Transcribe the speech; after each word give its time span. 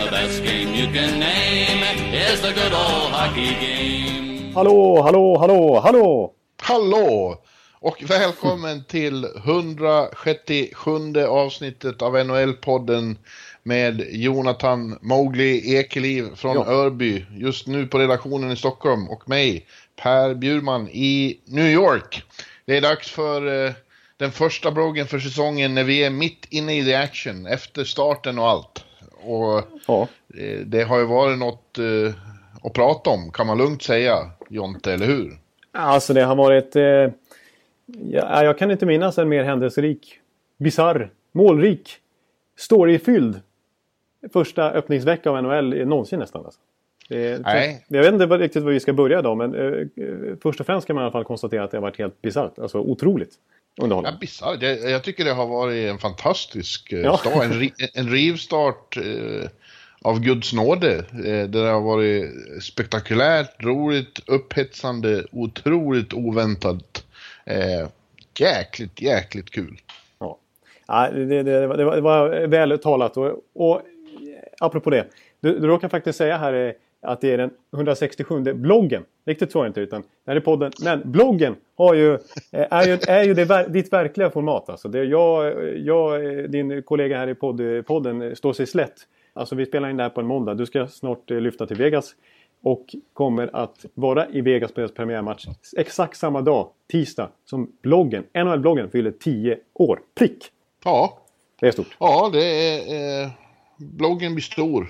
The 0.00 0.10
best 0.10 0.42
game 0.44 0.74
you 0.74 0.86
can 0.92 1.20
name 1.20 1.84
is 2.14 2.40
the 2.40 2.52
good 2.52 2.72
old 2.72 3.12
hockey 3.12 3.54
game. 3.60 4.52
Hallå, 4.54 5.02
hallå, 5.02 5.38
hallå, 5.38 5.80
hallå! 5.80 6.34
Hallå! 6.62 7.38
Och 7.80 8.02
välkommen 8.06 8.84
till 8.84 9.24
167 9.24 11.16
avsnittet 11.28 12.02
av 12.02 12.16
NHL-podden 12.16 13.16
med 13.62 14.06
Jonathan 14.10 14.98
Mowgli 15.00 15.76
Ekeliv 15.76 16.34
från 16.34 16.54
Ja. 16.56 16.66
Örby, 16.66 17.24
just 17.36 17.66
nu 17.66 17.86
på 17.86 17.98
redaktionen 17.98 18.50
i 18.50 18.56
Stockholm 18.56 19.08
och 19.08 19.28
mig, 19.28 19.66
Per 19.96 20.34
Bjurman 20.34 20.88
i 20.88 21.40
New 21.44 21.66
York. 21.66 22.22
Det 22.64 22.76
är 22.76 22.80
dags 22.80 23.10
för 23.10 23.66
eh, 23.66 23.72
den 24.16 24.32
första 24.32 24.70
bloggen 24.70 25.06
för 25.06 25.18
säsongen 25.18 25.74
när 25.74 25.84
vi 25.84 26.04
är 26.04 26.10
mitt 26.10 26.46
inne 26.50 26.78
i 26.78 26.84
the 26.84 26.94
action, 26.94 27.46
efter 27.46 27.84
starten 27.84 28.38
och 28.38 28.48
allt. 28.48 28.84
Och 29.24 29.62
Ja, 29.86 30.08
eh, 30.38 30.60
det 30.66 30.82
har 30.82 30.98
ju 30.98 31.04
varit 31.04 31.38
något 31.38 31.78
eh, 31.78 32.14
att 32.62 32.72
prata 32.72 33.10
om, 33.10 33.30
kan 33.32 33.46
man 33.46 33.58
lugnt 33.58 33.82
säga, 33.82 34.30
Jonte, 34.48 34.92
eller 34.92 35.06
hur? 35.06 35.38
alltså 35.72 36.14
det 36.14 36.22
har 36.22 36.36
varit... 36.36 36.76
Eh, 36.76 36.82
ja, 38.10 38.44
jag 38.44 38.58
kan 38.58 38.70
inte 38.70 38.86
minnas 38.86 39.18
en 39.18 39.28
mer 39.28 39.44
händelserik, 39.44 40.18
bizarr, 40.58 41.10
målrik, 41.32 41.96
storyfylld 42.56 43.40
första 44.32 44.70
öppningsvecka 44.70 45.30
av 45.30 45.42
NHL 45.42 45.86
någonsin 45.86 46.18
nästan. 46.18 46.44
Alltså. 46.44 46.60
Det, 47.08 47.42
Nej. 47.44 47.84
Jag 47.88 48.02
vet 48.02 48.12
inte 48.12 48.26
riktigt 48.26 48.62
var 48.62 48.70
vi 48.70 48.80
ska 48.80 48.92
börja 48.92 49.18
idag 49.18 49.36
men 49.36 49.54
eh, 49.54 50.06
eh, 50.06 50.36
först 50.42 50.60
och 50.60 50.66
främst 50.66 50.86
kan 50.86 50.96
man 50.96 51.02
i 51.02 51.04
alla 51.04 51.12
fall 51.12 51.24
konstatera 51.24 51.64
att 51.64 51.70
det 51.70 51.76
har 51.76 51.82
varit 51.82 51.98
helt 51.98 52.22
bisarrt. 52.22 52.58
Alltså 52.58 52.78
otroligt 52.78 53.34
Ja, 53.80 53.84
underhållande. 53.84 54.18
bisarrt. 54.20 54.62
Jag, 54.62 55.02
tycker 55.04 55.24
det 55.24 55.32
har 55.32 55.46
varit 55.46 55.90
en 55.90 55.98
fantastisk 55.98 56.92
eh, 56.92 57.00
Ja. 57.00 57.16
start. 57.16 57.44
En, 57.44 57.70
en 57.94 58.08
rivstart 58.10 58.96
eh, 58.96 59.48
av 60.02 60.20
Guds 60.20 60.52
nåde. 60.52 60.96
Eh, 60.98 61.48
det 61.48 61.58
har 61.58 61.80
varit 61.80 62.30
spektakulärt, 62.62 63.64
roligt, 63.64 64.20
upphetsande, 64.26 65.24
otroligt 65.32 66.12
oväntat. 66.14 67.04
Eh, 67.44 67.88
jäkligt, 68.38 69.00
jäkligt 69.02 69.50
kul. 69.50 69.80
Ja. 70.18 70.38
Ja, 70.86 71.10
det, 71.10 71.24
det, 71.24 71.42
det, 71.42 71.66
var, 71.66 71.76
det 71.76 72.00
var- 72.00 72.30
det 72.30 72.46
väl 72.46 72.78
talat. 72.78 73.16
Och, 73.16 73.32
och 73.54 73.82
apropå 74.60 74.90
det. 74.90 75.06
Du, 75.40 75.58
du 75.58 75.66
råkar 75.66 75.88
faktiskt 75.88 76.18
säga 76.18 76.36
här 76.38 76.52
eh, 76.52 76.72
att 77.02 77.20
det 77.20 77.32
är 77.32 77.38
den 77.38 77.50
167 77.74 78.40
bloggen. 78.40 79.04
Riktigt 79.26 79.52
så 79.52 79.58
är 79.58 79.62
det 79.62 79.68
inte. 79.68 79.80
Utan 79.80 80.00
det 80.00 80.30
här 80.30 80.36
är 80.36 80.40
podden. 80.40 80.72
Men 80.84 81.02
bloggen 81.04 81.56
har 81.74 81.94
ju, 81.94 82.14
eh, 82.14 82.66
är 82.70 82.86
ju, 82.86 82.98
är 83.08 83.22
ju 83.24 83.34
det, 83.34 83.66
ditt 83.68 83.92
verkliga 83.92 84.30
format. 84.30 84.68
Alltså 84.70 84.88
det, 84.88 85.04
jag, 85.04 85.54
jag, 85.78 86.20
din 86.50 86.82
kollega 86.82 87.18
här 87.18 87.28
i 87.28 87.34
podd, 87.34 87.86
podden 87.86 88.36
står 88.36 88.52
sig 88.52 88.66
slätt. 88.66 88.94
Alltså 89.32 89.54
vi 89.54 89.66
spelar 89.66 89.90
in 89.90 89.96
det 89.96 90.02
här 90.02 90.10
på 90.10 90.20
en 90.20 90.26
måndag. 90.26 90.54
Du 90.54 90.66
ska 90.66 90.86
snart 90.86 91.30
eh, 91.30 91.40
lyfta 91.40 91.66
till 91.66 91.76
Vegas. 91.76 92.14
Och 92.62 92.94
kommer 93.12 93.50
att 93.52 93.86
vara 93.94 94.28
i 94.28 94.40
Vegas 94.40 94.72
på 94.72 94.80
deras 94.80 94.94
premiärmatch 94.94 95.46
exakt 95.76 96.16
samma 96.18 96.40
dag, 96.40 96.68
tisdag, 96.90 97.28
som 97.44 97.72
bloggen, 97.82 98.24
NHL-bloggen 98.34 98.90
fyller 98.90 99.10
10 99.10 99.58
år. 99.74 100.00
Prick! 100.18 100.44
Ja, 100.84 101.18
Det 101.60 101.66
är 101.66 101.72
stort. 101.72 101.96
ja 102.00 102.30
det 102.32 102.44
är... 102.44 103.22
Eh, 103.24 103.30
bloggen 103.76 104.34
blir 104.34 104.42
stor. 104.42 104.88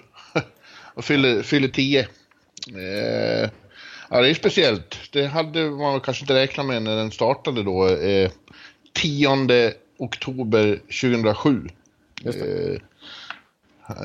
Och 0.94 1.04
fyller, 1.04 1.42
fyller 1.42 1.68
10. 1.68 2.00
Eh, 2.00 3.50
ja, 4.10 4.20
det 4.20 4.30
är 4.30 4.34
speciellt. 4.34 4.98
Det 5.12 5.26
hade 5.26 5.70
man 5.70 6.00
kanske 6.00 6.22
inte 6.22 6.34
räknat 6.34 6.66
med 6.66 6.82
när 6.82 6.96
den 6.96 7.10
startade 7.10 7.62
då. 7.62 7.88
Eh, 7.88 8.30
10 8.92 9.72
oktober 9.98 10.80
2007. 11.02 11.68
Just 12.22 12.38
det. 12.40 12.72
Eh, 12.74 12.80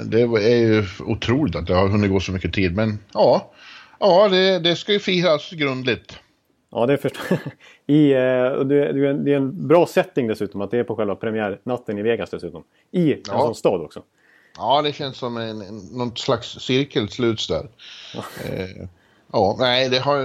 det 0.06 0.22
är 0.22 0.58
ju 0.58 0.84
otroligt 1.00 1.56
att 1.56 1.68
det 1.68 1.74
har 1.74 1.88
hunnit 1.88 2.12
gå 2.12 2.20
så 2.20 2.32
mycket 2.32 2.54
tid, 2.54 2.76
men 2.76 3.00
ja. 3.14 3.52
Ja, 4.00 4.30
det, 4.30 4.60
det 4.60 4.76
ska 4.76 4.94
ju 4.94 5.00
firas 5.00 5.52
grundligt. 5.52 6.20
Ja, 6.72 6.86
det 6.86 6.98
förstår 6.98 7.38
I, 7.88 8.12
eh, 8.14 8.48
och 8.48 8.68
det, 8.68 8.90
en, 9.10 9.26
det 9.26 9.32
är 9.32 9.36
en 9.36 9.68
bra 9.68 9.86
setting 9.88 10.28
dessutom 10.28 10.62
att 10.62 10.72
det 10.72 10.78
är 10.78 10.84
på 10.84 10.96
själva 10.96 11.16
premiärnatten 11.16 11.98
i 11.98 12.02
Vegas 12.02 12.30
dessutom. 12.30 12.64
I 12.92 13.14
en 13.14 13.20
Ja. 13.28 13.40
sån 13.40 13.56
stad 13.56 13.82
också. 13.82 14.04
Ja, 14.58 14.82
det 14.82 14.94
känns 14.94 15.18
som 15.18 15.38
en, 15.38 15.62
en, 15.62 15.78
någon 15.78 16.16
slags 16.18 16.48
cirkel 16.60 17.10
sluts 17.10 17.48
där. 17.48 17.68
Eh, 18.46 18.88
ja, 19.32 19.56
nej, 19.60 19.90
det 19.90 20.00
har... 20.00 20.20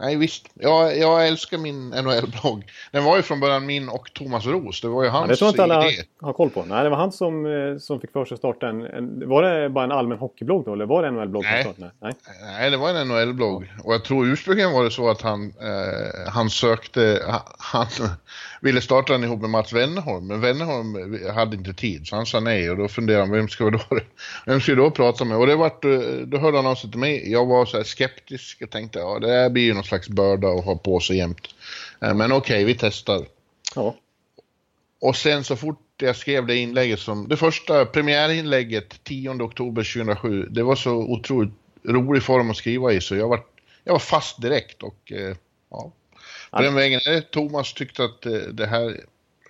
Nej, 0.00 0.16
visst. 0.16 0.46
Jag, 0.54 0.98
jag 0.98 1.28
älskar 1.28 1.58
min 1.58 1.88
NHL-blogg. 1.90 2.64
Den 2.92 3.04
var 3.04 3.16
ju 3.16 3.22
från 3.22 3.40
början 3.40 3.66
min 3.66 3.88
och 3.88 4.10
Thomas 4.14 4.46
Ros. 4.46 4.80
Det 4.80 4.88
var 4.88 5.02
ju 5.02 5.08
Ja, 5.08 5.12
hans 5.12 5.28
det 5.30 5.36
tror 5.36 5.48
inte 5.50 5.62
alla 5.62 5.88
idé. 5.90 6.02
har 6.20 6.32
koll 6.32 6.50
på. 6.50 6.62
Nej, 6.64 6.84
det 6.84 6.90
var 6.90 6.96
han 6.96 7.12
som, 7.12 7.46
eh, 7.46 7.78
som 7.78 8.00
fick 8.00 8.12
för 8.12 8.24
sig 8.24 8.34
att 8.34 8.38
starta 8.40 8.68
en, 8.68 8.82
en... 8.86 9.28
Var 9.28 9.42
det 9.42 9.68
bara 9.68 9.84
en 9.84 9.92
allmän 9.92 10.18
hockeyblogg 10.18 10.64
då? 10.64 10.72
Eller 10.72 10.86
var 10.86 11.02
det 11.02 11.08
en 11.08 11.14
NHL-blogg? 11.14 11.42
Nej. 11.44 11.74
Nej. 12.00 12.12
Nej. 12.42 12.70
Det 12.70 12.76
var 12.76 12.90
en 12.94 13.08
NHL-blogg. 13.08 13.72
Och 13.84 13.94
jag 13.94 14.04
tror 14.04 14.26
ursprungligen 14.26 14.72
var 14.72 14.84
det 14.84 14.90
så 14.90 15.10
att 15.10 15.22
han, 15.22 15.52
eh, 15.60 16.30
han 16.32 16.50
sökte, 16.50 17.22
ha- 17.26 17.54
han 17.58 17.86
ville 18.66 18.80
starta 18.80 19.12
den 19.12 19.24
ihop 19.24 19.40
med 19.40 19.50
Mats 19.50 19.72
Wennerholm, 19.72 20.26
men 20.26 20.40
Wennerholm 20.40 21.18
hade 21.34 21.56
inte 21.56 21.74
tid, 21.74 22.06
så 22.06 22.16
han 22.16 22.26
sa 22.26 22.40
nej. 22.40 22.70
Och 22.70 22.76
då 22.76 22.88
funderade 22.88 23.22
han, 23.22 23.32
vem 23.32 23.48
ska 23.48 23.64
vi 23.64 23.70
då, 23.70 23.80
vem 24.46 24.60
ska 24.60 24.72
vi 24.72 24.76
då 24.76 24.90
prata 24.90 25.24
med? 25.24 25.38
Och 25.38 25.46
det 25.46 25.56
vart, 25.56 25.84
eh, 25.84 26.00
då 26.26 26.38
hörde 26.38 26.56
han 26.56 26.66
av 26.66 26.74
sig 26.74 26.90
till 26.90 27.00
mig. 27.00 27.32
Jag 27.32 27.46
var 27.46 27.66
så 27.66 27.76
här 27.76 27.84
skeptisk 27.84 28.62
och 28.62 28.70
tänkte, 28.70 28.98
ja 28.98 29.18
det 29.18 29.30
här 29.30 29.50
blir 29.50 29.62
ju 29.62 29.74
någon 29.74 29.84
slags 29.84 30.08
börda 30.08 30.48
att 30.48 30.64
ha 30.64 30.76
på 30.76 31.00
sig 31.00 31.16
jämt. 31.16 31.48
Eh, 32.00 32.14
men 32.14 32.32
okej, 32.32 32.64
vi 32.64 32.74
testar. 32.74 33.26
Ja. 33.74 33.96
Och 35.00 35.16
sen 35.16 35.44
så 35.44 35.56
fort 35.56 35.82
jag 35.96 36.16
skrev 36.16 36.46
det 36.46 36.56
inlägget 36.56 37.00
som, 37.00 37.28
det 37.28 37.36
första 37.36 37.84
premiärinlägget 37.84 39.04
10 39.04 39.30
oktober 39.30 39.82
2007, 39.82 40.46
det 40.50 40.62
var 40.62 40.76
så 40.76 40.92
otroligt 40.92 41.54
rolig 41.88 42.22
form 42.22 42.50
att 42.50 42.56
skriva 42.56 42.92
i 42.92 43.00
så 43.00 43.16
jag 43.16 43.28
var, 43.28 43.40
jag 43.84 43.92
var 43.92 43.98
fast 43.98 44.42
direkt 44.42 44.82
och 44.82 45.12
eh, 45.12 45.36
ja. 45.70 45.92
På 46.56 46.62
den 46.62 46.74
vägen, 46.74 47.00
eh, 47.06 47.20
Thomas 47.20 47.74
tyckte 47.74 48.04
att 48.04 48.26
det 48.52 48.66
här, 48.66 49.00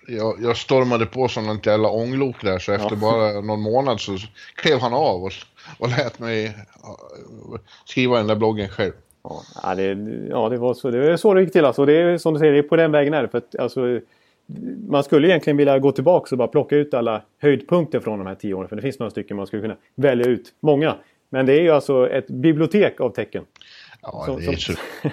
jag, 0.07 0.35
jag 0.41 0.57
stormade 0.57 1.05
på 1.05 1.27
som 1.27 1.45
något 1.47 1.65
jävla 1.65 1.89
ånglok 1.89 2.41
där 2.41 2.59
så 2.59 2.71
efter 2.71 2.95
bara 2.95 3.41
någon 3.41 3.61
månad 3.61 3.99
så 4.01 4.17
klev 4.55 4.79
han 4.79 4.93
av 4.93 5.23
och, 5.23 5.31
och 5.79 5.89
lät 5.89 6.19
mig 6.19 6.57
ja, 6.83 6.97
skriva 7.85 8.17
den 8.17 8.27
där 8.27 8.35
bloggen 8.35 8.69
själv. 8.69 8.93
Ja, 9.23 9.41
ja, 9.63 9.75
det, 9.75 9.83
ja 10.29 10.49
det, 10.49 10.57
var 10.57 10.73
så, 10.73 10.91
det 10.91 11.11
är 11.11 11.17
så 11.17 11.33
det 11.33 11.41
gick 11.41 11.51
till. 11.51 11.65
Alltså, 11.65 11.85
det 11.85 11.93
är 11.93 12.17
som 12.17 12.33
du 12.33 12.39
säger, 12.39 12.53
det 12.53 12.59
är 12.59 12.63
på 12.63 12.75
den 12.75 12.91
vägen 12.91 13.13
är 13.13 13.21
det. 13.21 13.27
För 13.27 13.37
att, 13.37 13.55
alltså, 13.59 13.99
man 14.87 15.03
skulle 15.03 15.27
egentligen 15.27 15.57
vilja 15.57 15.79
gå 15.79 15.91
tillbaka 15.91 16.27
och 16.35 16.37
bara 16.37 16.47
plocka 16.47 16.75
ut 16.75 16.93
alla 16.93 17.21
höjdpunkter 17.41 17.99
från 17.99 18.17
de 18.19 18.27
här 18.27 18.35
tio 18.35 18.53
åren. 18.53 18.69
För 18.69 18.75
det 18.75 18.81
finns 18.81 18.99
några 18.99 19.09
stycken 19.09 19.37
man 19.37 19.47
skulle 19.47 19.61
kunna 19.61 19.75
välja 19.95 20.25
ut. 20.25 20.53
Många. 20.59 20.95
Men 21.29 21.45
det 21.45 21.53
är 21.53 21.61
ju 21.61 21.69
alltså 21.69 22.09
ett 22.09 22.27
bibliotek 22.27 23.01
av 23.01 23.09
tecken. 23.09 23.43
Ja, 24.01 24.23
Som- 24.25 24.39
det 24.39 24.45
är, 24.45 24.55
som- 24.55 24.75
så, 24.75 24.81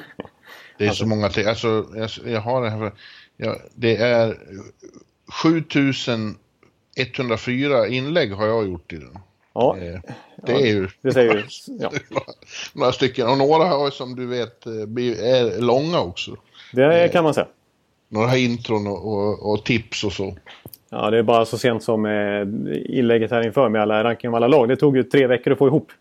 det 0.79 0.87
är 0.87 0.91
så 0.91 1.07
många 1.07 1.29
till. 1.29 1.49
Alltså, 1.49 1.85
jag, 1.97 2.11
jag 2.33 2.41
har 2.41 2.63
det 2.63 2.71
här. 2.71 2.79
för- 2.79 2.93
Ja, 3.37 3.57
det 3.75 3.97
är 3.97 4.39
7104 5.43 7.87
inlägg 7.89 8.33
har 8.33 8.47
jag 8.47 8.67
gjort 8.69 8.93
i 8.93 8.97
den. 8.97 9.19
Ja, 9.55 9.77
Eh, 9.79 10.01
Det 10.47 10.53
är 10.53 10.67
ju 10.67 10.89
det 11.03 11.13
säger 11.13 11.35
ju... 11.35 11.43
Ja, 11.81 11.91
några 12.75 12.93
stycken. 12.93 13.29
Och 13.29 13.39
några 13.39 13.65
har 13.65 13.91
som 13.91 14.17
du 14.17 14.27
vet 14.27 14.67
eh, 14.67 14.73
är 14.73 15.61
långa 15.61 16.01
också. 16.01 16.37
det 16.73 17.13
kan 17.13 17.25
man 17.25 17.35
säga. 17.35 17.47
Några 18.09 18.37
intron 18.37 18.87
och, 18.87 19.13
och, 19.15 19.53
och 19.53 19.65
tips 19.65 20.05
och 20.05 20.13
så. 20.13 20.37
Ja, 20.91 21.11
det 21.11 21.19
är 21.19 21.23
bara 21.23 21.45
så 21.45 21.59
sent 21.59 21.83
som 21.83 22.07
eh, 22.07 22.41
inlägget 22.99 23.31
här 23.31 23.47
inför 23.47 23.69
med 23.69 23.83
alla 23.83 24.05
ranking 24.05 24.29
av 24.29 24.35
alla 24.35 24.49
lag. 24.49 24.69
Det 24.69 24.77
tog 24.77 24.97
ju 24.97 25.03
tre 25.03 25.27
veckor 25.27 25.53
att 25.53 25.59
få 25.59 25.67
ihop. 25.67 25.93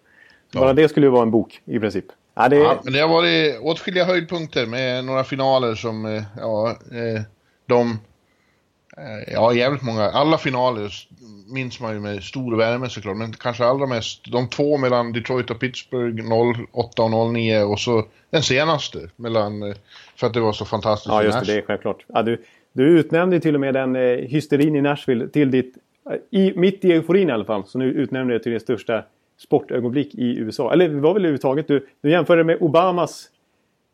Så 0.53 0.59
Bara 0.59 0.73
det 0.73 0.89
skulle 0.89 1.05
ju 1.05 1.09
vara 1.11 1.23
en 1.23 1.31
bok 1.31 1.61
i 1.65 1.79
princip. 1.79 2.05
Ja, 2.33 2.49
det, 2.49 2.55
Ja, 2.55 2.81
men 2.83 2.93
det 2.93 2.99
har 2.99 3.09
varit 3.09 3.59
åtskilliga 3.61 4.05
höjdpunkter 4.05 4.65
med 4.65 5.05
några 5.05 5.23
finaler 5.23 5.75
som, 5.75 6.05
eh, 6.05 6.23
ja, 6.37 6.69
eh, 6.69 7.21
de, 7.65 7.91
eh, 8.97 9.33
ja 9.33 9.53
jävligt 9.53 9.83
många, 9.83 10.03
alla 10.03 10.37
finaler 10.37 10.91
minns 11.53 11.79
man 11.79 11.93
ju 11.93 11.99
med 11.99 12.23
stor 12.23 12.57
värme 12.57 12.89
såklart, 12.89 13.17
men 13.17 13.33
kanske 13.33 13.65
allra 13.65 13.85
mest 13.85 14.31
de 14.31 14.49
två 14.49 14.77
mellan 14.77 15.13
Detroit 15.13 15.51
och 15.51 15.59
Pittsburgh 15.59 16.31
08 16.73 17.03
och 17.03 17.33
09 17.33 17.63
och 17.63 17.79
så 17.79 18.05
den 18.29 18.43
senaste 18.43 18.99
mellan, 19.15 19.75
för 20.15 20.27
att 20.27 20.33
det 20.33 20.39
var 20.39 20.53
så 20.53 20.65
fantastiskt. 20.65 21.13
Ja, 21.13 21.23
just 21.23 21.39
det. 21.39 21.45
Det 21.45 21.57
är 21.57 21.61
självklart. 21.61 22.05
Ja, 22.07 22.21
du, 22.21 22.43
du 22.73 22.99
utnämnde 22.99 23.39
till 23.39 23.55
och 23.55 23.61
med 23.61 23.73
den 23.73 23.95
eh, 23.95 24.01
hysterin 24.01 24.75
i 24.75 24.81
Nashville 24.81 25.27
till 25.27 25.51
ditt... 25.51 25.73
I, 26.31 26.53
mitt 26.55 26.85
i 26.85 26.91
euforin 26.91 27.29
i 27.29 27.31
alla 27.31 27.45
fall, 27.45 27.63
så 27.67 27.77
nu 27.77 27.85
utnämnde 27.85 28.33
du 28.33 28.37
det 28.37 28.43
till 28.43 28.51
din 28.51 28.61
största 28.61 29.03
sportögonblick 29.37 30.15
i 30.15 30.37
USA. 30.37 30.73
Eller 30.73 30.89
det 30.89 30.99
var 30.99 31.13
väl 31.13 31.21
överhuvudtaget. 31.21 31.67
Du, 31.67 31.87
du 32.01 32.11
jämförde 32.11 32.43
med 32.43 32.57
Obamas 32.61 33.29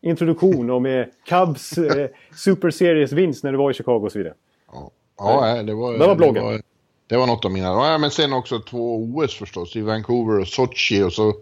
introduktion 0.02 0.70
och 0.70 0.82
med 0.82 1.10
Cubs 1.28 1.78
eh, 1.78 2.06
Super 2.34 2.70
Series-vinst 2.70 3.44
när 3.44 3.52
du 3.52 3.58
var 3.58 3.70
i 3.70 3.74
Chicago 3.74 4.00
och 4.04 4.12
så 4.12 4.18
vidare. 4.18 4.34
Ja, 4.72 4.90
ja 5.18 5.62
det 5.62 5.74
var... 5.74 5.92
Det 5.92 6.06
var 6.06 6.14
bloggen. 6.14 6.34
Det 6.34 6.40
var, 6.40 6.60
det 7.06 7.16
var 7.16 7.26
något 7.26 7.44
av 7.44 7.50
mina. 7.50 7.66
Ja, 7.66 7.98
men 7.98 8.10
sen 8.10 8.32
också 8.32 8.58
två 8.58 8.96
OS 8.96 9.34
förstås. 9.34 9.76
I 9.76 9.80
Vancouver 9.80 10.40
och 10.40 10.48
Sochi 10.48 11.02
och 11.02 11.12
så, 11.12 11.34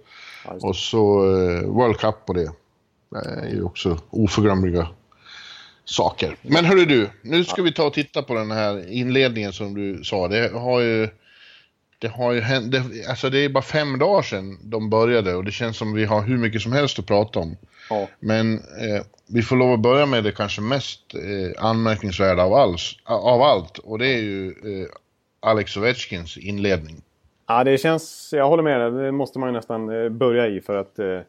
Ja, 0.45 0.69
och 0.69 0.77
så 0.77 1.25
eh, 1.25 1.63
World 1.63 1.97
Cup 1.97 2.27
på 2.27 2.33
det. 2.33 2.51
Det 3.11 3.19
är 3.19 3.55
ju 3.55 3.63
också 3.63 3.99
oförglömliga 4.11 4.89
saker. 5.85 6.37
Men 6.43 6.65
hörru 6.65 6.85
du, 6.85 7.11
nu 7.23 7.45
ska 7.45 7.63
vi 7.63 7.73
ta 7.73 7.87
och 7.87 7.93
titta 7.93 8.23
på 8.23 8.35
den 8.35 8.51
här 8.51 8.93
inledningen 8.93 9.53
som 9.53 9.75
du 9.75 10.05
sa. 10.05 10.29
Det 10.29 10.53
har 10.53 10.81
ju... 10.81 11.09
Det 11.99 12.09
har 12.09 12.33
ju 12.33 12.41
hänt, 12.41 12.73
det, 12.73 13.09
alltså 13.09 13.31
det 13.31 13.39
är 13.39 13.49
bara 13.49 13.63
fem 13.63 13.99
dagar 13.99 14.23
sedan 14.23 14.59
de 14.63 14.91
började 14.91 15.35
och 15.35 15.45
det 15.45 15.51
känns 15.51 15.77
som 15.77 15.93
vi 15.93 16.05
har 16.05 16.23
hur 16.23 16.39
mycket 16.39 16.63
som 16.63 16.73
helst 16.73 16.99
att 16.99 17.07
prata 17.07 17.39
om. 17.39 17.57
Ja. 17.91 18.09
Men 18.21 18.55
eh, 18.55 19.05
vi 19.27 19.43
får 19.43 19.57
lov 19.57 19.73
att 19.73 19.81
börja 19.81 20.07
med 20.07 20.25
det 20.25 20.33
kanske 20.33 20.61
mest 20.61 21.15
eh, 21.15 21.65
anmärkningsvärda 21.65 22.43
av, 22.43 22.55
alls, 22.55 22.97
av 23.05 23.43
allt 23.43 23.79
och 23.79 23.99
det 23.99 24.07
är 24.07 24.19
ju 24.19 24.49
eh, 24.49 24.89
Alex 25.41 25.77
Ovechkins 25.77 26.37
inledning. 26.37 27.03
Ja, 27.49 27.65
det 27.65 27.79
känns... 27.79 28.31
Jag 28.37 28.49
håller 28.49 28.63
med 28.63 28.81
dig. 28.81 29.05
Det 29.05 29.13
måste 29.13 29.39
man 29.39 29.49
ju 29.49 29.53
nästan 29.53 30.03
eh, 30.03 30.09
börja 30.09 30.47
i 30.47 30.61
för 30.61 30.77
att... 30.77 30.99
Eh, 30.99 31.21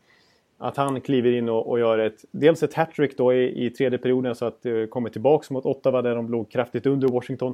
att 0.62 0.78
han 0.78 1.02
kliver 1.02 1.32
in 1.32 1.50
och, 1.50 1.70
och 1.70 1.80
gör 1.80 2.00
ett... 2.00 2.26
Dels 2.32 2.64
ett 2.64 2.74
hattrick 2.74 3.18
då 3.18 3.34
i, 3.34 3.66
i 3.66 3.70
tredje 3.70 3.98
perioden 3.98 4.36
så 4.36 4.46
att 4.46 4.64
det 4.64 4.90
kommer 4.90 5.10
tillbaks 5.10 5.50
mot 5.50 5.66
Ottawa 5.66 6.02
där 6.02 6.16
de 6.16 6.32
låg 6.32 6.52
kraftigt 6.52 6.86
under 6.86 7.08
Washington. 7.08 7.54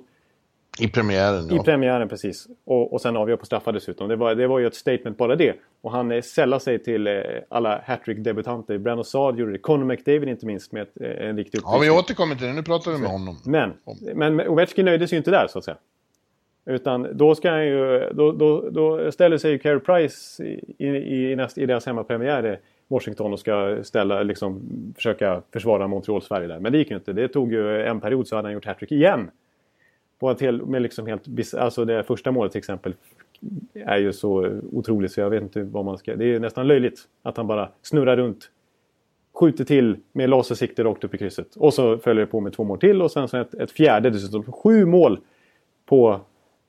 I 0.79 0.87
premiären, 0.87 1.51
I 1.51 1.55
ja. 1.55 1.63
premiären 1.63 2.09
precis. 2.09 2.47
Och, 2.65 2.93
och 2.93 3.01
sen 3.01 3.17
avgör 3.17 3.37
på 3.37 3.45
straffar 3.45 3.71
dessutom. 3.71 4.07
Det 4.09 4.15
var, 4.15 4.35
det 4.35 4.47
var 4.47 4.59
ju 4.59 4.67
ett 4.67 4.75
statement 4.75 5.17
bara 5.17 5.35
det. 5.35 5.55
Och 5.81 5.91
han 5.91 6.11
eh, 6.11 6.21
sällar 6.21 6.59
sig 6.59 6.83
till 6.83 7.07
eh, 7.07 7.13
alla 7.49 7.81
hattrick-debutanter. 7.85 8.77
Brandon 8.77 9.05
Saad 9.05 9.39
gjorde 9.39 9.51
det. 9.51 9.57
Conor 9.57 9.85
McDavid 9.85 10.29
inte 10.29 10.45
minst 10.45 10.71
med 10.71 10.81
ett, 10.81 11.01
eh, 11.01 11.27
en 11.27 11.37
riktig 11.37 11.61
ja, 11.63 11.79
vi 11.81 11.89
återkommer 11.89 12.35
till 12.35 12.47
det. 12.47 12.53
Nu 12.53 12.63
pratar 12.63 12.91
vi 12.91 12.97
med 12.97 13.09
honom. 13.09 13.37
Men, 13.45 13.73
men 14.15 14.47
Ovechkin 14.47 14.85
nöjde 14.85 15.07
sig 15.07 15.15
ju 15.15 15.17
inte 15.17 15.31
där 15.31 15.47
så 15.47 15.59
att 15.59 15.65
säga. 15.65 15.77
Utan 16.65 17.07
då 17.13 17.35
ska 17.35 17.51
han 17.51 17.65
ju... 17.65 18.09
Då, 18.13 18.31
då, 18.31 18.69
då 18.69 19.11
ställer 19.11 19.37
sig 19.37 19.51
ju 19.51 19.59
Carey 19.59 19.79
Price 19.79 20.43
i, 20.43 20.75
i, 20.77 20.87
i, 20.87 21.35
näst, 21.35 21.57
i 21.57 21.65
deras 21.65 21.85
hemmapremiär 21.85 22.53
i 22.53 22.57
Washington 22.87 23.33
och 23.33 23.39
ska 23.39 23.83
ställa, 23.83 24.23
liksom, 24.23 24.61
försöka 24.95 25.41
försvara 25.53 25.87
Montreal-Sverige 25.87 26.47
där. 26.47 26.59
Men 26.59 26.71
det 26.71 26.77
gick 26.77 26.89
ju 26.89 26.95
inte. 26.95 27.13
Det 27.13 27.27
tog 27.27 27.53
ju 27.53 27.81
en 27.81 27.99
period 27.99 28.27
så 28.27 28.35
hade 28.35 28.47
han 28.47 28.53
gjort 28.53 28.65
hattrick 28.65 28.91
igen. 28.91 29.31
På 30.19 30.31
ett 30.31 30.41
hel, 30.41 30.65
med 30.65 30.81
liksom 30.81 31.07
helt, 31.07 31.53
alltså 31.57 31.85
det 31.85 32.03
första 32.03 32.31
målet 32.31 32.51
till 32.51 32.59
exempel 32.59 32.93
är 33.73 33.97
ju 33.97 34.13
så 34.13 34.59
otroligt 34.71 35.11
så 35.11 35.19
jag 35.19 35.29
vet 35.29 35.41
inte 35.43 35.63
vad 35.63 35.85
man 35.85 35.97
ska... 35.97 36.15
Det 36.15 36.25
är 36.35 36.39
nästan 36.39 36.67
löjligt 36.67 36.99
att 37.23 37.37
han 37.37 37.47
bara 37.47 37.69
snurrar 37.81 38.17
runt. 38.17 38.49
Skjuter 39.33 39.63
till 39.63 39.97
med 40.11 40.29
lasersikte 40.29 40.83
rakt 40.83 41.03
upp 41.03 41.13
i 41.13 41.17
krysset. 41.17 41.55
Och 41.55 41.73
så 41.73 41.97
följer 41.97 42.25
det 42.25 42.31
på 42.31 42.39
med 42.39 42.53
två 42.53 42.63
mål 42.63 42.79
till 42.79 43.01
och 43.01 43.11
sen 43.11 43.27
så 43.27 43.37
ett, 43.37 43.53
ett 43.53 43.71
fjärde 43.71 44.09
dessutom. 44.09 44.43
Sju 44.51 44.85
mål 44.85 45.19
på 45.85 46.19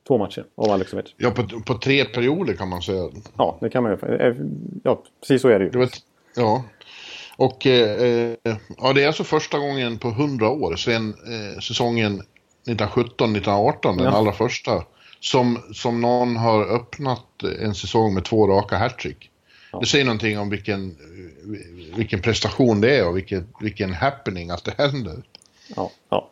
två 0.09 0.19
matcher 0.19 0.45
av 0.55 0.71
Alex 0.71 0.93
Ovechkin. 0.93 1.15
Ja, 1.17 1.31
på, 1.31 1.61
på 1.67 1.75
tre 1.75 2.05
perioder 2.05 2.55
kan 2.55 2.69
man 2.69 2.83
säga. 2.83 3.11
Ja, 3.37 3.59
det 3.61 3.71
kan 3.71 3.83
man 3.83 3.93
ju... 4.03 4.17
eh, 4.17 4.35
Ja, 4.83 5.03
precis 5.21 5.43
så 5.43 5.49
är 5.49 5.59
det 5.59 5.65
ju. 5.79 5.83
Ett, 5.83 5.93
ja. 6.37 6.65
Och 7.39 7.67
eh, 7.67 8.03
eh, 8.03 8.57
ja, 8.77 8.93
det 8.93 9.03
är 9.03 9.07
alltså 9.07 9.25
första 9.25 9.59
gången 9.59 9.99
på 9.99 10.09
hundra 10.09 10.51
år 10.51 10.77
sedan 10.77 11.09
eh, 11.09 11.59
säsongen 11.61 12.23
1917-1918, 12.67 13.97
den 13.97 14.05
Ja. 14.05 14.11
allra 14.11 14.33
första, 14.33 14.83
som, 15.21 15.59
som 15.73 16.01
någon 16.01 16.37
har 16.37 16.75
öppnat 16.75 17.43
en 17.63 17.75
säsong 17.75 18.15
med 18.15 18.25
två 18.25 18.47
raka 18.47 18.77
hattrick. 18.77 19.31
Ja. 19.73 19.81
Det 19.81 19.87
säger 19.87 20.05
någonting 20.05 20.39
om 20.39 20.51
vilken, 20.51 20.97
vilken 21.97 22.23
prestation 22.23 22.81
det 22.81 22.97
är 22.99 23.09
och 23.09 23.17
vilken, 23.17 23.47
vilken 23.61 23.93
happening 23.93 24.51
att 24.51 24.65
det 24.65 24.75
händer. 24.79 25.23
Ja, 25.77 25.91
ja. 26.09 26.31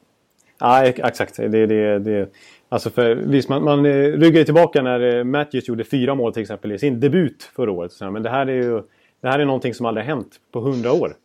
ja 0.60 0.84
ex- 0.84 1.00
exakt. 1.04 1.36
Det, 1.36 1.66
det, 1.66 1.98
det, 1.98 2.28
alltså 2.68 2.90
för, 2.90 3.14
visst, 3.14 3.48
man, 3.48 3.64
man 3.64 3.86
eh, 3.86 3.92
ryggar 3.92 4.44
tillbaka 4.44 4.82
när 4.82 5.16
eh, 5.16 5.24
Matthews 5.24 5.68
gjorde 5.68 5.84
fyra 5.84 6.14
mål 6.14 6.32
till 6.32 6.42
exempel 6.42 6.72
i 6.72 6.78
sin 6.78 7.00
debut 7.00 7.50
förra 7.56 7.70
året. 7.72 7.92
Men 8.00 8.22
det 8.22 8.30
här 8.30 8.46
är 8.46 8.54
ju 8.54 8.82
det 9.20 9.28
här 9.28 9.38
är 9.38 9.44
någonting 9.44 9.74
som 9.74 9.86
aldrig 9.86 10.06
har 10.06 10.14
hänt 10.14 10.30
på 10.52 10.60
hundra 10.60 10.92
år. 10.92 11.16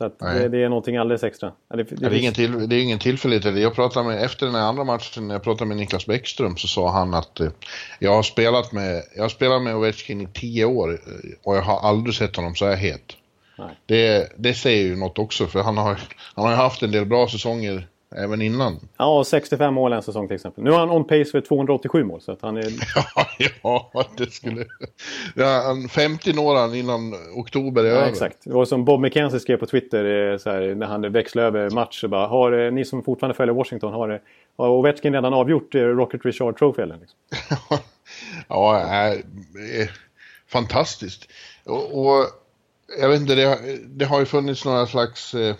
Så 0.00 0.06
att 0.06 0.18
det, 0.18 0.48
det 0.48 0.62
är 0.62 0.68
någonting 0.68 0.96
alldeles 0.96 1.24
extra. 1.24 1.52
Det, 1.68 1.76
det, 1.76 1.96
Det 1.96 2.06
är, 2.06 2.18
ingen 2.18 2.34
till, 2.34 2.68
det 2.68 2.76
är 2.76 2.82
ingen 2.82 2.98
tillfällighet. 2.98 3.58
Jag 3.58 3.74
pratade 3.74 4.08
med, 4.08 4.24
efter 4.24 4.46
den 4.46 4.54
här 4.54 4.62
andra 4.62 4.84
matchen, 4.84 5.28
när 5.28 5.34
jag 5.34 5.42
pratade 5.42 5.68
med 5.68 5.76
Niklas 5.76 6.06
Bäckström, 6.06 6.56
så 6.56 6.68
sa 6.68 6.90
han 6.90 7.14
att 7.14 7.40
eh, 7.40 7.48
jag, 7.98 8.14
har 8.14 8.22
spelat 8.22 8.72
med, 8.72 9.02
jag 9.16 9.22
har 9.22 9.28
spelat 9.28 9.62
med 9.62 9.76
Ovechkin 9.76 10.20
i 10.20 10.26
tio 10.26 10.64
år 10.64 10.92
eh, 10.92 10.98
och 11.44 11.56
jag 11.56 11.62
har 11.62 11.80
aldrig 11.88 12.14
sett 12.14 12.36
honom 12.36 12.54
så 12.54 12.66
här 12.66 12.76
het. 12.76 13.16
Det, 13.86 14.32
det 14.36 14.54
säger 14.54 14.84
ju 14.84 14.96
något 14.96 15.18
också, 15.18 15.46
för 15.46 15.62
han 15.62 15.76
har, 15.76 16.00
han 16.34 16.44
har 16.48 16.54
haft 16.54 16.82
en 16.82 16.90
del 16.90 17.06
bra 17.06 17.28
säsonger 17.28 17.88
även 18.16 18.42
innan. 18.42 18.88
Ja, 18.98 19.24
65 19.24 19.74
mål 19.74 19.92
en 19.92 20.02
säsong 20.02 20.28
till 20.28 20.34
exempel. 20.34 20.64
Nu 20.64 20.70
har 20.70 20.78
han 20.78 20.90
on 20.90 21.04
pace 21.04 21.24
för 21.24 21.40
287 21.40 22.04
mål. 22.04 22.20
Så 22.20 22.32
att 22.32 22.42
han 22.42 22.56
är, 22.56 22.64
Ja, 23.62 23.90
ja, 23.92 24.04
det 24.16 24.32
skulle... 24.32 24.66
Ja, 25.34 25.62
han 25.66 25.88
50 25.88 26.32
når 26.32 26.54
han 26.54 26.74
innan 26.74 27.14
oktober 27.36 27.84
är 27.84 27.88
ja, 27.88 27.94
över. 27.94 28.08
exakt. 28.08 28.36
Det 28.44 28.52
var 28.52 28.64
som 28.64 28.84
Bob 28.84 29.00
McKenzie 29.00 29.40
skrev 29.40 29.56
på 29.56 29.66
Twitter 29.66 30.32
eh, 30.32 30.38
så 30.38 30.50
här, 30.50 30.74
när 30.74 30.86
han 30.86 31.12
växlade 31.12 31.48
över 31.48 31.70
match. 31.70 32.04
Bara, 32.04 32.26
har 32.26 32.52
eh, 32.66 32.72
ni 32.72 32.84
som 32.84 33.02
fortfarande 33.02 33.34
följer 33.34 33.54
Washington, 33.54 33.92
har, 33.92 34.08
eh, 34.08 34.18
har 34.56 34.68
Ovechkin 34.68 35.12
redan 35.14 35.34
avgjort 35.34 35.74
Rocket 35.74 36.24
Richard 36.24 36.58
Trophy? 36.58 36.82
Eller? 36.82 36.96
Liksom? 36.96 37.18
Ja, 38.48 38.80
äh, 38.80 39.88
fantastiskt. 40.48 41.28
Och, 41.64 42.00
och 42.00 42.26
jag 43.00 43.08
vet 43.08 43.20
inte, 43.20 43.34
det, 43.34 43.58
det 43.86 44.04
har 44.04 44.20
ju 44.20 44.26
funnits 44.26 44.64
några 44.64 44.86
slags... 44.86 45.34
Eh, 45.34 45.54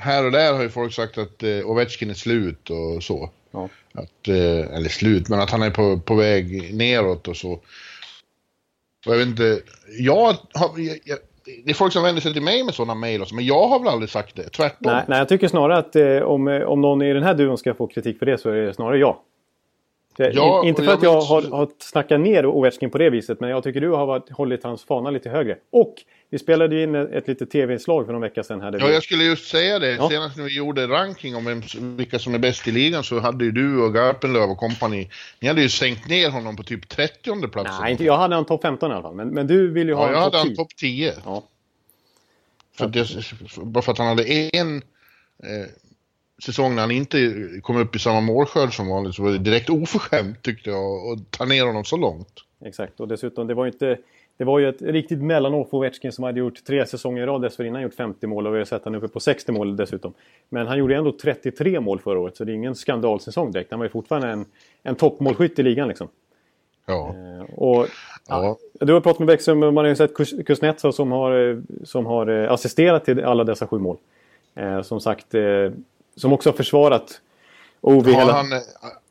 här 0.00 0.24
och 0.24 0.32
där 0.32 0.52
har 0.54 0.62
ju 0.62 0.68
folk 0.68 0.92
sagt 0.92 1.18
att 1.18 1.42
eh, 1.42 1.70
Ovechkin 1.70 2.10
är 2.10 2.14
slut 2.14 2.70
och 2.70 3.02
så. 3.02 3.30
Ja. 3.50 3.68
Att, 3.92 4.28
eh, 4.28 4.76
eller 4.76 4.88
slut, 4.88 5.28
men 5.28 5.40
att 5.40 5.50
han 5.50 5.62
är 5.62 5.70
på, 5.70 6.00
på 6.00 6.14
väg 6.14 6.74
neråt 6.74 7.28
och 7.28 7.36
så. 7.36 7.52
Och 9.06 9.12
jag 9.12 9.16
vet 9.16 9.26
inte, 9.26 9.60
jag 9.98 10.36
har... 10.54 10.78
Jag, 10.78 10.98
jag, 11.04 11.18
det 11.64 11.70
är 11.70 11.74
folk 11.74 11.92
som 11.92 12.02
vänder 12.02 12.22
sig 12.22 12.32
till 12.32 12.42
mig 12.42 12.64
med 12.64 12.74
sådana 12.74 12.94
mejl 12.94 13.24
men 13.32 13.46
jag 13.46 13.68
har 13.68 13.78
väl 13.78 13.88
aldrig 13.88 14.10
sagt 14.10 14.36
det. 14.36 14.48
Tvärtom. 14.48 14.92
Nej, 14.92 15.04
nej, 15.08 15.18
jag 15.18 15.28
tycker 15.28 15.48
snarare 15.48 15.78
att 15.78 15.96
eh, 15.96 16.18
om, 16.22 16.48
eh, 16.48 16.62
om 16.62 16.80
någon 16.80 17.02
i 17.02 17.12
den 17.12 17.22
här 17.22 17.34
duon 17.34 17.58
ska 17.58 17.74
få 17.74 17.86
kritik 17.86 18.18
för 18.18 18.26
det 18.26 18.38
så 18.38 18.50
är 18.50 18.54
det 18.54 18.74
snarare 18.74 18.98
jag. 18.98 19.16
Det, 20.16 20.30
Ja, 20.30 20.62
in, 20.62 20.68
inte 20.68 20.82
för 20.82 20.88
jag 20.90 20.96
att 20.96 21.02
jag 21.02 21.14
vet- 21.14 21.28
har, 21.28 21.56
har 21.56 21.68
snackat 21.78 22.20
ner 22.20 22.46
Ovechkin 22.46 22.90
på 22.90 22.98
det 22.98 23.10
viset, 23.10 23.40
men 23.40 23.50
jag 23.50 23.62
tycker 23.62 23.80
du 23.80 23.90
har 23.90 24.06
varit, 24.06 24.30
hållit 24.30 24.64
hans 24.64 24.84
fana 24.84 25.10
lite 25.10 25.30
högre. 25.30 25.56
Och 25.70 25.94
vi 26.30 26.38
spelade 26.38 26.76
ju 26.76 26.82
in 26.82 26.94
ett, 26.94 27.28
litet 27.28 27.50
tv-inslag 27.50 28.06
för 28.06 28.12
någon 28.12 28.22
vecka 28.22 28.42
sedan. 28.42 28.60
Här 28.60 28.78
Ja, 28.80 28.86
vi, 28.86 28.94
jag 28.94 29.02
skulle 29.02 29.24
just 29.24 29.48
säga 29.48 29.78
det. 29.78 29.90
Ja. 29.90 30.08
Senast 30.08 30.36
när 30.36 30.44
vi 30.44 30.56
gjorde 30.56 30.86
ranking 30.86 31.36
om 31.36 31.44
vem, 31.44 31.62
vilka 31.96 32.18
som 32.18 32.34
är 32.34 32.38
bäst 32.38 32.68
i 32.68 32.72
ligan 32.72 33.04
så 33.04 33.18
hade 33.18 33.44
ju 33.44 33.50
du 33.50 33.82
och 33.82 33.94
Garpenlöv 33.94 34.50
och 34.50 34.58
kompani, 34.58 35.10
ni 35.40 35.48
hade 35.48 35.62
ju 35.62 35.68
sänkt 35.68 36.08
ner 36.08 36.30
honom 36.30 36.56
på 36.56 36.62
typ 36.62 36.88
30 36.88 37.48
platsen. 37.48 37.74
nej, 37.80 37.92
inte, 37.92 38.04
jag 38.04 38.18
hade 38.18 38.36
en 38.36 38.44
topp 38.44 38.62
15 38.62 38.90
i 38.90 38.94
alla 38.94 39.02
fall. 39.02 39.14
Men, 39.14 39.28
men 39.28 39.46
du 39.46 39.70
vill 39.70 39.88
ju 39.88 39.94
ha 39.94 40.06
Ja, 40.06 40.12
jag 40.12 40.20
hade 40.20 40.38
han 40.38 40.48
10. 40.48 40.56
topp 40.56 40.76
10. 40.76 41.14
Ja. 41.24 41.42
För 42.76 42.86
att 42.86 42.94
jag, 42.94 43.06
bara 43.62 43.82
för 43.82 43.92
att 43.92 43.98
han 43.98 44.06
hade 44.06 44.24
en 44.24 44.76
eh, 44.76 45.68
säsong 46.42 46.74
när 46.74 46.82
han 46.82 46.90
inte 46.90 47.34
kom 47.62 47.76
upp 47.76 47.96
i 47.96 47.98
samma 47.98 48.20
målskörd 48.20 48.76
som 48.76 48.88
vanligt 48.88 49.14
så 49.14 49.22
var 49.22 49.30
det 49.30 49.38
direkt 49.38 49.70
oförskämt 49.70 50.42
tyckte 50.42 50.70
jag 50.70 51.12
att 51.12 51.30
ta 51.30 51.44
ner 51.44 51.66
honom 51.66 51.84
så 51.84 51.96
långt. 51.96 52.32
Exakt, 52.64 53.00
och 53.00 53.08
dessutom 53.08 53.46
det 53.46 53.54
var 53.54 53.64
ju 53.64 53.72
inte... 53.72 53.98
Det 54.40 54.44
var 54.44 54.58
ju 54.58 54.68
ett 54.68 54.82
riktigt 54.82 55.22
mellanår 55.22 55.64
för 55.64 55.76
Ovechkin 55.76 56.12
som 56.12 56.24
hade 56.24 56.38
gjort 56.38 56.64
tre 56.64 56.86
säsonger 56.86 57.22
i 57.22 57.26
rad 57.26 57.42
dessförinnan 57.42 57.82
gjort 57.82 57.94
50 57.94 58.26
mål 58.26 58.46
och 58.46 58.54
vi 58.54 58.58
har 58.58 58.64
sett 58.64 58.84
han 58.84 58.94
uppe 58.94 59.08
på 59.08 59.20
60 59.20 59.52
mål 59.52 59.76
dessutom. 59.76 60.14
Men 60.48 60.66
han 60.66 60.78
gjorde 60.78 60.96
ändå 60.96 61.12
33 61.12 61.80
mål 61.80 62.00
förra 62.00 62.18
året 62.18 62.36
så 62.36 62.44
det 62.44 62.52
är 62.52 62.54
ingen 62.54 62.74
skandalsäsong 62.74 63.52
direkt. 63.52 63.70
Han 63.70 63.80
var 63.80 63.86
ju 63.86 63.90
fortfarande 63.90 64.28
en, 64.28 64.46
en 64.82 64.94
toppmålskytt 64.94 65.58
i 65.58 65.62
ligan 65.62 65.88
liksom. 65.88 66.08
Ja. 66.86 67.08
Eh, 67.08 67.54
Och, 67.54 67.86
Ja. 68.28 68.56
Du 68.72 68.92
har 68.92 69.00
pratat 69.00 69.18
med 69.18 69.26
Bäckström 69.26 69.58
man 69.58 69.76
har 69.76 69.86
ju 69.86 69.96
sett 69.96 70.46
Kuznetsov 70.46 70.92
som 70.92 71.12
har, 71.12 71.50
eh, 71.50 71.58
som 71.84 72.06
har 72.06 72.26
eh, 72.26 72.52
assisterat 72.52 73.04
till 73.04 73.24
alla 73.24 73.44
dessa 73.44 73.66
sju 73.66 73.78
mål. 73.78 73.96
Som 74.82 75.00
sagt, 75.00 75.26
som 76.16 76.32
också 76.32 76.48
har 76.48 76.54
försvarat 76.54 77.20
Ovi 77.80 78.12
Har 78.12 78.20
hela... 78.20 78.32
han 78.32 78.46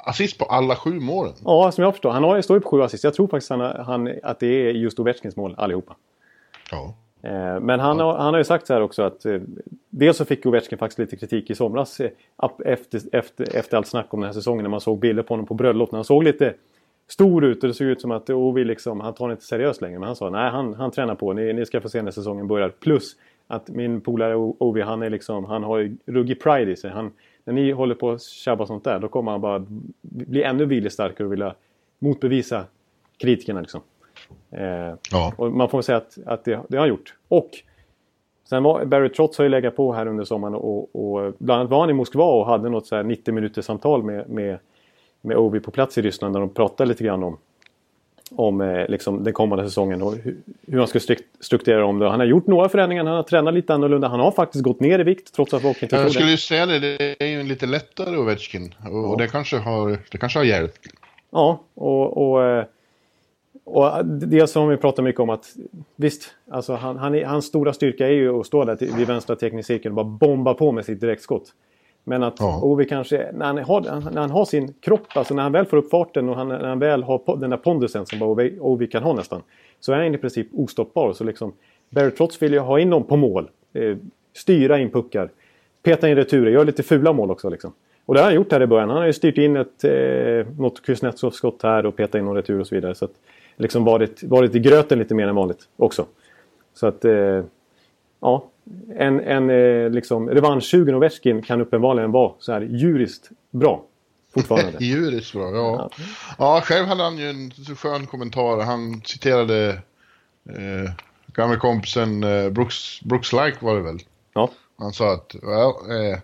assist 0.09 0.37
på 0.37 0.45
alla 0.45 0.75
sju 0.75 0.99
målen? 0.99 1.33
Ja, 1.45 1.71
som 1.71 1.83
jag 1.83 1.93
förstår. 1.93 2.11
Han 2.11 2.23
har, 2.23 2.41
står 2.41 2.57
ju 2.57 2.61
på 2.61 2.69
sju 2.69 2.81
assist. 2.81 3.03
Jag 3.03 3.13
tror 3.13 3.27
faktiskt 3.27 3.49
han, 3.49 3.61
han, 3.61 4.13
att 4.23 4.39
det 4.39 4.47
är 4.47 4.71
just 4.71 4.99
Ovechkins 4.99 5.35
mål 5.35 5.55
allihopa. 5.57 5.95
Ja. 6.71 6.93
Eh, 7.21 7.59
Men 7.59 7.79
han, 7.79 7.99
har, 7.99 8.17
han 8.17 8.33
har 8.33 8.37
ju 8.37 8.43
sagt 8.43 8.67
så 8.67 8.73
här 8.73 8.81
också 8.81 9.03
att 9.03 9.25
eh, 9.25 9.41
dels 9.89 10.17
så 10.17 10.25
fick 10.25 10.45
Ovechkin 10.45 10.77
faktiskt 10.77 10.99
lite 10.99 11.15
kritik 11.15 11.49
i 11.49 11.55
somras 11.55 11.99
eh, 11.99 12.09
efter, 12.65 13.01
efter, 13.11 13.55
efter 13.55 13.77
allt 13.77 13.87
snack 13.87 14.13
om 14.13 14.19
den 14.19 14.27
här 14.27 14.33
säsongen 14.33 14.63
när 14.63 14.69
man 14.69 14.81
såg 14.81 14.99
bilder 14.99 15.23
på 15.23 15.33
honom 15.33 15.45
på 15.45 15.53
bröllop. 15.53 15.91
När 15.91 15.97
han 15.97 16.05
såg 16.05 16.23
lite 16.23 16.53
stor 17.07 17.45
ut 17.45 17.63
och 17.63 17.67
det 17.67 17.73
såg 17.73 17.87
ut 17.87 18.01
som 18.01 18.11
att 18.11 18.29
Ovi 18.29 18.63
liksom, 18.63 18.99
han 18.99 19.13
tar 19.13 19.27
det 19.27 19.31
inte 19.31 19.45
seriöst 19.45 19.81
längre. 19.81 19.99
Men 19.99 20.07
han 20.07 20.15
sa 20.15 20.29
nej, 20.29 20.49
han, 20.49 20.73
han 20.73 20.91
tränar 20.91 21.15
på. 21.15 21.33
Ni, 21.33 21.53
ni 21.53 21.65
ska 21.65 21.81
få 21.81 21.89
se 21.89 22.01
när 22.01 22.11
säsongen 22.11 22.47
börjar. 22.47 22.69
Plus 22.69 23.15
att 23.47 23.69
min 23.69 24.01
polare 24.01 24.35
Ovi, 24.35 24.81
han 24.81 25.03
är 25.03 25.09
liksom, 25.09 25.45
han 25.45 25.63
har 25.63 25.77
ju 25.77 25.97
ruggig 26.05 26.41
pride 26.41 26.71
i 26.71 26.75
sig. 26.75 26.91
Han, 26.91 27.11
när 27.43 27.53
ni 27.53 27.71
håller 27.71 27.95
på 27.95 28.11
att 28.11 28.21
tjabba 28.21 28.65
sånt 28.65 28.83
där, 28.83 28.99
då 28.99 29.07
kommer 29.07 29.31
han 29.31 29.41
bara 29.41 29.65
bli 30.01 30.43
ännu 30.43 30.65
viljestarkare 30.65 31.27
och 31.27 31.33
vilja 31.33 31.55
motbevisa 31.99 32.65
kritikerna 33.17 33.61
liksom. 33.61 33.81
Eh, 34.51 34.95
Ja. 35.11 35.33
och 35.37 35.51
man 35.51 35.69
får 35.69 35.81
säga 35.81 35.97
att, 35.97 36.17
att 36.25 36.43
det, 36.45 36.59
det 36.69 36.77
har 36.77 36.81
han 36.81 36.89
gjort. 36.89 37.15
Och 37.27 37.49
sen 38.49 38.63
var 38.63 38.85
Barry 38.85 39.09
Trotz 39.09 39.37
har 39.37 39.43
ju 39.45 39.49
legat 39.49 39.75
på 39.75 39.93
här 39.93 40.05
under 40.05 40.23
sommaren 40.23 40.55
och, 40.55 40.95
och 40.95 41.33
bland 41.37 41.59
annat 41.59 41.71
var 41.71 41.79
han 41.79 41.89
i 41.89 41.93
Moskva 41.93 42.23
och 42.23 42.45
hade 42.45 42.69
något 42.69 42.87
så 42.87 42.95
här 42.95 43.03
90 43.03 43.33
minuters 43.33 43.65
samtal 43.65 44.03
med, 44.03 44.29
med, 44.29 44.59
med 45.21 45.37
Ovi 45.37 45.59
på 45.59 45.71
plats 45.71 45.97
i 45.97 46.01
Ryssland 46.01 46.35
där 46.35 46.39
de 46.39 46.49
pratade 46.49 46.87
lite 46.87 47.03
grann 47.03 47.23
om 47.23 47.37
om 48.31 48.61
eh, 48.61 48.87
liksom, 48.87 49.23
den 49.23 49.33
kommande 49.33 49.65
säsongen 49.65 50.01
och 50.01 50.15
hur, 50.15 50.37
hur 50.67 50.77
han 50.77 50.87
ska 50.87 50.99
stru- 50.99 51.23
strukturera 51.39 51.85
om 51.85 51.99
det. 51.99 52.09
Han 52.09 52.19
har 52.19 52.27
gjort 52.27 52.47
några 52.47 52.69
förändringar, 52.69 53.05
han 53.05 53.15
har 53.15 53.23
tränat 53.23 53.53
lite 53.53 53.73
annorlunda. 53.73 54.07
Han 54.07 54.19
har 54.19 54.31
faktiskt 54.31 54.63
gått 54.63 54.79
ner 54.79 54.99
i 54.99 55.03
vikt 55.03 55.33
trots 55.33 55.53
att 55.53 55.61
folk 55.61 55.83
inte 55.83 55.95
Jag 55.95 56.11
skulle 56.11 56.31
ju 56.31 56.37
säga 56.37 56.65
det, 56.65 56.79
det 56.79 57.23
är 57.23 57.27
ju 57.27 57.39
en 57.39 57.47
lite 57.47 57.65
lättare 57.65 58.17
Ovechkin. 58.17 58.75
Och, 58.79 58.91
Ja. 58.97 59.07
och 59.07 59.17
det, 59.17 59.27
kanske 59.27 59.57
har, 59.57 59.97
det 60.11 60.17
kanske 60.17 60.39
har 60.39 60.43
hjälpt. 60.43 60.79
Ja, 61.31 61.59
och, 61.73 62.31
och, 62.31 62.43
eh, 62.45 62.65
och 63.63 64.05
det 64.05 64.47
som 64.47 64.69
vi 64.69 64.77
pratar 64.77 65.03
mycket 65.03 65.21
om 65.21 65.29
att 65.29 65.45
visst, 65.95 66.31
alltså 66.51 66.73
han, 66.73 66.97
han 66.97 67.23
hans 67.23 67.45
stora 67.45 67.73
styrka 67.73 68.07
är 68.07 68.11
ju 68.11 68.39
att 68.39 68.45
stå 68.45 68.65
där 68.65 68.75
till, 68.75 68.91
vid 68.97 69.07
vänstra 69.07 69.35
teknisk 69.35 69.67
cirkel 69.67 69.91
och 69.91 69.95
bara 69.95 70.05
bomba 70.05 70.53
på 70.53 70.71
med 70.71 70.85
sitt 70.85 71.01
direktskott. 71.01 71.43
Men 72.09 72.23
att 72.23 72.35
Ja. 72.39 72.61
Ovi 72.63 72.85
kanske, 72.85 73.31
när 73.33 73.45
han, 73.45 73.57
har, 73.57 73.81
när 74.11 74.21
han 74.21 74.29
har 74.29 74.45
sin 74.45 74.73
kropp, 74.73 75.07
alltså 75.13 75.33
när 75.33 75.43
han 75.43 75.51
väl 75.51 75.65
får 75.65 75.77
upp 75.77 75.89
farten 75.89 76.29
och 76.29 76.35
han, 76.35 76.47
när 76.47 76.67
han 76.67 76.79
väl 76.79 77.03
har 77.03 77.37
den 77.37 77.49
där 77.49 77.57
pondusen 77.57 78.05
som 78.05 78.19
bara 78.19 78.29
Ovi, 78.29 78.57
Ovi 78.59 78.87
kan 78.87 79.03
ha 79.03 79.13
nästan. 79.13 79.41
Så 79.79 79.93
är 79.93 79.97
han 79.97 80.15
i 80.15 80.17
princip 80.17 80.47
ostoppbar. 80.53 81.13
Så 81.13 81.23
liksom, 81.23 81.53
Barry 81.89 82.11
Trotz 82.11 82.41
vill 82.41 82.53
ju 82.53 82.59
ha 82.59 82.79
in 82.79 82.89
dem 82.89 83.03
på 83.03 83.15
mål. 83.15 83.49
Eh, 83.73 83.97
styra 84.33 84.79
in 84.79 84.89
puckar. 84.89 85.29
Peta 85.83 86.09
in 86.09 86.15
returer, 86.15 86.51
göra 86.51 86.63
lite 86.63 86.83
fula 86.83 87.13
mål 87.13 87.31
också. 87.31 87.49
Liksom. 87.49 87.73
Och 88.05 88.13
det 88.13 88.19
har 88.19 88.25
han 88.25 88.35
gjort 88.35 88.51
här 88.51 88.61
i 88.61 88.67
början. 88.67 88.89
Han 88.89 88.97
har 88.97 89.05
ju 89.05 89.13
styrt 89.13 89.37
in 89.37 89.55
ett, 89.55 89.83
eh, 89.83 90.53
något 90.57 90.81
Kuznetsov-skott 90.81 91.63
här 91.63 91.85
och 91.85 91.95
petat 91.95 92.15
in 92.15 92.25
någon 92.25 92.35
retur 92.35 92.59
och 92.59 92.67
så 92.67 92.75
vidare. 92.75 92.95
Så 92.95 93.05
att, 93.05 93.13
liksom 93.57 93.83
varit, 93.83 94.23
varit 94.23 94.55
i 94.55 94.59
gröten 94.59 94.99
lite 94.99 95.15
mer 95.15 95.27
än 95.27 95.35
vanligt 95.35 95.67
också. 95.77 96.05
Så 96.73 96.87
att, 96.87 97.05
eh, 97.05 97.43
ja. 98.21 98.45
En, 98.95 99.19
en 99.19 99.49
eh, 99.49 99.89
liksom, 99.89 100.29
revanschsugen 100.29 100.95
Ovechkin 100.95 101.41
kan 101.41 101.61
uppenbarligen 101.61 102.11
vara 102.11 102.33
så 102.39 102.51
här 102.51 102.61
djuriskt 102.61 103.29
bra. 103.51 103.83
Fortfarande. 104.33 104.77
Djuriskt 104.79 105.33
bra, 105.33 105.51
ja. 105.51 105.89
Ja, 106.37 106.61
själv 106.61 106.87
hade 106.87 107.03
han 107.03 107.17
ju 107.17 107.29
en 107.29 107.51
skön 107.51 108.07
kommentar. 108.07 108.61
Han 108.61 109.01
citerade 109.01 109.69
eh, 110.49 110.91
gamla 111.27 111.57
kompisen 111.57 112.23
eh, 112.23 112.49
Brooks, 112.49 113.01
Brooks 113.01 113.33
Like 113.33 113.57
var 113.59 113.75
det 113.75 113.81
väl. 113.81 113.99
ja. 114.33 114.49
Han 114.77 114.93
sa 114.93 115.13
att, 115.13 115.35
well, 115.41 115.91
eh, 115.91 116.19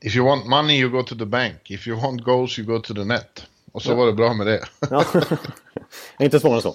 if 0.00 0.16
you 0.16 0.26
want 0.26 0.46
money 0.46 0.80
you 0.80 0.90
go 0.90 1.02
to 1.02 1.14
the 1.14 1.26
bank. 1.26 1.70
If 1.70 1.86
you 1.86 2.00
want 2.00 2.24
goals 2.24 2.58
you 2.58 2.66
go 2.66 2.78
to 2.78 2.94
the 2.94 3.04
net. 3.04 3.46
Och 3.72 3.82
så 3.82 3.94
var 3.94 4.06
det 4.06 4.12
bra 4.12 4.34
med 4.34 4.46
det. 4.46 4.60
ja. 4.90 5.04
inte 6.18 6.40
svårare 6.40 6.56
än 6.56 6.62
så. 6.62 6.74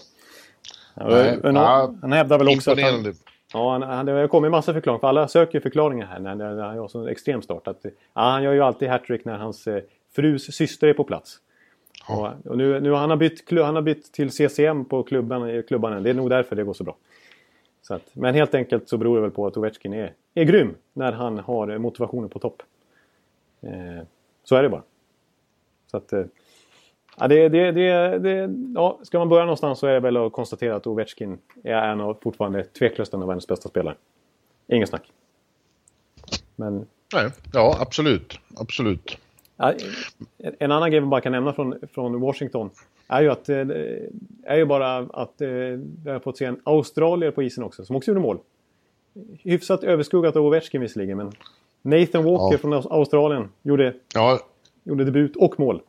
Ja, 0.94 1.08
Nej, 1.08 1.40
ja, 1.44 1.94
han, 2.02 2.12
hävdar 2.12 2.38
väl 2.38 2.48
också 2.48 2.72
att 2.72 2.82
han. 2.82 3.16
Ja, 3.54 3.72
han, 3.72 3.82
han, 3.82 4.06
det 4.06 4.12
har 4.12 4.28
kommit 4.28 4.52
massa 4.52 4.74
förklaringar. 4.74 5.00
För 5.00 5.08
alla 5.08 5.28
söker 5.28 5.60
förklaringar 5.60 6.06
här 6.06 6.20
när, 6.20 6.36
när, 6.36 6.56
när 6.56 6.64
han 6.64 6.76
gör 6.76 6.88
så 6.88 7.08
extrem 7.08 7.42
start. 7.42 7.68
Att, 7.68 7.86
ja, 7.86 7.92
han 8.14 8.44
gör 8.44 8.54
ju 8.54 8.62
alltid 8.62 8.90
hattrick 8.90 9.26
när 9.26 9.38
hans 9.38 9.68
eh, 9.68 9.84
frus 10.16 10.56
syster 10.56 10.88
är 10.88 10.94
på 10.94 11.04
plats. 11.04 11.40
Ja. 12.08 12.34
Och, 12.44 12.52
och 12.52 12.58
nu, 12.58 12.80
nu 12.80 12.94
han 12.94 13.10
har 13.10 13.18
bytt, 13.18 13.52
han 13.52 13.76
har 13.76 13.82
bytt 13.82 14.12
till 14.12 14.32
CCM 14.32 14.86
på 14.86 15.04
klubban, 15.04 15.50
i 15.50 15.64
klubban. 15.64 16.04
Det 16.04 16.10
är 16.10 16.14
nog 16.14 16.30
därför 16.30 16.56
det 16.56 16.64
går 16.64 16.74
så 16.74 16.84
bra. 16.84 16.96
Så 17.82 17.94
att, 17.94 18.16
men 18.16 18.36
helt 18.36 18.56
enkelt 18.56 18.90
så 18.90 18.98
beror 18.98 19.16
det 19.16 19.22
väl 19.22 19.32
på 19.32 19.48
att 19.48 19.58
Ovechkin 19.58 19.94
är, 19.94 20.14
är 20.34 20.44
grym 20.44 20.76
när 20.94 21.12
han 21.12 21.38
har 21.38 21.68
eh, 21.68 21.78
motivationen 21.78 22.30
på 22.30 22.40
topp. 22.40 22.64
Eh, 23.62 24.04
så 24.44 24.56
är 24.56 24.64
det 24.64 24.70
bara. 24.70 24.84
Så 25.92 25.98
att, 25.98 26.14
eh, 26.14 26.24
ja, 27.20 27.28
det, 27.28 27.50
det, 27.50 27.72
det, 27.72 28.20
det, 28.20 28.50
ja, 28.76 29.00
ska 29.04 29.20
man 29.20 29.30
börja 29.30 29.46
någonstans 29.46 29.80
så 29.80 29.88
är 29.88 29.94
det 29.94 30.00
väl 30.00 30.18
att 30.18 30.32
konstatera 30.32 30.76
att 30.76 30.88
Ovechkin 30.88 31.38
är 31.64 31.74
en 31.88 32.02
av 32.02 32.18
fortfarande 32.22 32.64
tveklöst 32.64 33.14
en 33.14 33.22
av 33.22 33.28
världens 33.28 33.48
bästa 33.48 33.70
spelare. 33.70 33.96
Ingen 34.68 34.88
snack. 34.88 35.12
Men 36.56 36.86
Nej, 37.14 37.30
ja, 37.54 37.78
absolut. 37.80 38.40
Absolut. 38.58 39.18
Ja, 39.58 39.74
en 40.60 40.72
annan 40.72 40.92
grej 40.92 41.00
vi 41.00 41.06
bara 41.08 41.22
kan 41.22 41.32
nämna 41.32 41.54
från, 41.54 41.76
från 41.94 42.20
Washington 42.22 42.70
är 43.08 43.22
ju 43.22 43.30
att 43.30 43.50
eh, 43.50 43.58
är 44.44 44.58
ju 44.58 44.66
bara 44.66 44.98
att 44.98 45.42
eh, 45.42 45.48
vi 46.04 46.10
har 46.12 46.20
fått 46.20 46.38
se 46.38 46.46
en 46.46 46.60
australier 46.64 47.32
på 47.32 47.44
isen 47.44 47.64
också 47.64 47.86
som 47.86 47.96
också 47.96 48.12
gjorde 48.12 48.22
mål. 48.22 48.38
Hyfsat 49.44 49.84
överskuggat 49.84 50.36
av 50.36 50.46
Ovechkin 50.46 50.82
visserligen 50.82 51.18
men 51.18 51.32
Nathan 51.82 52.24
Walker 52.24 52.52
Ja. 52.54 52.58
från 52.58 52.74
Aus- 52.74 52.88
Australien 52.92 53.50
gjorde, 53.64 53.94
Ja, 54.14 54.40
gjorde 54.84 55.04
debut 55.06 55.36
och 55.36 55.60
mål. 55.60 55.82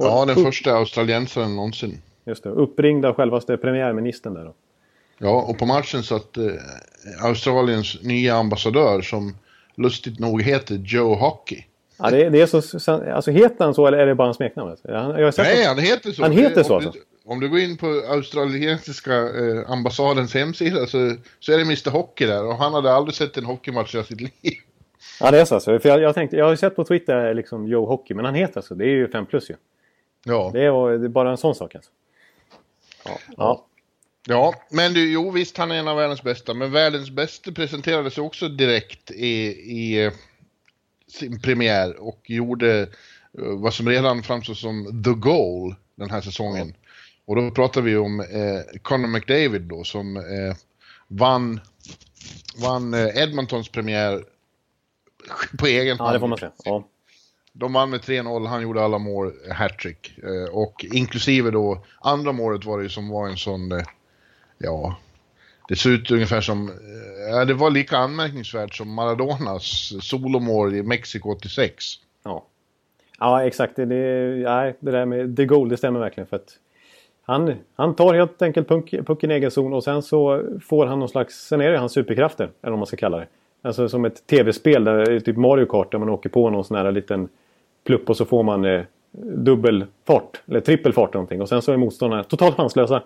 Och 0.00 0.06
ja 0.06 0.24
den 0.24 0.38
upp, 0.38 0.44
första 0.44 0.72
australiensaren 0.72 1.56
någonsin. 1.56 2.02
Just 2.24 2.42
det, 2.42 2.50
uppringd 2.50 3.04
av 3.04 3.14
självaste 3.14 3.56
premiärministern 3.56 4.34
där 4.34 4.44
då. 4.44 4.54
Ja, 5.18 5.42
och 5.42 5.58
på 5.58 5.66
matchen 5.66 6.02
satt 6.02 6.36
eh, 6.36 6.44
Australiens 7.24 8.02
nya 8.02 8.34
ambassadör 8.34 9.02
som 9.02 9.36
lustigt 9.74 10.18
nog 10.18 10.42
heter 10.42 10.74
Joe 10.74 11.14
Hockey. 11.14 11.64
Ja, 11.98 12.10
det, 12.10 12.30
det 12.30 12.40
är 12.40 12.78
så, 12.78 12.92
alltså 12.92 13.30
heter 13.30 13.64
han 13.64 13.74
så 13.74 13.86
eller 13.86 13.98
är 13.98 14.06
det 14.06 14.14
bara 14.14 14.28
en 14.28 14.34
smeknamn? 14.34 14.76
Nej, 14.84 15.24
att- 15.24 15.66
han 15.66 15.78
heter 15.78 16.12
så. 16.12 16.22
Han 16.22 16.32
heter 16.32 16.62
så 16.62 16.76
om, 16.76 16.86
alltså? 16.86 17.00
du, 17.24 17.30
om 17.32 17.40
du 17.40 17.48
går 17.48 17.58
in 17.58 17.76
på 17.76 17.86
australiensiska 18.08 19.14
eh, 19.14 19.70
ambassadens 19.70 20.34
hemsida 20.34 20.86
så, 20.86 21.14
så 21.40 21.52
är 21.52 21.56
det 21.56 21.62
Mr 21.62 21.90
Hockey 21.90 22.26
där 22.26 22.46
och 22.46 22.56
han 22.56 22.74
hade 22.74 22.92
aldrig 22.92 23.14
sett 23.14 23.36
en 23.36 23.44
hockeymatch 23.44 23.94
i 23.94 24.02
sitt 24.02 24.20
liv. 24.20 24.30
Ja, 25.20 25.30
det 25.30 25.40
är 25.40 25.44
så 25.44 25.54
alltså. 25.54 25.78
För 25.78 25.88
jag, 25.88 26.00
jag, 26.00 26.14
tänkte, 26.14 26.36
jag 26.36 26.44
har 26.44 26.56
sett 26.56 26.76
på 26.76 26.84
Twitter 26.84 27.34
liksom 27.34 27.68
Joe 27.68 27.86
Hockey, 27.86 28.14
men 28.14 28.24
han 28.24 28.34
heter 28.34 28.56
alltså. 28.56 28.74
Det 28.74 28.84
är 28.84 28.88
ju 28.88 29.08
5 29.08 29.26
plus 29.26 29.50
ju. 29.50 29.54
Ja, 30.24 30.50
Det 30.52 30.64
är, 30.64 30.98
det 30.98 31.06
är 31.06 31.08
bara 31.08 31.30
en 31.30 31.36
sån 31.36 31.54
sak 31.54 31.74
alltså. 31.74 31.90
Ja. 33.04 33.18
ja. 33.36 33.66
ja 34.26 34.54
men 34.70 34.92
du, 34.92 35.12
jo 35.12 35.30
visst 35.30 35.56
han 35.56 35.70
är 35.70 35.74
en 35.74 35.88
av 35.88 35.96
världens 35.96 36.22
bästa, 36.22 36.54
men 36.54 36.72
världens 36.72 37.10
bästa 37.10 37.52
presenterade 37.52 38.10
sig 38.10 38.22
också 38.22 38.48
direkt 38.48 39.10
i, 39.10 39.46
i 39.52 40.04
eh, 40.04 40.12
sin 41.08 41.40
premiär 41.40 41.96
och 42.00 42.20
gjorde 42.24 42.80
eh, 42.80 42.88
vad 43.32 43.74
som 43.74 43.88
redan 43.88 44.22
framstår 44.22 44.54
som 44.54 45.02
the 45.04 45.10
goal 45.10 45.74
den 45.94 46.10
här 46.10 46.20
säsongen. 46.20 46.74
Och 47.24 47.36
då 47.36 47.50
pratar 47.50 47.80
vi 47.80 47.96
om 47.96 48.20
eh, 48.20 48.80
Conor 48.82 49.08
McDavid 49.08 49.62
då 49.62 49.84
som 49.84 50.16
eh, 50.16 50.56
vann, 51.08 51.60
vann 52.62 52.94
eh, 52.94 53.22
Edmontons 53.22 53.68
premiär 53.68 54.24
på 55.58 55.66
egen 55.66 55.96
ja, 55.96 56.04
hand. 56.04 56.16
det 56.16 56.20
får 56.20 56.26
man 56.26 56.38
säga. 56.38 56.52
Ja. 56.64 56.88
De 57.52 57.72
vann 57.72 57.90
med 57.90 58.00
3-0, 58.00 58.46
han 58.46 58.62
gjorde 58.62 58.82
alla 58.82 58.98
mål, 58.98 59.32
hattrick. 59.52 60.18
Eh, 60.18 60.54
och 60.54 60.84
inklusive 60.92 61.50
då, 61.50 61.84
andra 62.00 62.32
målet 62.32 62.64
var 62.64 62.78
det 62.78 62.82
ju 62.82 62.88
som 62.88 63.08
var 63.08 63.28
en 63.28 63.36
sån, 63.36 63.72
eh, 63.72 63.84
ja, 64.58 64.96
det 65.68 65.76
ser 65.76 65.90
ut 65.90 66.10
ungefär 66.10 66.40
som, 66.40 66.68
eh, 66.68 67.30
ja 67.30 67.44
det 67.44 67.54
var 67.54 67.70
lika 67.70 67.96
anmärkningsvärt 67.96 68.74
som 68.74 68.94
Maradonas 68.94 69.92
solomål 70.00 70.74
i 70.74 70.82
Mexiko 70.82 71.30
86. 71.30 71.84
Ja. 72.24 72.46
ja, 73.18 73.44
exakt. 73.44 73.76
Det, 73.76 73.84
det, 73.84 74.36
nej, 74.44 74.76
det 74.80 74.90
där 74.90 75.06
med 75.06 75.36
the 75.36 75.44
goal, 75.44 75.68
det 75.68 75.76
stämmer 75.76 76.00
verkligen. 76.00 76.26
För 76.26 76.36
att 76.36 76.58
han, 77.22 77.54
han 77.74 77.96
tar 77.96 78.14
helt 78.14 78.42
enkelt 78.42 78.68
puck, 78.68 78.90
pucken 79.06 79.30
i 79.30 79.34
egen 79.34 79.50
zon 79.50 79.72
och 79.72 79.84
sen 79.84 80.02
så 80.02 80.42
får 80.62 80.86
han 80.86 80.98
någon 80.98 81.08
slags... 81.08 81.34
Sen 81.34 81.60
är 81.60 81.70
det 81.70 81.78
hans 81.78 81.92
superkrafter, 81.92 82.44
eller 82.44 82.70
vad 82.70 82.78
man 82.78 82.86
ska 82.86 82.96
kalla 82.96 83.18
det. 83.18 83.26
Alltså 83.62 83.88
som 83.88 84.04
ett 84.04 84.26
tv-spel, 84.26 84.84
där, 84.84 85.20
typ 85.20 85.36
Mario 85.36 85.66
Kart, 85.66 85.92
där 85.92 85.98
man 85.98 86.08
åker 86.08 86.28
på 86.28 86.50
någon 86.50 86.64
sån 86.64 86.76
här 86.76 86.92
liten 86.92 87.28
plupp 87.84 88.10
och 88.10 88.16
så 88.16 88.24
får 88.24 88.42
man 88.42 88.64
eh, 88.64 88.82
dubbel 89.22 89.86
fart, 90.06 90.42
eller 90.48 90.60
trippel 90.60 90.92
fart 90.92 91.14
någonting. 91.14 91.42
Och 91.42 91.48
sen 91.48 91.62
så 91.62 91.72
är 91.72 91.76
motståndarna 91.76 92.24
totalt 92.24 92.56
chanslösa. 92.56 93.02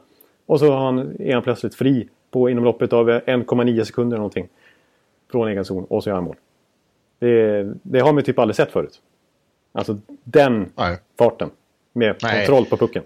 Och 0.46 0.60
så 0.60 0.72
har 0.72 0.84
han, 0.84 1.16
är 1.20 1.34
han 1.34 1.42
plötsligt 1.42 1.74
fri 1.74 2.08
på 2.30 2.50
inom 2.50 2.64
loppet 2.64 2.92
av 2.92 3.10
eh, 3.10 3.20
1,9 3.20 3.84
sekunder 3.84 4.14
eller 4.14 4.18
någonting. 4.18 4.48
Från 5.30 5.48
egen 5.48 5.64
zon 5.64 5.84
och 5.84 6.02
så 6.04 6.10
gör 6.10 6.14
han 6.14 6.24
mål. 6.24 6.36
Det, 7.18 7.62
det 7.82 8.00
har 8.00 8.12
man 8.12 8.16
ju 8.16 8.22
typ 8.22 8.38
aldrig 8.38 8.56
sett 8.56 8.72
förut. 8.72 9.00
Alltså 9.72 9.98
den 10.24 10.72
Nej. 10.76 10.98
farten. 11.18 11.50
Med 11.92 12.16
Nej. 12.22 12.46
kontroll 12.46 12.66
på 12.66 12.76
pucken. 12.76 13.02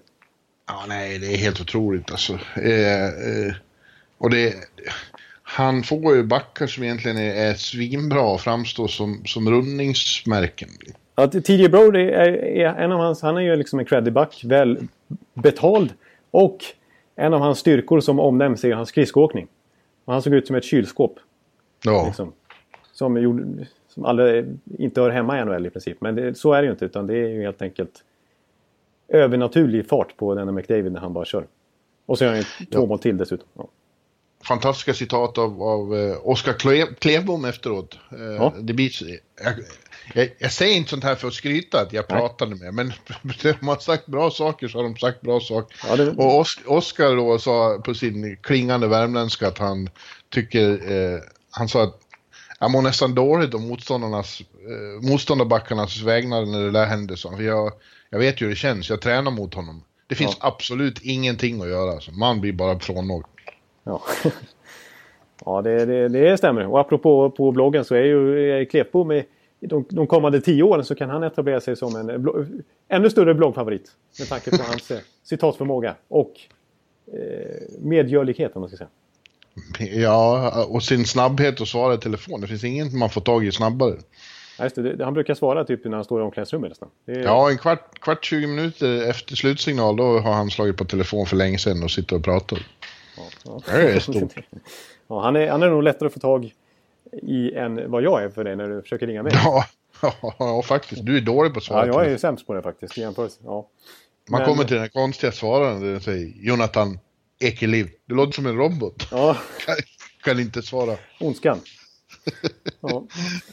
Ja, 0.67 0.85
nej, 0.89 1.19
det 1.19 1.27
är 1.27 1.37
helt 1.37 1.61
otroligt 1.61 2.11
alltså. 2.11 2.33
Eh, 2.57 3.05
eh, 3.05 3.55
och 4.19 4.31
det... 4.31 4.55
Han 5.51 5.83
får 5.83 6.17
ju 6.17 6.23
backar 6.23 6.67
som 6.67 6.85
egentligen 6.85 7.17
är, 7.17 7.35
är 7.51 7.55
svinbra 7.55 8.21
och 8.23 8.41
framstår 8.41 8.89
som, 8.89 9.23
som 9.25 9.51
rundningsmärken. 9.51 10.69
Ja, 11.17 11.27
TJ 11.29 11.69
Brody 11.69 12.01
är, 12.01 12.33
är 12.45 12.75
en 12.75 12.93
av 12.93 12.99
hans, 13.01 13.23
han 13.23 13.37
är 13.37 13.41
ju 13.41 13.57
liksom 13.57 13.79
en 13.79 13.85
creddig 13.85 14.13
back, 14.13 14.43
väl 14.45 14.79
betald. 15.35 15.93
Och 16.31 16.59
en 17.17 17.35
av 17.35 17.41
hans 17.41 17.59
styrkor 17.59 18.01
som 18.01 18.21
omnämns 18.21 18.65
är 18.65 18.73
hans 18.75 18.89
skridskoåkning. 18.89 19.47
Och 20.05 20.13
han 20.13 20.23
såg 20.23 20.35
ut 20.35 20.47
som 20.47 20.57
ett 20.57 20.65
kylskåp. 20.65 21.19
Ja, 21.85 22.05
Liksom, 22.07 22.33
som, 22.93 23.17
gjorde, 23.17 23.67
som 23.89 24.05
aldrig, 24.05 24.47
inte 24.79 25.01
hör 25.01 25.11
hemma 25.11 25.41
i 25.41 25.45
NHL 25.45 25.67
i 25.67 25.71
princip. 25.71 26.01
Men 26.01 26.15
det, 26.15 26.35
så 26.39 26.53
är 26.53 26.63
det 26.63 26.67
ju 26.67 26.73
inte, 26.73 26.85
utan 26.85 27.07
det 27.07 27.15
är 27.15 27.29
ju 27.29 27.43
helt 27.43 27.63
enkelt 27.63 28.05
övernaturlig 29.09 29.89
fart 29.89 30.17
på 30.17 30.35
denna 30.35 30.53
McDavid 30.53 30.93
när 30.93 31.01
han 31.01 31.13
bara 31.13 31.25
kör. 31.25 31.47
Och 32.07 32.19
så 32.19 32.25
gör 32.25 32.31
han 32.31 32.39
ju 32.39 32.45
två 32.45 32.81
Ja. 32.81 32.87
mål 32.87 32.99
till 32.99 33.17
dessutom. 33.17 33.49
Ja. 33.57 33.69
Fantastiska 34.45 34.95
citat 34.95 35.39
av, 35.39 35.63
av 35.63 35.97
eh, 35.97 36.17
Oskar 36.23 36.53
Kle- 36.53 36.95
Klevbom 36.99 37.45
efteråt. 37.45 37.99
Eh, 38.13 38.19
Ja. 38.19 38.55
det 38.61 38.73
blir, 38.73 38.91
jag, 39.45 39.55
jag, 40.15 40.31
jag, 40.39 40.53
säger 40.53 40.77
inte 40.77 40.91
sånt 40.91 41.05
här 41.05 41.15
för 41.15 41.29
att 41.29 41.35
skryta 41.35 41.81
att 41.81 41.93
jag 41.93 42.05
Nej. 42.09 42.21
pratade 42.21 42.55
med, 42.55 42.75
men 42.75 42.93
de 43.43 43.69
har 43.69 43.77
sagt 43.77 44.07
bra 44.07 44.31
saker 44.31 44.69
så 44.69 44.79
har 44.79 44.83
de 44.83 44.97
sagt 44.97 45.21
bra 45.21 45.41
saker. 45.41 45.77
Ja, 45.89 45.97
det... 45.97 46.11
Och 46.11 46.39
Os 46.39 46.59
Oskar 46.67 47.17
då 47.17 47.39
sa 47.39 47.83
på 47.85 47.95
sin 47.95 48.37
klingande 48.37 48.89
värmländska 48.89 49.49
att 49.49 49.59
han 49.59 49.91
tycker, 50.29 50.93
eh, 50.93 51.21
han 51.51 51.69
sa 51.69 51.83
att 51.83 52.01
jag 52.61 52.71
mår 52.71 52.83
nästan 52.83 53.15
dåligt 53.15 53.55
om 53.55 53.69
motståndarnas, 53.69 54.41
eh, 54.41 55.09
motståndarbackarnas 55.11 56.03
vägnar 56.03 56.47
när 56.47 56.65
det 56.65 56.71
där 56.71 56.87
händer. 56.87 57.17
Så. 57.17 57.37
För 57.37 57.43
jag, 57.43 57.73
jag 58.11 58.19
vet 58.19 58.41
ju 58.41 58.45
hur 58.45 58.51
det 58.51 58.57
känns, 58.59 58.91
jag 58.91 59.01
tränar 59.01 59.31
mot 59.31 59.55
honom. 59.55 59.83
Det 60.07 60.15
finns 60.15 60.37
ja. 60.41 60.47
absolut 60.47 60.99
ingenting 61.03 61.63
att 61.63 61.69
göra. 61.69 61.93
Alltså. 61.93 62.11
Man 62.13 62.41
blir 62.41 62.53
bara 62.53 62.79
frånåkt. 62.79 63.31
Ja, 63.89 64.03
ja 65.45 65.63
det, 65.63 65.87
det, 65.87 66.09
det, 66.09 66.39
stämmer. 66.39 66.67
Och 66.67 66.81
apropå 66.81 67.31
på 67.31 67.53
bloggen 67.53 67.85
så 67.85 67.95
är 67.95 68.03
ju 68.03 68.67
Klepbo 68.67 69.05
med 69.05 69.25
de, 69.61 69.85
de 69.89 70.07
kommande 70.07 70.41
tio 70.41 70.63
åren 70.63 70.85
så 70.85 70.95
kan 70.95 71.11
han 71.11 71.23
etablera 71.23 71.61
sig 71.61 71.77
som 71.77 71.97
en 71.97 72.23
blogg, 72.23 72.47
ännu 72.89 73.11
större 73.11 73.35
bloggfavorit. 73.35 73.91
Med 74.19 74.29
tanke 74.29 74.51
på 74.51 74.63
hans 74.63 74.91
eh, 74.91 74.99
citatförmåga 75.25 75.95
och 76.09 76.33
eh, 77.13 77.79
medgörlighet 77.79 78.57
om 78.57 78.61
man 78.61 78.69
ska 78.69 78.77
säga. 78.77 78.89
Ja, 80.03 80.65
och 80.65 80.83
sin 80.83 81.07
snabbhet 81.07 81.61
att 81.61 81.69
svara 81.69 81.95
i 81.95 81.99
telefon. 81.99 82.41
Det 82.41 82.47
finns 82.47 82.65
inget 82.65 82.93
man 82.93 83.11
får 83.11 83.21
tag 83.21 83.47
i 83.47 83.53
snabbare. 83.53 83.95
Ja, 84.59 84.69
det. 84.75 85.05
Han 85.05 85.15
brukar 85.15 85.35
svara 85.35 85.65
typ 85.65 85.85
när 85.85 85.95
han 85.97 86.05
står 86.05 86.21
i 86.21 86.25
omklädningsrummet 86.25 86.71
nästan. 86.71 86.89
Är... 87.07 87.23
Ja, 87.23 87.51
en 87.51 87.59
kvart, 87.59 87.99
kvart, 88.01 88.25
20 88.25 88.47
minuter 88.47 89.11
efter 89.11 89.37
slutsignal 89.37 89.97
då 89.97 90.19
har 90.19 90.33
han 90.33 90.51
slagit 90.51 90.77
på 90.77 90.85
telefon 90.85 91.27
för 91.27 91.37
länge 91.37 91.59
sedan 91.59 91.83
och 91.83 91.91
sitter 91.91 92.17
och 92.17 92.25
pratar. 92.25 92.59
Ja, 93.19 93.61
ja. 93.67 93.73
Det 93.73 93.93
är 93.93 94.01
stort. 94.01 94.35
ja, 95.09 95.21
han, 95.21 95.37
är, 95.37 95.51
han 95.51 95.63
är 95.63 95.71
nog 95.71 95.83
lättare 95.83 96.07
att 96.07 96.13
få 96.13 96.21
tag 96.21 96.55
i 97.13 97.55
än 97.55 97.91
vad 97.91 98.03
jag 98.03 98.23
är 98.23 98.29
för 98.29 98.45
dig 98.45 98.57
när 98.57 98.69
du 98.69 98.83
försöker 98.83 99.07
ringa 99.07 99.23
mig. 99.23 99.33
Ja, 99.35 99.65
ja 100.39 100.63
faktiskt. 100.63 101.07
Du 101.07 101.17
är 101.17 101.21
dålig 101.21 101.53
på 101.53 101.59
att 101.59 101.65
svara. 101.65 101.87
Ja, 101.87 101.93
jag 101.93 102.07
är 102.07 102.11
ju 102.11 102.19
sämst 102.19 102.47
på 102.47 102.55
det 102.55 102.63
faktiskt 102.63 102.99
i 102.99 103.01
jämförelse. 103.01 103.41
Ja. 103.45 103.69
Man 104.31 104.41
Men... 104.41 104.49
kommer 104.49 104.65
till 104.65 104.77
den 104.77 104.89
konstiga 104.89 105.33
svararen 105.33 105.81
där 105.81 105.93
den 105.93 106.01
säger 106.01 106.33
Jonathan 106.37 106.99
Ekeliv. 107.41 107.91
Du 108.07 108.15
låter 108.15 108.33
som 108.33 108.47
en 108.47 108.57
robot. 108.57 109.09
Ja. 109.11 109.37
Kan, 109.67 109.77
kan 110.25 110.41
inte 110.41 110.63
svara. 110.63 110.97
Ondskan. 111.21 111.61
ja, 112.81 113.05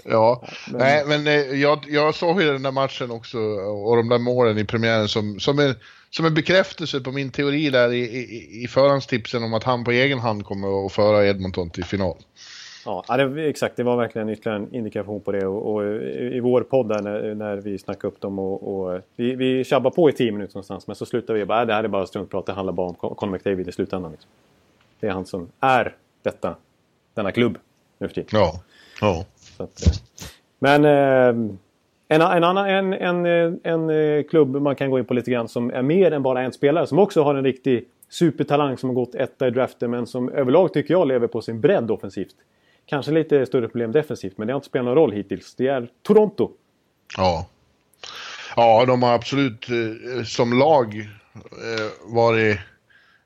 ja. 0.04 0.48
Men... 0.72 0.80
nej 0.80 1.06
men 1.06 1.28
eh, 1.28 1.34
jag, 1.34 1.86
jag 1.88 2.16
såg 2.16 2.42
ju 2.42 2.52
den 2.52 2.64
där 2.64 2.72
matchen 2.72 3.12
också 3.12 3.38
och 3.38 3.96
de 3.96 4.10
där 4.10 4.18
målen 4.18 4.58
i 4.58 4.66
premiären 4.66 5.08
som, 5.08 5.40
som, 5.40 5.60
en, 5.60 5.76
som 6.16 6.26
en 6.26 6.34
bekräftelse 6.34 7.02
på 7.02 7.12
min 7.12 7.32
teori 7.32 7.70
där 7.70 7.92
i, 7.94 8.00
i, 8.00 8.64
i 8.64 8.68
förhandstipsen 8.68 9.44
om 9.44 9.54
att 9.54 9.64
han 9.64 9.84
på 9.84 9.92
egen 9.92 10.20
hand 10.20 10.46
kommer 10.46 10.86
att 10.86 10.92
föra 10.92 11.26
Edmonton 11.26 11.70
till 11.70 11.84
final. 11.84 12.18
Ja, 12.86 13.04
det, 13.18 13.50
exakt. 13.50 13.76
Det 13.76 13.84
var 13.84 13.98
verkligen 13.98 14.30
ytterligare 14.30 14.60
en 14.60 14.76
indikation 14.76 15.22
på 15.22 15.32
det. 15.32 15.48
Och, 15.48 15.74
och 15.74 15.84
i 16.34 16.40
vår 16.40 16.62
podd 16.62 16.90
där 16.90 17.02
när, 17.02 17.36
när 17.36 17.58
vi 17.58 17.78
snackade 17.78 18.08
upp 18.08 18.22
dem 18.22 18.40
och, 18.40 18.76
och 18.76 19.02
vi, 19.16 19.36
vi 19.36 19.64
tjabbar 19.64 19.92
på 19.92 20.10
i 20.10 20.14
tio 20.14 20.32
minuter 20.32 20.56
någonstans. 20.56 20.88
Men 20.88 20.96
så 20.96 21.06
slutar 21.06 21.34
vi 21.34 21.46
bara, 21.46 21.62
äh, 21.62 21.68
det 21.68 21.74
här 21.74 21.84
är 21.84 21.88
bara 21.88 22.08
struntprat. 22.08 22.46
Det 22.46 22.54
handlar 22.54 22.74
bara 22.74 22.88
om 22.88 22.96
Conor 22.96 23.32
McDavid 23.32 23.68
i 23.68 23.72
slutändan. 23.72 24.12
Liksom. 24.12 24.30
Det 25.00 25.08
är 25.08 25.12
han 25.12 25.26
som 25.26 25.50
är 25.60 25.96
detta, 26.22 26.56
denna 27.14 27.32
klubb 27.32 27.58
nu 27.98 28.08
för 28.08 28.16
tiden. 28.16 28.30
Ja. 28.32 28.62
ja. 29.02 29.26
Att, 29.58 29.88
eh, 29.88 29.94
men 30.60 30.86
eh, 30.86 31.56
en, 32.08 32.22
en, 32.22 32.44
annan 32.44 32.70
en, 32.70 32.94
en, 32.94 33.26
en, 33.64 33.90
en 33.90 34.24
klubb 34.24 34.56
man 34.62 34.76
kan 34.76 34.92
gå 34.92 35.00
in 35.00 35.06
på 35.06 35.14
lite 35.14 35.32
grann 35.32 35.48
som 35.48 35.70
är 35.70 35.82
mer 35.82 36.12
än 36.12 36.24
bara 36.24 36.42
en 36.42 36.54
spelare. 36.54 36.88
Som 36.88 37.00
också 37.00 37.24
har 37.24 37.36
en 37.36 37.44
riktig 37.44 37.86
supertalang 38.10 38.78
som 38.78 38.90
har 38.90 38.96
gått 38.96 39.16
etta 39.16 39.48
i 39.48 39.52
draften 39.52 39.92
men 39.92 40.08
som 40.08 40.30
överlag 40.30 40.74
tycker 40.74 40.94
jag 40.94 41.08
lever 41.08 41.28
på 41.28 41.42
sin 41.42 41.62
bredd 41.62 41.92
offensivt. 41.92 42.36
Kanske 42.86 43.12
lite 43.12 43.46
större 43.46 43.68
problem 43.68 43.92
defensivt, 43.92 44.38
men 44.38 44.48
det 44.48 44.54
har 44.54 44.58
inte 44.58 44.68
spelat 44.68 44.86
någon 44.86 44.96
roll 44.96 45.12
hittills. 45.12 45.56
Det 45.56 45.68
är 45.68 45.88
Toronto. 46.02 46.52
Ja. 47.18 47.48
Ja, 48.56 48.86
de 48.86 49.04
har 49.04 49.14
absolut 49.14 49.70
eh, 49.70 50.24
som 50.24 50.60
lag 50.60 50.96
eh, 50.96 52.14
varit 52.14 52.60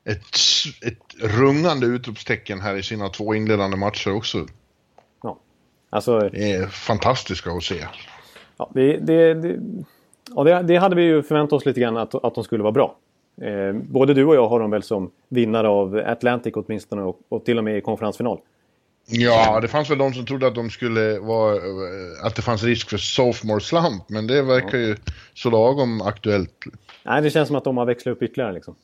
ett, 0.03 0.37
ett 0.85 1.31
rungande 1.39 1.85
utropstecken 1.85 2.61
här 2.61 2.75
i 2.75 2.83
sina 2.83 3.09
två 3.09 3.35
inledande 3.35 3.77
matcher 3.77 4.13
också. 4.13 4.47
Ja. 5.23 5.39
Alltså, 5.89 6.19
det 6.19 6.51
är 6.51 6.67
fantastiska 6.67 7.51
att 7.51 7.63
se. 7.63 7.85
Ja, 8.59 8.69
det, 8.73 8.97
det, 8.97 9.33
det, 9.33 9.59
ja, 10.35 10.43
det, 10.43 10.61
det 10.61 10.75
hade 10.75 10.95
vi 10.95 11.03
ju 11.03 11.23
förväntat 11.23 11.53
oss 11.53 11.65
lite 11.65 11.79
grann 11.79 11.97
att, 11.97 12.15
att 12.15 12.35
de 12.35 12.43
skulle 12.43 12.63
vara 12.63 12.71
bra. 12.71 12.95
Eh, 13.41 13.73
både 13.73 14.13
du 14.13 14.25
och 14.25 14.35
jag 14.35 14.47
har 14.47 14.59
dem 14.59 14.71
väl 14.71 14.83
som 14.83 15.11
vinnare 15.29 15.67
av 15.67 16.01
Atlantic 16.05 16.53
åtminstone 16.55 17.01
och, 17.01 17.19
och 17.29 17.45
till 17.45 17.57
och 17.57 17.63
med 17.63 17.77
i 17.77 17.81
konferensfinal. 17.81 18.39
Ja, 19.11 19.59
det 19.59 19.67
fanns 19.67 19.89
väl 19.89 19.97
de 19.97 20.13
som 20.13 20.25
trodde 20.25 20.47
att 20.47 20.55
de 20.55 20.69
skulle 20.69 21.19
vara, 21.19 21.57
att 22.23 22.35
det 22.35 22.41
fanns 22.41 22.63
risk 22.63 22.89
för 22.89 22.97
sophomore 22.97 23.59
slump, 23.59 24.03
men 24.09 24.27
det 24.27 24.41
verkar 24.41 24.77
ju 24.77 24.95
så 25.33 25.49
lagom 25.49 26.01
aktuellt. 26.01 26.65
Nej, 27.03 27.21
det 27.21 27.29
känns 27.29 27.47
som 27.47 27.55
att 27.55 27.63
de 27.63 27.77
har 27.77 27.85
växlat 27.85 28.15
upp 28.15 28.23
ytterligare 28.23 28.53
liksom. 28.53 28.75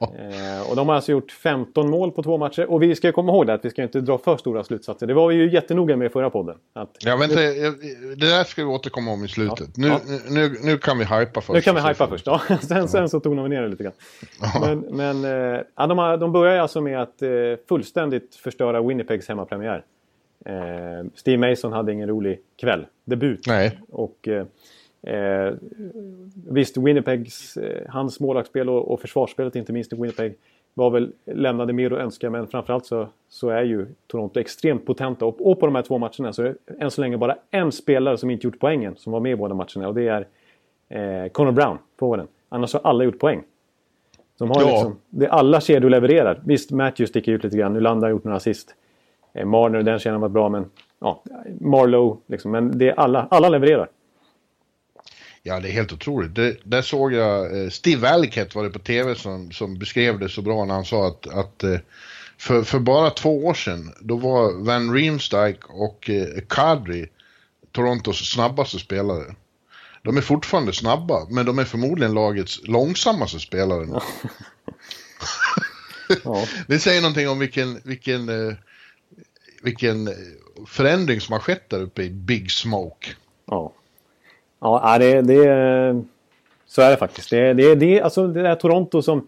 Eh, 0.00 0.70
och 0.70 0.76
de 0.76 0.88
har 0.88 0.94
alltså 0.94 1.12
gjort 1.12 1.32
15 1.32 1.90
mål 1.90 2.12
på 2.12 2.22
två 2.22 2.38
matcher. 2.38 2.70
Och 2.70 2.82
vi 2.82 2.94
ska 2.94 3.12
komma 3.12 3.32
ihåg 3.32 3.46
det 3.46 3.54
att 3.54 3.64
vi 3.64 3.70
ska 3.70 3.82
inte 3.82 4.00
dra 4.00 4.18
för 4.18 4.36
stora 4.36 4.64
slutsatser. 4.64 5.06
Det 5.06 5.14
var 5.14 5.28
vi 5.28 5.34
ju 5.34 5.50
jättenoga 5.52 5.96
med 5.96 6.06
i 6.06 6.08
förra 6.08 6.30
podden. 6.30 6.56
Att... 6.72 6.96
Ja, 7.00 7.16
vänta, 7.16 7.34
det 7.36 8.26
där 8.26 8.44
ska 8.44 8.62
vi 8.64 8.68
återkomma 8.68 9.10
om 9.10 9.24
i 9.24 9.28
slutet. 9.28 9.68
Ja. 9.76 9.82
Nu, 9.82 9.88
ja. 9.88 10.00
Nu, 10.30 10.56
nu 10.62 10.78
kan 10.78 10.98
vi 10.98 11.04
hypa 11.04 11.40
först. 11.40 11.52
Nu 11.54 11.60
kan 11.60 11.74
vi 11.74 11.80
hypa 11.80 12.08
först, 12.08 12.26
ja. 12.26 12.40
sen, 12.62 12.88
sen 12.88 13.08
så 13.08 13.20
tonar 13.20 13.42
vi 13.42 13.48
ner 13.48 13.62
det 13.62 13.68
lite 13.68 13.82
grann. 13.82 13.94
Men, 14.60 14.78
men 14.78 15.24
eh, 15.24 15.60
ja, 15.76 15.86
de, 15.86 15.98
har, 15.98 16.16
de 16.16 16.32
börjar 16.32 16.58
alltså 16.58 16.80
med 16.80 17.02
att 17.02 17.22
eh, 17.22 17.30
fullständigt 17.68 18.34
förstöra 18.34 18.82
Winnipegs 18.82 19.28
hemmapremiär. 19.28 19.84
Eh, 20.44 20.52
Steve 21.14 21.50
Mason 21.50 21.72
hade 21.72 21.92
ingen 21.92 22.08
rolig 22.08 22.38
kväll. 22.60 22.86
Debut. 23.04 23.46
Nej. 23.46 23.78
Och 23.90 24.28
eh, 25.06 25.54
visst, 26.48 26.76
Winnipegs, 26.76 27.56
eh, 27.56 27.82
hans 27.88 28.20
målvaktsspel 28.20 28.68
och, 28.68 28.92
och 28.92 29.00
försvarsspelet 29.00 29.56
inte 29.56 29.72
minst 29.72 29.92
i 29.92 29.96
Winnipeg 29.96 30.34
var 30.74 30.90
väl, 30.90 31.12
lämnade 31.24 31.72
mer 31.72 31.92
att 31.92 31.98
önska 31.98 32.30
men 32.30 32.46
framförallt 32.46 32.86
så, 32.86 33.08
så 33.28 33.48
är 33.48 33.62
ju 33.62 33.86
Toronto 34.06 34.40
extremt 34.40 34.86
potenta 34.86 35.24
och, 35.26 35.50
och 35.50 35.60
på 35.60 35.66
de 35.66 35.74
här 35.74 35.82
två 35.82 35.98
matcherna 35.98 36.32
så 36.32 36.42
är 36.42 36.54
det 36.64 36.74
än 36.78 36.90
så 36.90 37.00
länge 37.00 37.16
bara 37.16 37.36
en 37.50 37.72
spelare 37.72 38.18
som 38.18 38.30
inte 38.30 38.46
gjort 38.46 38.58
poängen 38.58 38.96
som 38.96 39.12
var 39.12 39.20
med 39.20 39.32
i 39.32 39.36
båda 39.36 39.54
matcherna 39.54 39.88
och 39.88 39.94
det 39.94 40.08
är 40.08 40.26
eh, 40.88 41.28
Connor 41.28 41.52
Brown, 41.52 41.78
forwarden. 41.98 42.26
Annars 42.48 42.72
har 42.72 42.80
alla 42.84 43.04
gjort 43.04 43.18
poäng. 43.18 43.42
De 44.38 44.50
har 44.50 44.60
ja. 44.60 44.70
liksom, 44.70 44.96
det 45.10 45.28
alla 45.28 45.60
kedjor 45.60 45.90
levererar. 45.90 46.40
Visst, 46.44 46.70
Matthews 46.70 47.10
sticker 47.10 47.32
ut 47.32 47.44
lite 47.44 47.56
grann. 47.56 47.72
Nylander 47.72 48.06
har 48.06 48.10
gjort 48.10 48.24
några 48.24 48.36
assist. 48.36 48.74
Eh, 49.32 49.46
Marner, 49.46 49.82
den 49.82 50.12
har 50.12 50.18
varit 50.18 50.32
bra 50.32 50.48
men... 50.48 50.70
Ja, 50.98 51.22
Marlow 51.60 52.18
liksom. 52.26 52.50
Men 52.50 52.78
det 52.78 52.88
är 52.88 53.00
alla, 53.00 53.26
alla 53.30 53.48
levererar. 53.48 53.88
Ja, 55.46 55.60
det 55.60 55.68
är 55.68 55.72
helt 55.72 55.92
otroligt. 55.92 56.34
Det, 56.34 56.56
där 56.64 56.82
såg 56.82 57.12
jag, 57.12 57.62
eh, 57.62 57.70
Steve 57.70 58.00
Valkett 58.00 58.54
var 58.54 58.64
det 58.64 58.70
på 58.70 58.78
tv 58.78 59.14
som, 59.14 59.52
som 59.52 59.78
beskrev 59.78 60.18
det 60.18 60.28
så 60.28 60.42
bra 60.42 60.64
när 60.64 60.74
han 60.74 60.84
sa 60.84 61.08
att, 61.08 61.26
att 61.26 61.64
eh, 61.64 61.78
för, 62.38 62.62
för 62.62 62.78
bara 62.78 63.10
två 63.10 63.46
år 63.46 63.54
sedan, 63.54 63.92
då 64.00 64.16
var 64.16 64.64
Van 64.64 64.94
Riemsdyk 64.94 65.64
och 65.68 66.10
eh, 66.10 66.26
Kadri 66.48 67.06
Torontos 67.72 68.30
snabbaste 68.32 68.78
spelare. 68.78 69.34
De 70.02 70.16
är 70.16 70.20
fortfarande 70.20 70.72
snabba, 70.72 71.26
men 71.30 71.46
de 71.46 71.58
är 71.58 71.64
förmodligen 71.64 72.14
lagets 72.14 72.60
långsammaste 72.64 73.40
spelare. 73.40 73.86
Ja. 76.24 76.46
Det 76.66 76.78
säger 76.78 77.02
någonting 77.02 77.28
om 77.28 77.38
vilken, 77.38 77.80
vilken, 77.84 78.28
eh, 78.28 78.54
vilken 79.62 80.08
förändring 80.66 81.20
som 81.20 81.32
har 81.32 81.40
skett 81.40 81.70
där 81.70 81.80
uppe 81.80 82.02
i 82.02 82.10
Big 82.10 82.50
Smoke. 82.50 83.08
Ja. 83.46 83.72
Ja, 84.66 84.98
det, 84.98 85.20
det, 85.22 86.02
så 86.66 86.82
är 86.82 86.90
det 86.90 86.96
faktiskt. 86.96 87.30
Det, 87.30 87.52
det, 87.52 87.74
det, 87.74 88.00
alltså 88.00 88.26
det 88.26 88.48
är 88.48 88.54
Toronto 88.54 89.02
som 89.02 89.26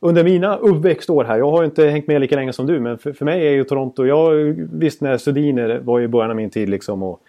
under 0.00 0.24
mina 0.24 0.56
uppväxtår 0.56 1.24
här, 1.24 1.38
jag 1.38 1.50
har 1.50 1.64
inte 1.64 1.86
hängt 1.86 2.06
med 2.06 2.20
lika 2.20 2.36
länge 2.36 2.52
som 2.52 2.66
du, 2.66 2.80
men 2.80 2.98
för, 2.98 3.12
för 3.12 3.24
mig 3.24 3.46
är 3.46 3.50
ju 3.50 3.64
Toronto, 3.64 4.06
jag 4.06 4.32
visst 4.72 5.00
när 5.00 5.18
Sudiner 5.18 5.80
var 5.84 6.00
i 6.00 6.08
början 6.08 6.30
av 6.30 6.36
min 6.36 6.50
tid 6.50 6.68
liksom 6.68 7.02
och, 7.02 7.20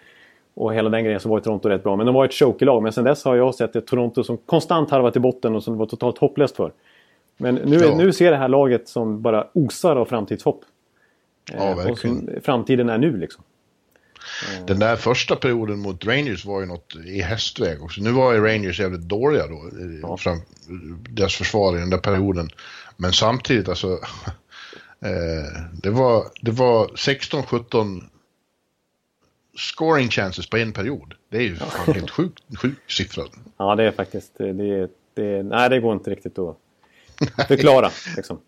och 0.54 0.74
hela 0.74 0.90
den 0.90 1.04
grejen 1.04 1.20
så 1.20 1.28
var 1.28 1.38
ju 1.38 1.42
Toronto 1.42 1.68
rätt 1.68 1.82
bra. 1.82 1.96
Men 1.96 2.06
de 2.06 2.14
var 2.14 2.24
ett 2.24 2.34
chokelag. 2.34 2.82
Men 2.82 2.92
sen 2.92 3.04
dess 3.04 3.24
har 3.24 3.36
jag 3.36 3.54
sett 3.54 3.76
ett 3.76 3.86
Toronto 3.86 4.24
som 4.24 4.36
konstant 4.36 4.90
harvat 4.90 5.16
i 5.16 5.20
botten 5.20 5.56
och 5.56 5.62
som 5.62 5.74
det 5.74 5.78
var 5.78 5.86
totalt 5.86 6.18
hopplöst 6.18 6.56
för. 6.56 6.72
Men 7.36 7.54
nu, 7.54 7.76
ja. 7.76 7.96
nu 7.96 8.12
ser 8.12 8.30
det 8.30 8.36
här 8.36 8.48
laget 8.48 8.88
som 8.88 9.22
bara 9.22 9.46
osar 9.52 9.96
av 9.96 10.04
framtidshopp. 10.04 10.60
Ja, 11.52 11.64
verkligen. 11.64 11.90
Och 11.92 11.98
som 11.98 12.28
framtiden 12.42 12.88
är 12.88 12.98
nu 12.98 13.16
liksom. 13.16 13.44
Den 14.66 14.78
där 14.78 14.96
första 14.96 15.36
perioden 15.36 15.78
mot 15.78 16.06
Rangers 16.06 16.44
var 16.44 16.60
ju 16.60 16.66
något 16.66 16.96
i 17.06 17.20
hästväg 17.20 17.82
också. 17.82 18.00
Nu 18.00 18.12
var 18.12 18.32
ju 18.32 18.40
Rangers 18.40 18.80
jävligt 18.80 19.00
dåliga 19.00 19.46
då, 19.46 19.70
ja. 20.02 20.16
fram, 20.16 20.40
deras 21.10 21.34
försvar 21.34 21.76
i 21.76 21.80
den 21.80 21.90
där 21.90 21.98
perioden. 21.98 22.50
Men 22.96 23.12
samtidigt 23.12 23.68
alltså, 23.68 23.92
eh, 25.00 25.62
det 25.72 25.90
var, 25.90 26.24
det 26.40 26.50
var 26.50 26.86
16-17 26.86 28.02
scoring 29.56 30.08
chances 30.08 30.50
på 30.50 30.56
en 30.56 30.72
period. 30.72 31.14
Det 31.28 31.36
är 31.36 31.42
ju 31.42 31.56
fan 31.56 31.94
helt 31.94 32.10
sjukt 32.10 32.42
sjuk 32.58 32.90
siffra. 32.90 33.24
Ja, 33.56 33.74
det 33.74 33.84
är 33.84 33.92
faktiskt, 33.92 34.32
det, 34.38 34.88
det, 35.14 35.42
nej 35.42 35.70
det 35.70 35.80
går 35.80 35.92
inte 35.92 36.10
riktigt 36.10 36.38
att 36.38 36.56
förklara. 37.48 37.90
liksom. 38.16 38.40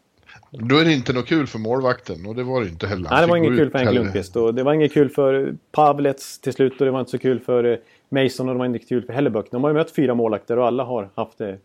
Då 0.51 0.77
är 0.77 0.85
det 0.85 0.93
inte 0.93 1.13
något 1.13 1.27
kul 1.27 1.47
för 1.47 1.59
målvakten 1.59 2.27
och 2.27 2.35
det 2.35 2.43
var 2.43 2.61
det 2.61 2.69
inte 2.69 2.87
heller. 2.87 3.11
Nej, 3.11 3.21
det 3.21 3.27
var 3.27 3.37
inget 3.37 3.57
kul 3.57 3.71
för 3.71 3.79
Henk 3.79 3.95
Lundqvist 3.95 4.37
och 4.37 4.55
det 4.55 4.63
var 4.63 4.73
inget 4.73 4.93
kul 4.93 5.11
för 5.11 5.55
Pavlets 5.73 6.39
till 6.39 6.53
slut 6.53 6.81
och 6.81 6.85
det 6.85 6.91
var 6.91 7.01
inte 7.01 7.11
så 7.11 7.19
kul 7.19 7.41
för 7.41 7.65
eh, 7.65 7.79
Mason 8.09 8.49
och 8.49 8.55
det 8.55 8.59
var 8.59 8.67
inte 8.67 8.79
kul 8.79 9.03
för 9.03 9.13
Hellebuck. 9.13 9.51
De 9.51 9.65
har 9.65 9.71
ju 9.71 9.75
mött 9.75 9.91
fyra 9.91 10.15
målvakter 10.15 10.59
och 10.59 10.67
alla 10.67 10.85
har 10.85 11.09
haft 11.15 11.39
det 11.39 11.59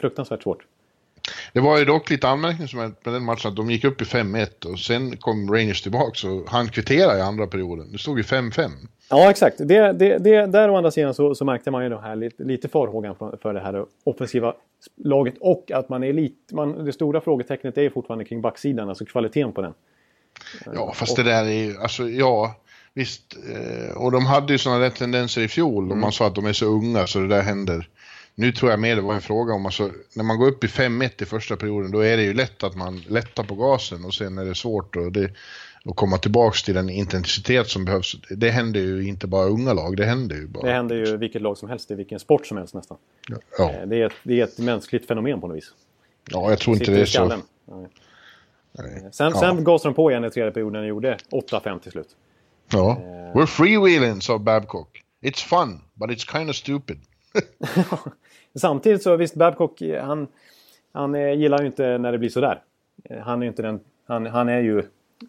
fruktansvärt 0.00 0.42
svårt. 0.42 0.64
Det 1.52 1.60
var 1.60 1.78
ju 1.78 1.84
dock 1.84 2.10
lite 2.10 2.28
anmärkningsvärt 2.28 3.04
med 3.04 3.14
den 3.14 3.24
matchen 3.24 3.48
att 3.48 3.56
de 3.56 3.70
gick 3.70 3.84
upp 3.84 4.02
i 4.02 4.04
5-1 4.04 4.66
och 4.72 4.78
sen 4.78 5.16
kom 5.16 5.54
Rangers 5.54 5.82
tillbaka 5.82 6.28
och 6.28 6.50
han 6.50 6.68
kvitterade 6.68 7.18
i 7.18 7.22
andra 7.22 7.46
perioden. 7.46 7.92
Det 7.92 7.98
stod 7.98 8.18
ju 8.18 8.24
5-5. 8.24 8.70
Ja, 9.10 9.30
exakt. 9.30 9.58
Det, 9.58 9.92
det, 9.92 10.18
det, 10.18 10.46
där 10.46 10.70
å 10.70 10.76
andra 10.76 10.90
sidan 10.90 11.14
så, 11.14 11.34
så 11.34 11.44
märkte 11.44 11.70
man 11.70 11.84
ju 11.84 11.98
här 11.98 12.16
lite, 12.16 12.44
lite 12.44 12.68
farhågan 12.68 13.14
för, 13.14 13.38
för 13.42 13.54
det 13.54 13.60
här 13.60 13.84
offensiva 14.04 14.54
laget 14.96 15.34
och 15.40 15.70
att 15.70 15.88
man 15.88 16.04
är 16.04 16.12
lite... 16.12 16.54
Man, 16.54 16.84
det 16.84 16.92
stora 16.92 17.20
frågetecknet 17.20 17.78
är 17.78 17.90
fortfarande 17.90 18.24
kring 18.24 18.40
backsidan, 18.40 18.88
alltså 18.88 19.04
kvaliteten 19.04 19.52
på 19.52 19.62
den. 19.62 19.74
Ja, 20.74 20.92
fast 20.94 21.18
och, 21.18 21.24
det 21.24 21.30
där 21.30 21.44
är 21.44 21.64
ju... 21.64 21.78
Alltså, 21.78 22.08
ja, 22.08 22.54
visst. 22.94 23.36
Eh, 23.50 23.96
och 23.96 24.12
de 24.12 24.26
hade 24.26 24.52
ju 24.52 24.58
sådana 24.58 24.80
där 24.80 24.90
tendenser 24.90 25.40
i 25.40 25.48
fjol. 25.48 25.84
Mm. 25.84 25.92
Och 25.92 25.98
man 25.98 26.12
sa 26.12 26.26
att 26.26 26.34
de 26.34 26.46
är 26.46 26.52
så 26.52 26.66
unga 26.66 27.06
så 27.06 27.18
det 27.18 27.28
där 27.28 27.42
händer. 27.42 27.88
Nu 28.34 28.52
tror 28.52 28.70
jag 28.70 28.80
mer 28.80 28.96
det 28.96 29.02
var 29.02 29.14
en 29.14 29.20
fråga 29.20 29.54
om, 29.54 29.66
alltså, 29.66 29.90
när 30.16 30.24
man 30.24 30.38
går 30.38 30.48
upp 30.48 30.64
i 30.64 30.66
5-1 30.66 31.22
i 31.22 31.24
första 31.24 31.56
perioden, 31.56 31.90
då 31.90 32.00
är 32.00 32.16
det 32.16 32.22
ju 32.22 32.34
lätt 32.34 32.62
att 32.62 32.76
man 32.76 33.02
lättar 33.08 33.44
på 33.44 33.54
gasen 33.54 34.04
och 34.04 34.14
sen 34.14 34.38
är 34.38 34.44
det 34.44 34.54
svårt 34.54 34.96
och 34.96 35.12
det, 35.12 35.30
att 35.84 35.96
komma 35.96 36.18
tillbaks 36.18 36.62
till 36.62 36.74
den 36.74 36.90
intensitet 36.90 37.68
som 37.68 37.84
behövs. 37.84 38.16
Det 38.30 38.50
händer 38.50 38.80
ju 38.80 39.08
inte 39.08 39.26
bara 39.26 39.46
unga 39.46 39.72
lag, 39.72 39.96
det 39.96 40.04
händer 40.04 40.36
ju 40.36 40.46
bara. 40.46 40.66
Det 40.66 40.72
händer 40.72 40.96
ju 40.96 41.16
vilket 41.16 41.42
lag 41.42 41.58
som 41.58 41.68
helst, 41.68 41.90
i 41.90 41.94
vilken 41.94 42.18
sport 42.18 42.46
som 42.46 42.56
helst 42.56 42.74
nästan. 42.74 42.96
Ja. 43.58 43.70
Eh, 43.70 43.86
det, 43.86 43.96
är 43.96 44.06
ett, 44.06 44.12
det 44.22 44.40
är 44.40 44.44
ett 44.44 44.58
mänskligt 44.58 45.06
fenomen 45.06 45.40
på 45.40 45.48
något 45.48 45.56
vis. 45.56 45.70
Ja, 46.30 46.50
jag 46.50 46.58
tror 46.58 46.76
inte 46.76 46.90
det 46.90 47.00
är 47.00 47.06
så. 47.06 47.26
Nej. 47.26 49.08
Sen, 49.12 49.32
ja. 49.34 49.40
sen 49.40 49.64
gasade 49.64 49.90
de 49.90 49.94
på 49.94 50.10
igen 50.10 50.24
i 50.24 50.30
tredje 50.30 50.50
perioden 50.52 50.80
och 50.80 50.88
gjorde 50.88 51.16
8-5 51.30 51.80
till 51.80 51.92
slut. 51.92 52.08
Ja. 52.72 52.96
Uh, 53.00 53.40
We're 53.40 53.46
freewheeling, 53.46 54.20
sa 54.20 54.38
Babcock. 54.38 55.02
It's 55.22 55.44
fun, 55.44 55.80
but 55.94 56.10
it's 56.10 56.32
kind 56.32 56.50
of 56.50 56.56
stupid. 56.56 56.98
Samtidigt 58.54 59.02
så 59.02 59.16
visst, 59.16 59.34
Babcock, 59.34 59.82
han, 60.00 60.26
han 60.92 61.38
gillar 61.38 61.60
ju 61.60 61.66
inte 61.66 61.98
när 61.98 62.12
det 62.12 62.18
blir 62.18 62.28
sådär. 62.28 62.62
Han 63.22 63.42
är 63.42 63.46
ju 63.46 63.48
inte 63.48 63.62
den... 63.62 63.80
Han, 64.06 64.26
han 64.26 64.48
är 64.48 64.60
ju 64.60 64.82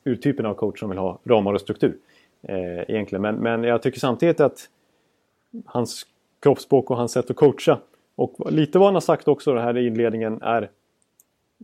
urtypen 0.03 0.45
av 0.45 0.53
coach 0.53 0.79
som 0.79 0.89
vill 0.89 0.99
ha 0.99 1.19
ramar 1.23 1.53
och 1.53 1.61
struktur. 1.61 1.97
Eh, 2.41 2.79
egentligen. 2.87 3.21
Men, 3.21 3.35
men 3.35 3.63
jag 3.63 3.81
tycker 3.81 3.99
samtidigt 3.99 4.39
att 4.39 4.69
hans 5.65 6.05
kroppsspråk 6.39 6.91
och 6.91 6.97
hans 6.97 7.11
sätt 7.11 7.29
att 7.29 7.35
coacha 7.35 7.79
och 8.15 8.51
lite 8.51 8.79
vad 8.79 8.87
han 8.87 8.93
har 8.93 9.01
sagt 9.01 9.27
också 9.27 9.53
det 9.53 9.61
här 9.61 9.77
i 9.77 9.87
inledningen 9.87 10.41
är 10.41 10.69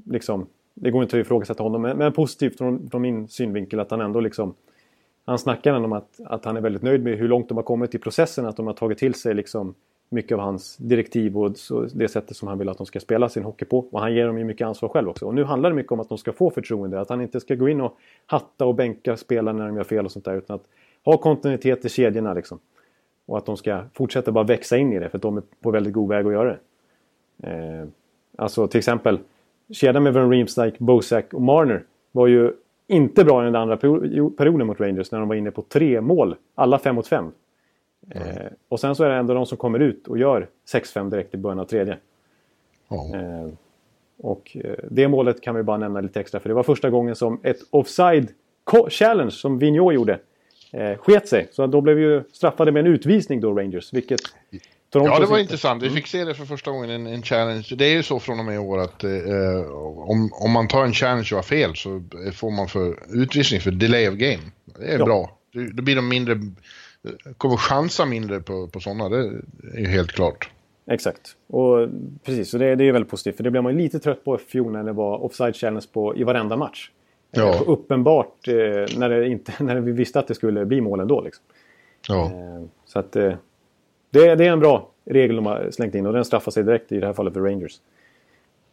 liksom 0.06 0.47
det 0.73 0.91
går 0.91 1.04
inte 1.04 1.17
att 1.17 1.25
ifrågasätta 1.25 1.63
honom 1.63 1.82
men, 1.82 1.97
men 1.97 2.13
positivt 2.13 2.58
från, 2.58 2.89
från 2.89 3.02
min 3.02 3.28
synvinkel 3.28 3.80
att 3.80 3.91
han 3.91 4.02
ändå 4.02 4.19
liksom 4.19 4.56
han 5.25 5.39
snackar 5.39 5.73
om 5.73 5.93
att, 5.93 6.19
att 6.25 6.45
han 6.45 6.58
är 6.58 6.62
väldigt 6.62 6.82
nöjd 6.82 7.04
med 7.04 7.17
hur 7.17 7.28
långt 7.28 7.49
de 7.49 7.58
har 7.58 7.63
kommit 7.63 7.95
i 7.95 7.97
processen. 7.97 8.45
Att 8.45 8.56
de 8.58 8.67
har 8.67 8.73
tagit 8.73 8.97
till 8.97 9.13
sig 9.13 9.34
liksom 9.34 9.75
mycket 10.10 10.32
av 10.32 10.39
hans 10.39 10.78
direktiv 10.78 11.38
och 11.38 11.52
det 11.93 12.08
sättet 12.08 12.38
som 12.38 12.48
han 12.48 12.58
vill 12.58 12.69
att 12.69 12.78
de 12.78 12.86
ska 12.86 13.00
spela 13.00 13.30
sin 13.30 13.43
hockey 13.43 13.65
på. 13.65 13.80
Och 13.91 14.00
han 14.00 14.13
ger 14.13 14.28
dem 14.28 14.38
ju 14.38 14.43
mycket 14.43 14.67
ansvar 14.67 14.89
själv 14.89 15.10
också. 15.10 15.26
Och 15.26 15.34
nu 15.34 15.43
handlar 15.43 15.69
det 15.69 15.76
mycket 15.76 15.91
om 15.91 16.00
att 16.00 16.10
de 16.10 16.17
ska 16.17 16.34
få 16.34 16.50
förtroende. 16.50 17.02
Att 17.02 17.10
han 17.10 17.22
inte 17.22 17.39
ska 17.39 17.56
gå 17.56 17.69
in 17.69 17.82
och 17.82 17.98
hatta 18.26 18.65
och 18.65 18.76
bänka 18.76 19.17
spelarna 19.17 19.60
när 19.60 19.67
de 19.67 19.76
gör 19.78 19.84
fel 19.84 20.06
och 20.06 20.12
sånt 20.12 20.26
där. 20.26 20.38
Utan 20.38 20.56
att 20.56 20.65
ha 21.06 21.17
kontinuitet 21.17 21.86
i 21.86 21.89
kedjorna 21.89 22.34
liksom. 22.34 22.60
Och 23.26 23.38
att 23.38 23.45
de 23.45 23.58
ska 23.58 23.84
fortsätta 23.93 24.32
bara 24.32 24.43
växa 24.43 24.78
in 24.78 24.93
i 24.93 25.00
det 25.00 25.10
för 25.10 25.17
att 25.17 25.22
de 25.22 25.38
är 25.38 25.43
på 25.62 25.72
väldigt 25.72 25.93
god 25.93 26.10
väg 26.10 26.26
att 26.26 26.34
göra 26.34 26.50
det. 26.50 26.60
Eh, 27.50 27.88
alltså 28.38 28.67
till 28.67 28.78
exempel 28.78 29.19
kedjan 29.72 30.04
med 30.04 30.13
Van 30.13 30.32
Riemsdyk, 30.32 30.80
Bosak 30.80 31.34
och 31.34 31.41
Marner 31.41 31.84
var 32.12 32.28
ju 32.28 32.54
inte 32.88 33.26
bra 33.26 33.41
i 33.41 33.45
den 33.45 33.56
andra 33.56 33.78
perioden 33.78 34.67
mot 34.67 34.80
Rangers 34.80 35.12
när 35.12 35.19
de 35.19 35.28
var 35.28 35.36
inne 35.36 35.52
på 35.52 35.62
tre 35.62 36.02
mål. 36.02 36.36
Alla 36.56 36.80
fem 36.80 36.95
mot 36.95 37.08
fem. 37.08 37.32
Mm. 38.12 38.28
Eh, 38.28 38.52
och 38.69 38.80
sen 38.80 38.95
så 38.95 39.04
är 39.04 39.10
det 39.10 39.15
ändå 39.15 39.34
de 39.34 39.45
som 39.45 39.58
kommer 39.58 39.80
ut 39.80 40.08
och 40.08 40.17
gör 40.17 40.48
6-5 40.74 41.10
direkt 41.10 41.34
i 41.34 41.38
början 41.38 41.60
av 41.60 41.65
tredje. 41.65 41.98
Mm. 42.89 43.45
Eh, 43.45 43.52
och 44.17 44.58
eh, 44.63 44.76
det 44.91 45.08
målet 45.08 45.41
kan 45.41 45.56
vi 45.56 45.63
bara 45.63 45.78
nämna 45.78 46.02
lite 46.02 46.19
extra 46.19 46.39
för 46.39 46.50
det 46.50 46.56
var 46.56 46.63
första 46.63 46.89
gången 46.89 47.15
som 47.15 47.39
ett 47.43 47.60
offside 47.69 48.28
challenge 48.89 49.32
som 49.32 49.60
Vigneault 49.60 49.95
gjorde 49.95 50.19
eh, 50.72 50.98
sket 50.98 51.28
sig. 51.28 51.48
Så 51.52 51.67
då 51.67 51.82
blev 51.82 51.95
vi 51.95 52.04
ju 52.04 52.24
straffade 52.32 52.72
med 52.72 52.80
en 52.80 52.93
utvisning 52.93 53.41
då 53.41 53.54
Rangers. 53.54 53.93
Vilket 53.93 54.19
Toronto 54.89 55.13
ja, 55.13 55.19
det 55.19 55.26
var 55.26 55.28
sitter. 55.28 55.41
intressant. 55.41 55.84
Vi 55.84 55.89
fick 55.89 56.08
se 56.08 56.26
det 56.26 56.36
för 56.36 56.45
första 56.45 56.72
gången, 56.72 56.89
en, 56.89 57.08
en 57.08 57.24
challenge. 57.24 57.67
Det 57.78 57.86
är 57.86 57.93
ju 57.93 58.04
så 58.04 58.19
från 58.19 58.39
och 58.39 58.45
med 58.45 58.56
i 58.56 58.58
år 58.58 58.80
att 58.80 59.04
eh, 59.04 59.12
om, 59.98 60.30
om 60.34 60.52
man 60.52 60.67
tar 60.67 60.84
en 60.84 60.93
challenge 60.93 61.28
och 61.32 61.36
har 61.38 61.43
fel 61.43 61.76
så 61.76 62.04
får 62.34 62.52
man 62.52 62.67
för 62.67 63.00
utvisning 63.10 63.62
för 63.62 63.72
delay 63.72 64.10
of 64.10 64.15
game. 64.15 64.43
Det 64.65 64.86
är 64.86 65.00
ja. 65.00 65.06
bra. 65.06 65.38
Då 65.74 65.84
blir 65.84 65.95
de 65.95 66.08
mindre 66.08 66.36
kommer 67.38 67.58
chansa 67.58 68.06
mindre 68.06 68.40
på, 68.40 68.68
på 68.68 68.80
sådana, 68.80 69.10
det 69.10 69.18
är 69.74 69.80
ju 69.80 69.88
helt 69.88 70.12
klart. 70.12 70.50
Exakt. 70.92 71.36
Och 71.48 71.90
precis, 72.24 72.50
så 72.50 72.58
det, 72.58 72.76
det 72.76 72.84
är 72.84 72.92
väldigt 72.92 73.12
positivt. 73.12 73.38
För 73.38 73.44
det 73.44 73.52
blev 73.52 73.64
man 73.64 73.78
lite 73.78 74.00
trött 74.00 74.24
på 74.24 74.36
i 74.36 74.38
fjol 74.38 74.72
när 74.72 74.84
det 74.84 74.92
var 74.92 75.24
offside 75.24 75.56
challenge 75.56 75.86
på, 75.94 76.16
i 76.16 76.24
varenda 76.24 76.58
match. 76.58 76.92
Ja. 77.32 77.56
Eh, 77.56 77.62
uppenbart 77.68 78.48
eh, 78.48 78.54
när, 78.98 79.10
det 79.10 79.28
inte, 79.28 79.54
när 79.64 79.76
vi 79.76 79.92
visste 79.92 80.20
att 80.20 80.28
det 80.28 80.36
skulle 80.36 80.66
bli 80.66 80.82
mål 80.82 81.00
ändå. 81.00 81.22
Liksom. 81.22 81.44
Ja. 82.08 82.26
Eh, 82.26 82.64
så 82.86 83.00
att 83.00 83.16
eh, 83.16 83.34
det, 84.10 84.36
det 84.36 84.46
är 84.46 84.52
en 84.52 84.60
bra 84.60 84.90
regel 85.06 85.36
de 85.36 85.46
har 85.46 85.72
slängt 85.72 85.96
in 85.96 86.06
och 86.06 86.14
den 86.14 86.26
straffar 86.26 86.52
sig 86.52 86.64
direkt 86.64 86.92
i 86.92 87.00
det 87.00 87.06
här 87.06 87.14
fallet 87.14 87.34
för 87.34 87.42
Rangers. 87.42 87.80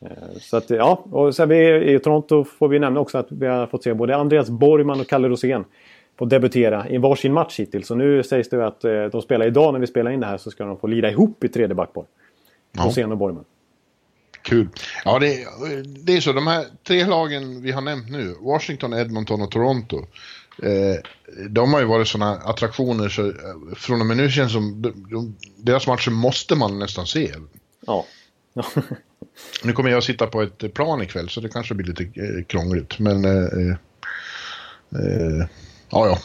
Eh, 0.01 0.11
så 0.41 0.57
att 0.57 0.71
ja, 0.71 1.05
och 1.11 1.35
sen 1.35 1.49
vi, 1.49 1.93
i 1.95 1.99
Toronto 1.99 2.45
får 2.45 2.69
vi 2.69 2.79
nämna 2.79 3.01
också 3.01 3.19
att 3.19 3.33
vi 3.33 3.47
har 3.47 3.67
fått 3.67 3.85
se 3.85 3.95
både 3.95 4.17
Andreas 4.17 4.51
Borgman 4.51 5.01
och 5.01 5.07
Kalle 5.07 5.29
Rosén 5.29 5.65
få 6.19 6.25
debutera 6.25 6.89
i 6.89 6.99
varsin 6.99 7.33
match 7.33 7.59
hittills. 7.59 7.87
Så 7.87 7.95
nu 7.95 8.23
sägs 8.23 8.49
det 8.49 8.67
att 8.67 8.85
eh, 8.85 9.05
de 9.05 9.23
spelar 9.23 9.47
idag 9.47 9.73
när 9.73 9.81
vi 9.81 9.87
spelar 9.87 10.11
in 10.11 10.21
det 10.21 10.27
här 10.27 10.39
så 10.39 10.51
ska 10.51 10.65
de 10.65 10.79
få 10.79 10.87
lira 10.87 11.11
ihop 11.11 11.45
i 11.45 11.49
tredje 11.49 11.75
backpar. 11.75 12.05
Ja. 12.73 12.83
Rosén 12.83 13.13
och 13.13 13.19
Borgman. 13.19 13.45
Kul. 14.43 14.69
Ja, 15.05 15.19
det, 15.19 15.47
det 16.05 16.17
är 16.17 16.21
så. 16.21 16.33
De 16.33 16.47
här 16.47 16.65
tre 16.87 17.07
lagen 17.07 17.63
vi 17.63 17.73
har 17.73 17.81
nämnt 17.81 18.11
nu, 18.11 18.35
Washington, 18.41 18.93
Edmonton 18.93 19.43
och 19.43 19.51
Toronto. 19.51 20.07
Eh, 20.63 20.97
de 21.49 21.73
har 21.73 21.81
ju 21.81 21.87
varit 21.87 22.09
sådana 22.09 22.37
attraktioner 22.37 23.09
så 23.09 23.27
eh, 23.27 23.35
från 23.77 24.01
och 24.01 24.07
med 24.07 24.17
nu 24.17 24.31
känns 24.31 24.53
det 24.53 24.59
som 24.59 24.83
de, 24.83 25.07
de, 25.11 25.37
deras 25.57 25.87
matcher 25.87 26.11
måste 26.11 26.55
man 26.55 26.79
nästan 26.79 27.07
se. 27.07 27.35
Ja. 27.87 28.07
nu 29.65 29.73
kommer 29.73 29.91
jag 29.91 29.99
att 29.99 30.05
sitta 30.05 30.27
på 30.27 30.43
ett 30.43 30.75
plan 30.75 31.03
ikväll 31.03 31.29
så 31.29 31.41
det 31.41 31.49
kanske 31.49 31.75
blir 31.75 31.87
lite 31.87 32.03
eh, 32.21 32.45
krångligt. 32.47 32.99
Men 32.99 33.25
eh, 33.25 33.77
Ja, 35.91 36.07
ja. 36.07 36.19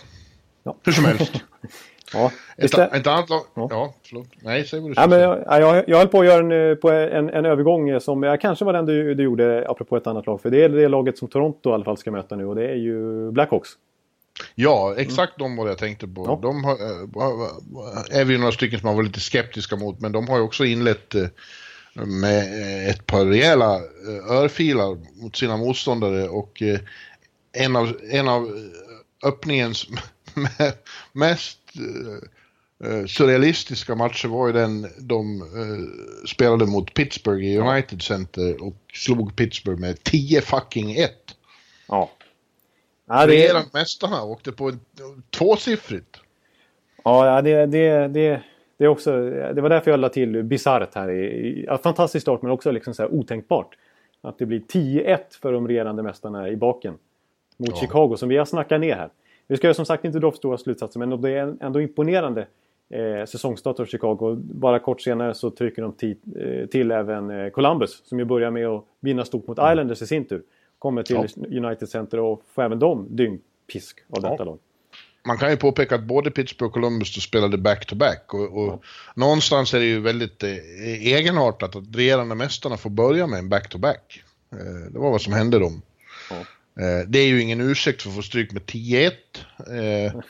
ja. 0.64 0.76
Hur 0.84 0.92
som 0.92 1.06
helst. 1.06 1.34
ja, 2.14 2.32
ett, 2.58 2.74
ett 2.74 3.08
annat 3.08 3.30
lag... 3.30 3.42
Ja. 3.56 3.68
ja, 3.70 3.94
förlåt. 4.04 4.28
Nej, 4.42 4.66
säg 4.66 4.80
vad 4.80 4.90
du 4.90 4.94
ja, 4.98 5.08
men 5.08 5.20
jag, 5.20 5.62
jag, 5.62 5.84
jag 5.90 5.98
höll 5.98 6.08
på 6.08 6.20
att 6.20 6.26
göra 6.26 6.70
en, 6.72 6.78
på 6.78 6.92
en, 6.92 7.30
en 7.30 7.46
övergång 7.46 8.00
som 8.00 8.24
jag 8.24 8.42
kanske 8.42 8.66
var 8.66 8.74
den 8.74 8.86
du, 8.86 9.16
du 9.16 9.24
gjorde 9.24 9.70
apropå 9.70 9.98
ett 9.98 10.08
annat 10.08 10.26
lag. 10.26 10.42
För 10.42 10.50
det 10.50 10.64
är 10.64 10.70
det 10.70 10.88
laget 10.88 11.18
som 11.18 11.28
Toronto 11.28 11.70
i 11.70 11.74
alla 11.74 11.84
fall 11.84 11.98
ska 11.98 12.12
möta 12.12 12.36
nu 12.36 12.46
och 12.46 12.56
det 12.56 12.68
är 12.68 12.76
ju 12.76 13.32
Blackhawks. 13.32 13.70
Ja, 14.56 14.96
exakt 14.98 15.40
mm. 15.40 15.50
de 15.50 15.58
var 15.58 15.66
det 15.66 15.72
jag 15.72 15.78
tänkte 15.78 16.08
på. 16.08 16.26
Ja. 16.28 16.40
De 16.42 16.64
har, 16.64 16.74
äh, 16.74 18.20
är 18.20 18.26
vi 18.26 18.38
några 18.38 18.52
stycken 18.52 18.80
som 18.80 18.88
har 18.88 18.96
varit 18.96 19.08
lite 19.08 19.20
skeptiska 19.20 19.76
mot, 19.76 20.00
men 20.00 20.12
de 20.12 20.28
har 20.28 20.38
ju 20.38 20.44
också 20.44 20.66
inlett 20.66 21.16
med 21.94 22.44
ett 22.90 23.06
par 23.06 23.26
rejäla 23.26 23.80
örfilar 24.30 25.22
mot 25.22 25.36
sina 25.36 25.58
motståndare 25.58 26.28
och 26.30 26.64
en 27.54 27.76
av, 27.76 27.98
en 28.12 28.28
av 28.28 28.50
öppningens 29.24 29.88
mest 31.14 31.60
uh, 31.80 33.06
surrealistiska 33.06 33.96
matcher 33.96 34.28
var 34.28 34.48
ju 34.48 34.54
den 34.54 34.88
de 35.00 35.42
uh, 35.42 36.26
spelade 36.28 36.66
mot 36.66 36.94
Pittsburgh 36.94 37.46
i 37.46 37.58
United 37.58 38.02
Center 38.02 38.64
och 38.64 38.76
slog 38.94 39.36
Pittsburgh 39.36 39.80
med 39.82 40.04
10 40.04 40.42
fucking 40.42 40.96
1. 40.96 41.12
Ja. 41.88 42.10
ja 43.08 43.26
det... 43.26 43.34
Regerande 43.34 43.70
mästarna 43.74 44.24
åkte 44.24 44.52
på 44.52 44.72
tvåsiffrigt. 45.30 46.18
Ja, 47.04 47.42
det, 47.42 47.66
det, 47.66 48.08
det, 48.08 48.42
det, 48.78 48.84
är 48.86 48.88
också, 48.88 49.12
det 49.30 49.62
var 49.62 49.70
därför 49.70 49.92
jag 49.92 50.00
la 50.00 50.10
till 50.10 50.44
bisarrt 50.44 50.96
här. 50.96 51.12
I, 51.12 51.68
fantastisk 51.84 52.22
start 52.22 52.42
men 52.42 52.52
också 52.52 52.72
liksom 52.72 52.94
så 52.94 53.02
här 53.02 53.14
otänkbart. 53.14 53.76
Att 54.22 54.38
det 54.38 54.46
blir 54.46 54.60
10-1 54.60 55.18
för 55.42 55.54
de 55.54 55.68
regerande 55.68 56.04
mästarna 56.04 56.50
i 56.50 56.56
baken 56.56 56.98
mot 57.62 57.70
ja. 57.70 57.76
Chicago 57.76 58.16
som 58.18 58.30
vi 58.30 58.38
har 58.38 58.46
snackat 58.46 58.82
ner 58.82 58.96
här. 58.96 59.10
Vi 59.48 59.58
ska 59.58 59.68
ju 59.68 59.74
som 59.74 59.86
sagt 59.86 60.06
inte 60.06 60.20
dra 60.20 60.32
för 60.32 60.38
stora 60.38 60.58
slutsatser 60.58 61.00
men 61.00 61.22
det 61.22 61.32
är 61.32 61.56
ändå 61.60 61.82
imponerande 61.82 62.48
eh, 62.90 63.26
säsongstart 63.26 63.80
av 63.80 63.86
Chicago. 63.86 64.36
Bara 64.36 64.80
kort 64.80 65.02
senare 65.02 65.34
så 65.34 65.50
trycker 65.50 65.82
de 65.82 65.94
till, 65.94 66.18
eh, 66.36 66.68
till 66.68 66.92
även 66.92 67.30
eh, 67.30 67.50
Columbus 67.50 68.02
som 68.06 68.20
ju 68.20 68.26
börjar 68.26 68.52
med 68.52 68.68
att 68.68 68.86
vinna 69.00 69.26
stort 69.26 69.48
mot 69.48 69.60
mm. 69.60 69.72
Islanders 69.72 70.02
i 70.02 70.08
sin 70.08 70.26
tur. 70.26 70.42
Kommer 70.80 71.04
till 71.04 71.28
ja. 71.36 71.68
United 71.68 71.90
Center 71.90 72.20
och 72.20 72.42
får 72.54 72.64
även 72.64 72.80
de 72.80 73.08
dyngpisk 73.10 74.00
av 74.10 74.22
detta 74.22 74.36
ja. 74.40 74.44
lag. 74.44 74.60
Man 75.28 75.38
kan 75.38 75.52
ju 75.52 75.58
påpeka 75.58 75.96
att 75.96 76.04
både 76.04 76.32
Pittsburgh 76.32 76.68
och 76.68 76.74
Columbus 76.74 77.24
spelade 77.24 77.58
back-to-back 77.58 78.26
-back 78.28 78.40
och, 78.40 78.64
och 78.64 78.68
ja. 78.68 78.80
någonstans 79.16 79.74
är 79.74 79.80
det 79.80 79.86
ju 79.86 80.00
väldigt 80.00 80.44
eh, 80.44 80.50
egenartat 80.88 81.76
att 81.76 81.96
regerande 81.96 82.36
mästarna 82.36 82.78
får 82.78 82.90
börja 82.90 83.28
med 83.28 83.40
en 83.40 83.50
back-to-back. 83.50 84.24
-back. 84.52 84.60
Eh, 84.60 84.92
det 84.92 85.00
var 85.00 85.12
vad 85.12 85.22
som 85.22 85.34
hände 85.34 85.60
dem. 85.60 85.82
Eh, 86.80 87.08
det 87.08 87.20
är 87.20 87.28
ju 87.28 87.42
ingen 87.42 87.62
ursäkt 87.62 88.02
för 88.02 88.10
att 88.10 88.16
få 88.16 88.22
stryk 88.22 88.52
med 88.52 88.62
10-1. 88.62 89.12
Eh, 89.58 90.22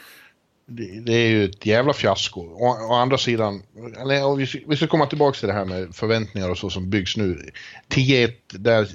det, 1.02 1.14
är 1.14 1.28
ju 1.28 1.46
ett 1.46 1.66
jävla 1.66 1.94
fiasko. 1.94 2.42
Å, 2.42 2.78
å 2.90 2.94
andra 2.94 3.18
sidan, 3.18 3.64
eller, 4.02 4.36
vi, 4.36 4.66
vi 4.68 4.78
ska 4.78 4.88
komma 4.88 5.06
tillbaka 5.06 5.40
till 5.40 5.48
det 5.48 5.54
här 5.54 5.66
med 5.66 5.96
förväntningar 5.96 6.50
och 6.50 6.58
så 6.58 6.70
som 6.70 6.90
byggs 6.90 7.18
nu. 7.18 7.50
10-1, 7.90 8.34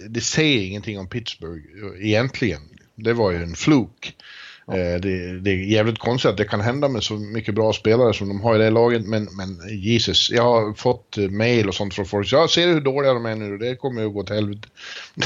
det 0.08 0.20
säger 0.20 0.62
ingenting 0.62 0.98
om 0.98 1.08
Pittsburgh 1.08 1.64
eh, 1.84 2.06
egentligen. 2.06 2.60
Det 2.94 3.12
var 3.12 3.30
ju 3.30 3.42
en 3.42 3.54
fluk. 3.54 4.16
Ja. 4.66 4.76
Eh, 4.76 5.00
det, 5.00 5.40
det, 5.40 5.50
är 5.50 5.56
jävligt 5.56 5.98
konstigt 5.98 6.30
att 6.30 6.36
det 6.36 6.44
kan 6.44 6.60
hända 6.60 6.88
med 6.88 7.02
så 7.02 7.14
mycket 7.14 7.54
bra 7.54 7.72
spelare 7.72 8.14
som 8.14 8.28
de 8.28 8.40
har 8.40 8.54
i 8.54 8.58
det 8.58 8.70
laget, 8.70 9.06
men, 9.06 9.24
men 9.24 9.78
Jesus, 9.78 10.30
jag 10.30 10.42
har 10.42 10.74
fått 10.74 11.16
mail 11.30 11.68
och 11.68 11.74
sånt 11.74 11.94
från 11.94 12.06
folk. 12.06 12.32
Jag 12.32 12.50
ser 12.50 12.68
hur 12.68 12.80
dåliga 12.80 13.12
de 13.12 13.26
är 13.26 13.36
nu, 13.36 13.58
det 13.58 13.76
kommer 13.76 14.00
ju 14.00 14.08
att 14.08 14.14
gå 14.14 14.22
till 14.22 14.34
helvete. 14.34 14.68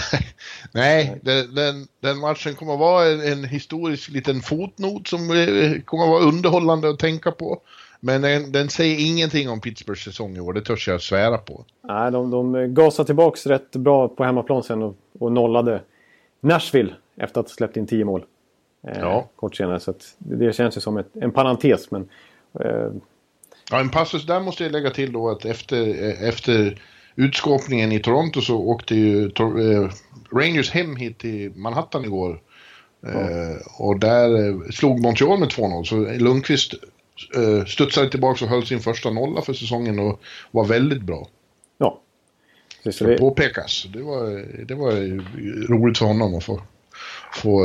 Nej, 0.73 1.21
den, 1.23 1.55
den, 1.55 1.87
den, 2.01 2.19
matchen 2.19 2.55
kommer 2.55 2.73
att 2.73 2.81
vara 2.81 3.07
en, 3.07 3.21
en, 3.21 3.45
historisk 3.45 4.11
liten 4.11 4.41
fotnot 4.41 5.09
som 5.09 5.31
eh, 5.31 5.81
kommer 5.85 6.05
att 6.05 6.11
vara 6.11 6.25
underhållande 6.25 6.91
att 6.91 6.99
tänka 6.99 7.31
på. 7.31 7.61
Men 8.01 8.23
den, 8.23 8.53
den 8.53 8.69
säger 8.69 9.07
ingenting 9.07 9.49
om 9.49 9.61
Pittsburghs 9.61 10.05
säsong 10.05 10.37
i 10.37 10.41
år, 10.41 10.53
det 10.53 10.61
törs 10.61 10.89
jag 10.89 11.03
svära 11.03 11.39
på. 11.39 11.65
Nej, 11.89 12.13
de, 12.13 12.31
de 12.31 12.75
gasade 12.75 13.07
tillbaks 13.07 13.47
rätt 13.47 13.77
bra 13.77 14.09
på 14.09 14.25
hemmaplan 14.25 14.63
sen 14.63 14.83
och, 14.83 14.97
och 15.19 15.33
nollade 15.33 15.83
Nashville 16.41 16.95
efter 17.17 17.41
att 17.41 17.47
ha 17.47 17.55
släppt 17.55 17.77
in 17.77 17.87
tio 17.87 18.05
mål. 18.05 18.25
Eh, 18.89 18.99
ja. 18.99 19.29
Kort 19.37 19.57
senare. 19.57 19.81
Så 19.81 19.95
det 20.19 20.57
känns 20.57 20.77
ju 20.77 20.81
som 20.81 20.97
ett, 20.97 21.17
en 21.17 21.33
parentes. 21.33 21.91
Men, 21.91 22.09
eh... 22.61 22.93
Ja, 23.71 23.81
en 23.81 23.91
passus 23.91 24.27
där 24.27 24.41
måste 24.41 24.63
jag 24.63 24.73
lägga 24.73 24.91
till 24.91 25.13
då 25.13 25.31
att 25.31 25.45
efter, 25.45 25.89
eh, 25.89 26.29
efter 26.29 26.83
utskåpningen 27.15 27.93
i 27.93 28.01
Toronto 28.01 28.41
så 28.41 28.57
åkte 28.57 28.95
ju 28.95 29.31
Rangers 30.33 30.71
hem 30.71 30.97
hit 30.97 31.19
till 31.19 31.53
Manhattan 31.57 32.05
igår. 32.05 32.41
Ja. 33.01 33.11
Och 33.79 33.99
där 33.99 34.73
slog 34.73 35.01
Montreal 35.01 35.39
med 35.39 35.49
2-0. 35.49 35.85
Så 35.85 35.97
Lundqvist 35.97 36.75
eh, 37.37 37.65
studsade 37.65 38.11
tillbaka 38.11 38.45
och 38.45 38.51
höll 38.51 38.67
sin 38.67 38.81
första 38.81 39.11
nolla 39.11 39.43
för 39.43 39.53
säsongen 39.53 39.99
och 39.99 40.21
var 40.51 40.65
väldigt 40.65 41.03
bra. 41.03 41.29
Ja. 41.79 42.01
Det 42.85 42.93
ska 42.93 43.17
påpekas. 43.17 43.87
Det 43.93 44.03
var, 44.03 44.45
det 44.65 44.75
var 44.75 44.93
roligt 45.69 45.99
för 45.99 46.07
honom 46.07 46.35
att 46.35 46.45
få, 46.45 46.61
få 47.33 47.65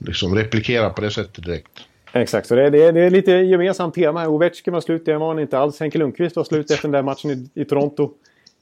liksom 0.00 0.34
replikera 0.34 0.90
på 0.90 1.00
det 1.00 1.10
sättet 1.10 1.44
direkt. 1.44 1.68
Exakt, 2.12 2.46
så 2.46 2.54
det 2.54 2.66
är, 2.66 2.70
det 2.70 2.84
är, 2.84 2.92
det 2.92 3.00
är 3.00 3.10
lite 3.10 3.32
gemensamt 3.32 3.94
tema. 3.94 4.28
Ovechkin 4.28 4.72
var 4.72 4.80
slut, 4.80 5.04
det 5.04 5.18
var 5.18 5.28
han 5.28 5.38
inte 5.38 5.58
alls. 5.58 5.80
Henke 5.80 5.98
Lundqvist 5.98 6.36
var 6.36 6.44
slut 6.44 6.70
efter 6.70 6.82
den 6.82 6.92
där 6.92 7.02
matchen 7.02 7.30
i, 7.30 7.60
i 7.60 7.64
Toronto. 7.64 8.10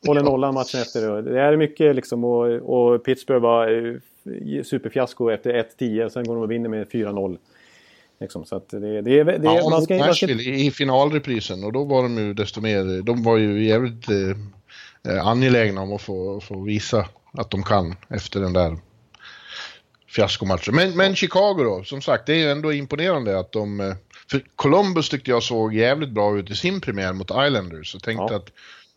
Håller 0.07 0.23
nollan 0.23 0.55
matchen 0.55 0.81
efter. 0.81 1.23
Det 1.23 1.41
är 1.41 1.57
mycket 1.57 1.97
liksom 1.97 2.25
och, 2.25 2.47
och 2.47 3.05
Pittsburgh 3.05 3.43
var 3.43 3.87
eh, 3.87 4.63
superfiasko 4.63 5.31
efter 5.31 5.67
1-10. 5.79 6.09
Sen 6.09 6.25
går 6.25 6.35
de 6.35 6.43
och 6.43 6.51
vinner 6.51 6.69
med 6.69 6.87
4-0. 6.87 7.39
Liksom, 8.21 8.45
så 8.45 8.57
att 8.57 8.69
det, 8.69 9.03
det, 9.03 9.25
det, 9.25 9.41
ja, 9.43 9.71
man 9.71 9.83
ska, 9.83 9.97
Nashville 9.97 10.35
man 10.35 10.43
ska... 10.43 10.51
i 10.51 10.71
finalreprisen 10.71 11.65
och 11.65 11.73
då 11.73 11.85
var 11.85 12.03
de 12.03 12.19
ju 12.19 12.35
desto 12.35 12.61
mer, 12.61 13.03
de 13.03 13.23
var 13.23 13.37
ju 13.37 13.65
jävligt 13.65 14.09
eh, 14.09 15.27
angelägna 15.27 15.81
om 15.81 15.93
att 15.93 16.03
få, 16.03 16.41
få 16.41 16.61
visa 16.61 17.09
att 17.33 17.51
de 17.51 17.63
kan 17.63 17.95
efter 18.09 18.41
den 18.41 18.53
där 18.53 18.77
fiaskomatcher. 20.09 20.73
Men, 20.73 20.97
men 20.97 21.17
Chicago 21.17 21.65
då, 21.65 21.85
som 21.85 22.03
sagt, 22.03 22.27
det 22.27 22.33
är 22.33 22.37
ju 22.37 22.51
ändå 22.51 22.73
imponerande 22.73 23.39
att 23.39 23.53
de... 23.53 23.81
Eh, 23.81 23.95
för 24.31 24.43
Columbus 24.57 25.09
tyckte 25.09 25.31
jag 25.31 25.43
såg 25.43 25.75
jävligt 25.75 26.11
bra 26.11 26.39
ut 26.39 26.51
i 26.51 26.55
sin 26.55 26.81
premiär 26.81 27.13
mot 27.13 27.31
Islanders. 27.31 27.95
Och 27.95 28.03
tänkte 28.03 28.27
ja. 28.31 28.37
att 28.37 28.51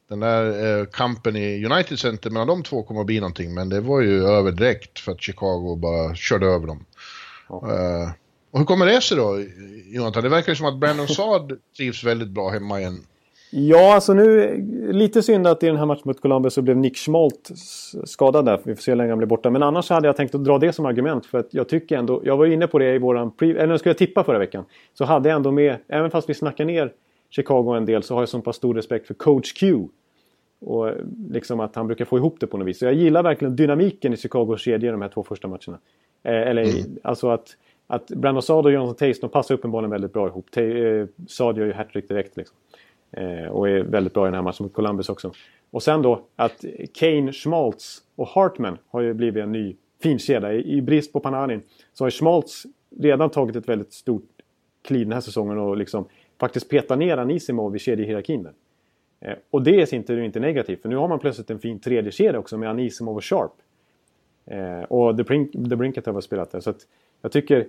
den 0.09 0.19
där 0.19 0.79
eh, 0.79 0.85
kampen 0.85 1.35
i 1.35 1.65
United 1.65 1.99
Center 1.99 2.29
mellan 2.29 2.47
de 2.47 2.63
två 2.63 2.83
kommer 2.83 3.01
att 3.01 3.05
bli 3.05 3.19
någonting. 3.19 3.53
Men 3.53 3.69
det 3.69 3.81
var 3.81 4.01
ju 4.01 4.23
över 4.27 4.51
direkt 4.51 4.99
för 4.99 5.11
att 5.11 5.21
Chicago 5.21 5.75
bara 5.75 6.15
körde 6.15 6.45
över 6.45 6.67
dem. 6.67 6.85
Ja. 7.49 7.55
Uh, 7.55 8.11
och 8.51 8.59
hur 8.59 8.65
kommer 8.65 8.85
det 8.85 9.01
sig 9.01 9.17
då, 9.17 9.45
Jonathan? 9.85 10.23
Det 10.23 10.29
verkar 10.29 10.51
ju 10.51 10.55
som 10.55 10.65
att 10.65 10.77
Brandon 10.77 11.07
Saad 11.17 11.59
trivs 11.77 12.03
väldigt 12.03 12.27
bra 12.27 12.49
hemma 12.49 12.79
igen. 12.79 13.03
Ja, 13.53 13.95
alltså 13.95 14.13
nu... 14.13 14.57
Lite 14.91 15.23
synd 15.23 15.47
att 15.47 15.63
i 15.63 15.67
den 15.67 15.77
här 15.77 15.85
matchen 15.85 16.01
mot 16.05 16.21
Columbus 16.21 16.53
så 16.53 16.61
blev 16.61 16.77
Nick 16.77 16.97
Schmolt 16.97 17.51
skadad 18.03 18.45
där. 18.45 18.59
Vi 18.63 18.75
får 18.75 18.81
se 18.81 18.91
hur 18.91 18.95
länge 18.95 19.09
han 19.09 19.17
blir 19.17 19.27
borta. 19.27 19.49
Men 19.49 19.63
annars 19.63 19.89
hade 19.89 20.07
jag 20.07 20.15
tänkt 20.15 20.35
att 20.35 20.43
dra 20.43 20.57
det 20.57 20.73
som 20.73 20.85
argument. 20.85 21.25
För 21.25 21.37
att 21.37 21.53
jag 21.53 21.69
tycker 21.69 21.97
ändå... 21.97 22.21
Jag 22.23 22.37
var 22.37 22.45
inne 22.45 22.67
på 22.67 22.79
det 22.79 22.95
i 22.95 22.97
våran... 22.97 23.31
Pre, 23.31 23.49
eller 23.49 23.65
när 23.65 23.73
jag 23.73 23.79
skulle 23.79 23.95
tippa 23.95 24.23
förra 24.23 24.39
veckan. 24.39 24.65
Så 24.93 25.05
hade 25.05 25.29
jag 25.29 25.35
ändå 25.35 25.51
med... 25.51 25.77
Även 25.87 26.11
fast 26.11 26.29
vi 26.29 26.33
snackar 26.33 26.65
ner 26.65 26.93
Chicago 27.29 27.73
en 27.77 27.85
del 27.85 28.03
så 28.03 28.13
har 28.13 28.21
jag 28.21 28.29
så 28.29 28.41
pass 28.41 28.55
stor 28.55 28.73
respekt 28.73 29.07
för 29.07 29.13
coach 29.13 29.53
Q. 29.53 29.87
Och 30.59 30.91
liksom 31.29 31.59
att 31.59 31.75
han 31.75 31.87
brukar 31.87 32.05
få 32.05 32.17
ihop 32.17 32.39
det 32.39 32.47
på 32.47 32.57
något 32.57 32.67
vis. 32.67 32.79
Så 32.79 32.85
jag 32.85 32.93
gillar 32.93 33.23
verkligen 33.23 33.55
dynamiken 33.55 34.13
i 34.13 34.17
Chicagos 34.17 34.61
kedja 34.61 34.89
i 34.89 34.91
de 34.91 35.01
här 35.01 35.09
två 35.09 35.23
första 35.23 35.47
matcherna. 35.47 35.79
Eh, 36.23 36.47
eller 36.47 36.63
mm. 36.63 36.99
alltså 37.03 37.29
att... 37.29 37.57
Att 37.87 38.07
Brandon 38.07 38.41
Saad 38.41 38.65
och 38.65 38.71
Jonathan 38.71 38.95
Tays, 38.95 39.19
de 39.19 39.29
passar 39.29 39.55
uppenbarligen 39.55 39.91
väldigt 39.91 40.13
bra 40.13 40.27
ihop. 40.27 40.45
eh, 40.57 40.63
Saad 41.27 41.57
gör 41.57 41.65
ju 41.65 41.73
hattrick 41.73 42.07
direkt 42.07 42.37
liksom. 42.37 42.57
Eh, 43.11 43.45
och 43.45 43.69
är 43.69 43.83
väldigt 43.83 44.13
bra 44.13 44.25
i 44.25 44.27
den 44.27 44.33
här 44.33 44.41
matchen 44.41 44.63
mot 44.63 44.73
Columbus 44.73 45.09
också. 45.09 45.31
Och 45.71 45.83
sen 45.83 46.01
då 46.01 46.25
att 46.35 46.65
Kane, 46.93 47.33
Schmaltz 47.33 48.01
och 48.15 48.27
Hartman 48.27 48.77
har 48.87 49.01
ju 49.01 49.13
blivit 49.13 49.43
en 49.43 49.51
ny 49.51 49.75
fin 50.03 50.19
kedja. 50.19 50.53
I, 50.53 50.77
I 50.77 50.81
brist 50.81 51.13
på 51.13 51.19
Panarin 51.19 51.61
så 51.93 52.03
har 52.03 52.07
ju 52.07 52.11
Schmaltz 52.11 52.65
redan 52.99 53.29
tagit 53.29 53.55
ett 53.55 53.69
väldigt 53.69 53.93
stort 53.93 54.29
kliv 54.81 55.05
den 55.07 55.13
här 55.13 55.21
säsongen 55.21 55.57
och 55.57 55.77
liksom 55.77 56.05
faktiskt 56.39 56.69
petat 56.69 56.99
ner 56.99 57.17
Anisimov 57.17 57.75
i 57.75 57.79
kedjehierarkin 57.79 58.43
där. 58.43 58.53
Eh, 59.19 59.37
och 59.49 59.63
det 59.63 59.81
är 59.81 59.85
sin 59.85 60.03
tur 60.03 60.21
inte 60.21 60.39
negativt 60.39 60.81
för 60.81 60.89
nu 60.89 60.95
har 60.95 61.07
man 61.07 61.19
plötsligt 61.19 61.49
en 61.49 61.59
fin 61.59 61.79
tredje 61.79 62.11
kedja 62.11 62.39
också 62.39 62.57
med 62.57 62.69
Anisimov 62.69 63.15
och 63.15 63.25
Sharp. 63.25 63.51
Eh, 64.45 64.81
och 64.81 65.17
The, 65.17 65.23
Brink, 65.23 65.51
The 65.51 65.75
Brinket 65.75 66.05
har 66.05 66.13
väl 66.13 66.21
spelat 66.21 66.51
där. 66.51 66.59
Så 66.59 66.69
att 66.69 66.87
jag 67.21 67.31
tycker 67.31 67.67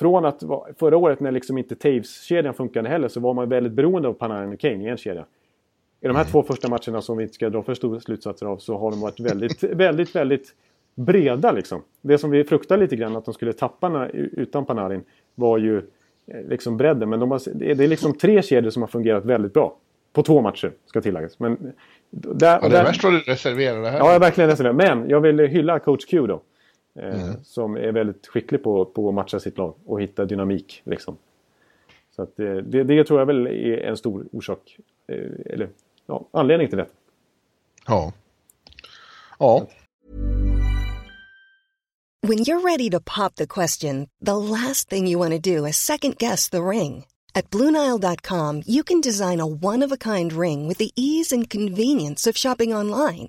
från 0.00 0.24
att 0.24 0.42
förra 0.78 0.96
året 0.96 1.20
när 1.20 1.30
liksom 1.30 1.58
inte 1.58 1.74
Taves-kedjan 1.74 2.54
funkade 2.54 2.88
heller 2.88 3.08
så 3.08 3.20
var 3.20 3.34
man 3.34 3.48
väldigt 3.48 3.72
beroende 3.72 4.08
av 4.08 4.12
Panarin 4.12 4.52
och 4.52 4.60
Kane 4.60 4.84
i 4.84 4.88
en 4.88 4.96
kedja. 4.96 5.24
I 6.00 6.06
de 6.06 6.16
här 6.16 6.22
mm. 6.22 6.32
två 6.32 6.42
första 6.42 6.68
matcherna 6.68 7.02
som 7.02 7.16
vi 7.16 7.22
inte 7.22 7.34
ska 7.34 7.50
dra 7.50 7.62
för 7.62 7.74
stora 7.74 8.00
slutsatser 8.00 8.46
av 8.46 8.56
så 8.56 8.78
har 8.78 8.90
de 8.90 9.00
varit 9.00 9.20
väldigt, 9.20 9.62
väldigt, 9.62 10.16
väldigt 10.16 10.54
breda 10.94 11.52
liksom. 11.52 11.82
Det 12.00 12.18
som 12.18 12.30
vi 12.30 12.44
fruktade 12.44 12.82
lite 12.82 12.96
grann 12.96 13.16
att 13.16 13.24
de 13.24 13.34
skulle 13.34 13.52
tappa 13.52 14.08
utan 14.12 14.66
Panarin 14.66 15.02
var 15.34 15.58
ju 15.58 15.76
eh, 16.26 16.42
liksom 16.48 16.76
bredden. 16.76 17.08
Men 17.08 17.20
de 17.20 17.30
har, 17.30 17.40
det 17.54 17.84
är 17.84 17.88
liksom 17.88 18.18
tre 18.18 18.42
kedjor 18.42 18.70
som 18.70 18.82
har 18.82 18.88
fungerat 18.88 19.24
väldigt 19.24 19.52
bra. 19.52 19.76
På 20.12 20.22
två 20.22 20.40
matcher, 20.40 20.72
ska 20.86 21.00
tilläggas. 21.00 21.38
Men 21.38 21.72
där, 22.10 22.58
ja, 22.62 22.68
det 22.68 22.78
är 22.78 22.84
värst 22.84 23.04
vad 23.04 23.12
du 23.12 23.18
reserverar 23.18 23.82
det 23.82 23.88
här. 23.88 23.98
Ja, 23.98 24.12
jag 24.12 24.20
verkligen 24.20 24.50
reserverar. 24.50 24.74
Men 24.74 25.08
jag 25.08 25.20
vill 25.20 25.38
hylla 25.38 25.78
coach 25.78 26.04
Q 26.04 26.26
då. 26.26 26.42
Eh, 27.00 27.22
mm. 27.22 27.44
Som 27.44 27.76
är 27.76 27.92
väldigt 27.92 28.26
skicklig 28.26 28.62
på, 28.62 28.84
på 28.84 29.08
att 29.08 29.14
matcha 29.14 29.40
sitt 29.40 29.58
lag 29.58 29.74
och 29.84 30.02
hitta 30.02 30.24
dynamik. 30.24 30.82
Liksom. 30.84 31.16
Så 32.10 32.22
att 32.22 32.36
det, 32.36 32.62
det, 32.62 32.84
det, 32.84 33.04
tror 33.04 33.18
jag 33.18 33.26
väl 33.26 33.46
är 33.46 33.78
en 33.78 33.96
stor 33.96 34.26
orsak, 34.32 34.78
eh, 35.06 35.52
eller 35.52 35.68
ja, 36.06 36.26
anledning 36.30 36.68
till 36.68 36.78
det. 36.78 36.86
Ja. 37.86 38.12
Ja. 39.38 39.66
When 42.22 42.38
you're 42.38 42.62
ready 42.62 42.90
to 42.90 43.00
pop 43.00 43.34
the 43.36 43.46
question, 43.46 44.08
the 44.26 44.36
last 44.36 44.90
thing 44.90 45.08
you 45.08 45.18
want 45.18 45.32
to 45.32 45.56
do 45.56 45.66
is 45.66 45.76
second 45.76 46.18
guess 46.18 46.50
the 46.50 46.62
ring. 46.62 47.04
At 47.34 47.50
BlueNile.com 47.50 48.62
you 48.66 48.82
can 48.82 49.00
design 49.00 49.40
a 49.40 49.46
one-of-a-kind 49.46 50.32
ring 50.32 50.68
with 50.68 50.78
the 50.78 50.90
ease 50.96 51.36
and 51.36 51.50
convenience 51.50 52.30
of 52.30 52.36
shopping 52.36 52.76
online. 52.76 53.28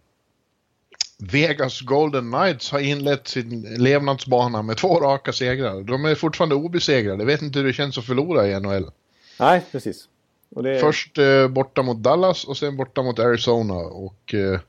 Vegas 1.21 1.81
Golden 1.81 2.31
Knights 2.31 2.71
har 2.71 2.79
inlett 2.79 3.27
sin 3.27 3.61
levnadsbana 3.77 4.61
med 4.61 4.77
två 4.77 4.99
raka 4.99 5.33
segrar. 5.33 5.81
De 5.81 6.05
är 6.05 6.15
fortfarande 6.15 6.55
obesegrade. 6.55 7.21
Jag 7.21 7.25
vet 7.25 7.41
inte 7.41 7.59
hur 7.59 7.65
det 7.65 7.73
känns 7.73 7.97
att 7.97 8.05
förlora 8.05 8.47
i 8.47 8.59
NHL. 8.59 8.91
Nej, 9.39 9.61
precis. 9.71 10.07
Det... 10.49 10.79
Först 10.79 11.17
eh, 11.17 11.47
borta 11.47 11.83
mot 11.83 11.97
Dallas 11.97 12.45
och 12.45 12.57
sen 12.57 12.77
borta 12.77 13.03
mot 13.03 13.19
Arizona. 13.19 13.73
Och 13.73 14.33
eh, 14.33 14.59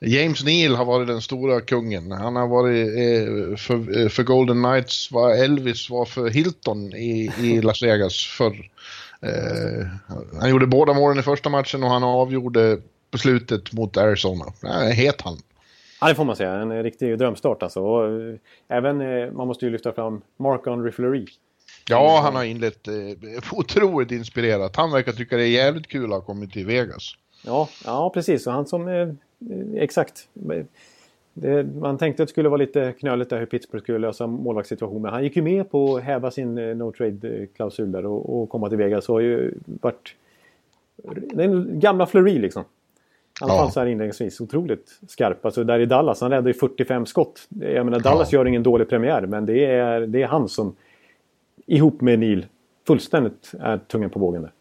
James 0.00 0.44
Neal 0.44 0.74
har 0.74 0.84
varit 0.84 1.08
den 1.08 1.22
stora 1.22 1.60
kungen. 1.60 2.12
Han 2.12 2.36
har 2.36 2.48
varit 2.48 2.88
eh, 2.88 3.56
för, 3.56 4.02
eh, 4.02 4.08
för, 4.08 4.22
Golden 4.22 4.62
Knights 4.62 5.12
vad 5.12 5.38
Elvis 5.38 5.90
var 5.90 6.04
för 6.04 6.30
Hilton 6.30 6.92
i, 6.92 7.32
i 7.40 7.60
Las 7.62 7.82
Vegas 7.82 8.26
förr. 8.26 8.70
Eh, 9.22 9.86
han 10.40 10.50
gjorde 10.50 10.66
båda 10.66 10.92
målen 10.92 11.18
i 11.18 11.22
första 11.22 11.48
matchen 11.48 11.82
och 11.82 11.90
han 11.90 12.04
avgjorde 12.04 12.78
på 13.10 13.18
slutet 13.18 13.72
mot 13.72 13.96
Arizona. 13.96 14.44
Äh, 14.64 14.94
het 14.94 15.20
han. 15.20 15.38
Ja, 16.00 16.08
det 16.08 16.14
får 16.14 16.24
man 16.24 16.36
säga. 16.36 16.52
En 16.52 16.82
riktig 16.82 17.18
drömstart 17.18 17.62
alltså. 17.62 17.80
Och, 17.80 18.22
eh, 18.22 18.34
även, 18.68 19.00
eh, 19.00 19.32
man 19.32 19.46
måste 19.46 19.64
ju 19.64 19.70
lyfta 19.70 19.92
fram 19.92 20.22
Mark-André 20.36 20.92
Fleury. 20.92 21.26
Ja, 21.88 22.20
han 22.22 22.36
har 22.36 22.44
inlett 22.44 22.88
eh, 22.88 22.94
otroligt 23.52 24.10
inspirerat. 24.10 24.76
Han 24.76 24.92
verkar 24.92 25.12
tycka 25.12 25.36
det 25.36 25.42
är 25.42 25.48
jävligt 25.48 25.86
kul 25.86 26.04
att 26.04 26.10
ha 26.10 26.20
kommit 26.20 26.52
till 26.52 26.66
Vegas. 26.66 27.14
Ja, 27.46 27.68
ja 27.84 28.10
precis. 28.14 28.46
Och 28.46 28.52
han 28.52 28.66
som... 28.66 28.88
Eh, 28.88 29.08
exakt. 29.74 30.28
Det, 31.34 31.64
man 31.64 31.98
tänkte 31.98 32.22
att 32.22 32.28
det 32.28 32.30
skulle 32.30 32.48
vara 32.48 32.58
lite 32.58 32.92
knöligt 32.92 33.30
där 33.30 33.38
hur 33.38 33.46
Pittsburgh 33.46 33.82
skulle 33.82 33.98
lösa 33.98 34.26
målvaktssituationen. 34.26 35.02
Men 35.02 35.12
han 35.12 35.24
gick 35.24 35.36
ju 35.36 35.42
med 35.42 35.70
på 35.70 35.96
att 35.96 36.02
häva 36.02 36.30
sin 36.30 36.58
eh, 36.58 36.76
no 36.76 36.92
trade-klausul 36.92 37.92
där 37.92 38.06
och, 38.06 38.42
och 38.42 38.48
komma 38.48 38.68
till 38.68 38.78
Vegas. 38.78 39.08
Och 39.08 39.14
har 39.14 39.20
ju 39.20 39.54
varit... 39.64 40.14
Den 41.32 41.80
gamla 41.80 42.06
Fleury 42.06 42.38
liksom. 42.38 42.64
I 43.40 43.44
alla 43.44 43.52
fall 43.52 43.72
så 43.72 43.80
här 43.80 43.86
inledningsvis. 43.86 44.40
Otroligt 44.40 44.98
skarp. 45.08 45.44
Alltså 45.44 45.64
där 45.64 45.78
i 45.78 45.86
Dallas, 45.86 46.20
han 46.20 46.30
räddade 46.30 46.50
ju 46.50 46.54
45 46.54 47.06
skott. 47.06 47.48
Jag 47.48 47.84
menar 47.84 48.00
Dallas 48.00 48.32
ja. 48.32 48.38
gör 48.38 48.46
ingen 48.46 48.62
dålig 48.62 48.88
premiär 48.88 49.26
men 49.26 49.46
det 49.46 49.64
är, 49.64 50.00
det 50.00 50.22
är 50.22 50.26
han 50.26 50.48
som 50.48 50.76
ihop 51.66 52.00
med 52.00 52.18
Neil 52.18 52.46
fullständigt 52.86 53.52
är 53.60 53.78
tungan 53.78 54.10
på 54.10 54.18
vågen 54.18 54.42
där. 54.42 54.52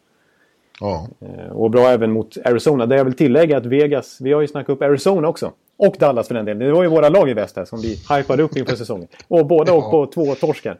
Ja. 0.79 1.07
Eh, 1.19 1.51
och 1.51 1.71
bra 1.71 1.89
även 1.89 2.11
mot 2.11 2.37
Arizona. 2.45 2.85
Där 2.85 2.97
jag 2.97 3.05
vill 3.05 3.13
tillägga 3.13 3.57
att 3.57 3.65
Vegas, 3.65 4.21
vi 4.21 4.33
har 4.33 4.41
ju 4.41 4.47
snackat 4.47 4.69
upp 4.69 4.81
Arizona 4.81 5.27
också. 5.27 5.51
Och 5.77 5.95
Dallas 5.99 6.27
för 6.27 6.35
den 6.35 6.45
delen. 6.45 6.67
Det 6.67 6.73
var 6.73 6.83
ju 6.83 6.89
våra 6.89 7.09
lag 7.09 7.29
i 7.29 7.33
väst 7.33 7.55
här 7.55 7.65
som 7.65 7.79
vi 7.79 7.97
hypade 8.17 8.43
upp 8.43 8.57
inför 8.57 8.75
säsongen. 8.75 9.07
Och 9.27 9.45
båda 9.45 9.71
ja. 9.71 9.77
åkte 9.77 9.91
på 9.91 10.05
två 10.05 10.35
torskar. 10.35 10.77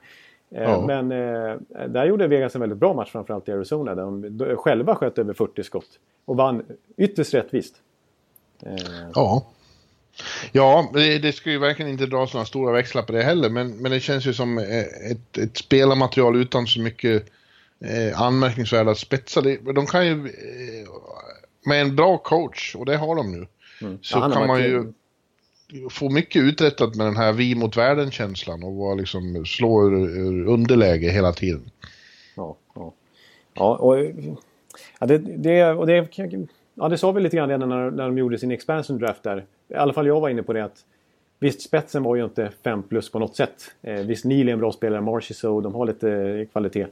Eh, 0.56 0.64
ja. 0.64 0.84
Men 0.88 1.12
eh, 1.12 1.88
där 1.88 2.06
gjorde 2.06 2.28
Vegas 2.28 2.56
en 2.56 2.62
väldigt 2.62 2.78
bra 2.78 2.94
match 2.94 3.12
framförallt 3.12 3.50
i 3.50 3.52
Arizona. 3.52 3.96
Där 3.96 4.04
de 4.04 4.56
själva 4.56 4.96
sköt 4.96 5.18
över 5.18 5.34
40 5.34 5.64
skott. 5.64 5.90
Och 6.26 6.38
vann 6.38 6.64
ytterst 6.98 7.34
rättvist. 7.34 7.76
Ja. 9.16 9.46
Ja, 10.52 10.90
det, 10.94 11.20
det 11.20 11.34
ska 11.34 11.52
ju 11.52 11.58
verkligen 11.58 11.92
inte 11.92 12.06
dra 12.06 12.28
sådana 12.28 12.46
stora 12.46 12.74
växlar 12.74 13.02
på 13.02 13.12
det 13.12 13.24
heller, 13.24 13.50
men, 13.50 13.78
men 13.78 13.92
det 13.92 14.00
känns 14.00 14.26
ju 14.26 14.34
som 14.34 14.58
ett, 14.58 15.38
ett 15.38 15.58
spelarmaterial 15.58 16.36
utan 16.36 16.68
så 16.68 16.80
mycket 16.80 17.26
eh, 17.86 18.22
anmärkningsvärda 18.22 18.96
spetsar. 18.96 19.74
De 19.74 19.86
kan 19.86 20.08
ju, 20.08 20.12
eh, 20.12 20.90
med 21.66 21.82
en 21.82 21.96
bra 21.96 22.18
coach, 22.18 22.76
och 22.76 22.86
det 22.86 22.98
har 22.98 23.16
de 23.16 23.32
nu, 23.32 23.48
mm. 23.82 24.00
så 24.02 24.18
ja, 24.18 24.32
kan 24.32 24.48
man 24.48 24.62
ju 24.62 24.94
få 25.90 26.10
mycket 26.10 26.42
uträttat 26.42 26.96
med 26.96 27.08
den 27.08 27.18
här 27.18 27.34
vi 27.34 27.56
mot 27.56 27.78
världen-känslan 27.78 28.64
och 28.64 28.76
vara 28.76 28.96
liksom, 28.96 29.46
slå 29.46 29.88
ur, 29.88 30.10
ur 30.10 30.48
underläge 30.48 31.10
hela 31.10 31.34
tiden. 31.34 31.72
Ja, 32.36 32.58
ja. 32.76 32.94
ja 33.54 33.76
och, 33.76 33.98
ja 35.00 35.08
det, 35.08 35.18
det, 35.18 35.66
och 35.66 35.88
det, 35.88 36.08
ja, 36.80 36.90
det 36.90 36.98
sa 36.98 37.12
vi 37.12 37.22
lite 37.22 37.38
grann 37.38 37.50
redan 37.50 37.70
när, 37.70 37.92
när 37.92 38.06
de 38.06 38.18
gjorde 38.18 38.38
sin 38.38 38.52
expansion 38.52 38.98
draft 38.98 39.24
där. 39.24 39.46
I 39.68 39.74
alla 39.74 39.94
fall 39.94 40.08
jag 40.08 40.22
var 40.22 40.30
inne 40.30 40.44
på 40.44 40.54
det 40.54 40.64
att 40.64 40.86
Visst, 41.40 41.62
spetsen 41.62 42.04
var 42.04 42.16
ju 42.16 42.24
inte 42.24 42.52
5 42.64 42.84
plus 42.84 43.12
på 43.12 43.20
något 43.20 43.36
sätt. 43.36 43.72
Eh, 43.82 44.02
visst, 44.02 44.26
Neil 44.26 44.50
är 44.50 44.54
en 44.54 44.60
bra 44.60 44.72
spelare, 44.72 45.02
Marcy 45.02 45.34
så, 45.34 45.62
de 45.62 45.76
har 45.76 45.86
lite 45.86 46.48
kvalitet. 46.52 46.86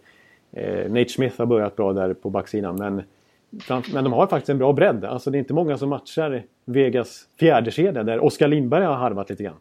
Eh, 0.52 0.91
Nate 0.91 1.10
Smith 1.10 1.38
har 1.38 1.45
börjat 1.45 1.76
bra 1.76 1.93
där 1.93 2.13
på 2.13 2.30
backsidan. 2.30 2.76
Men, 2.76 3.04
men 3.93 4.04
de 4.04 4.13
har 4.13 4.28
faktiskt 4.28 4.50
en 4.50 4.58
bra 4.58 4.73
bredd. 4.73 5.06
Alltså 5.06 5.32
det 5.32 5.38
är 5.38 5.39
inte 5.39 5.54
många 5.54 5.78
som 5.78 5.89
matchar 5.89 6.43
Vegas 6.65 7.28
fjärdekedja 7.39 8.04
där 8.04 8.19
Oskar 8.19 8.47
Lindberg 8.47 8.86
har 8.86 8.95
harvat 8.95 9.30
lite 9.30 9.43
grann. 9.43 9.58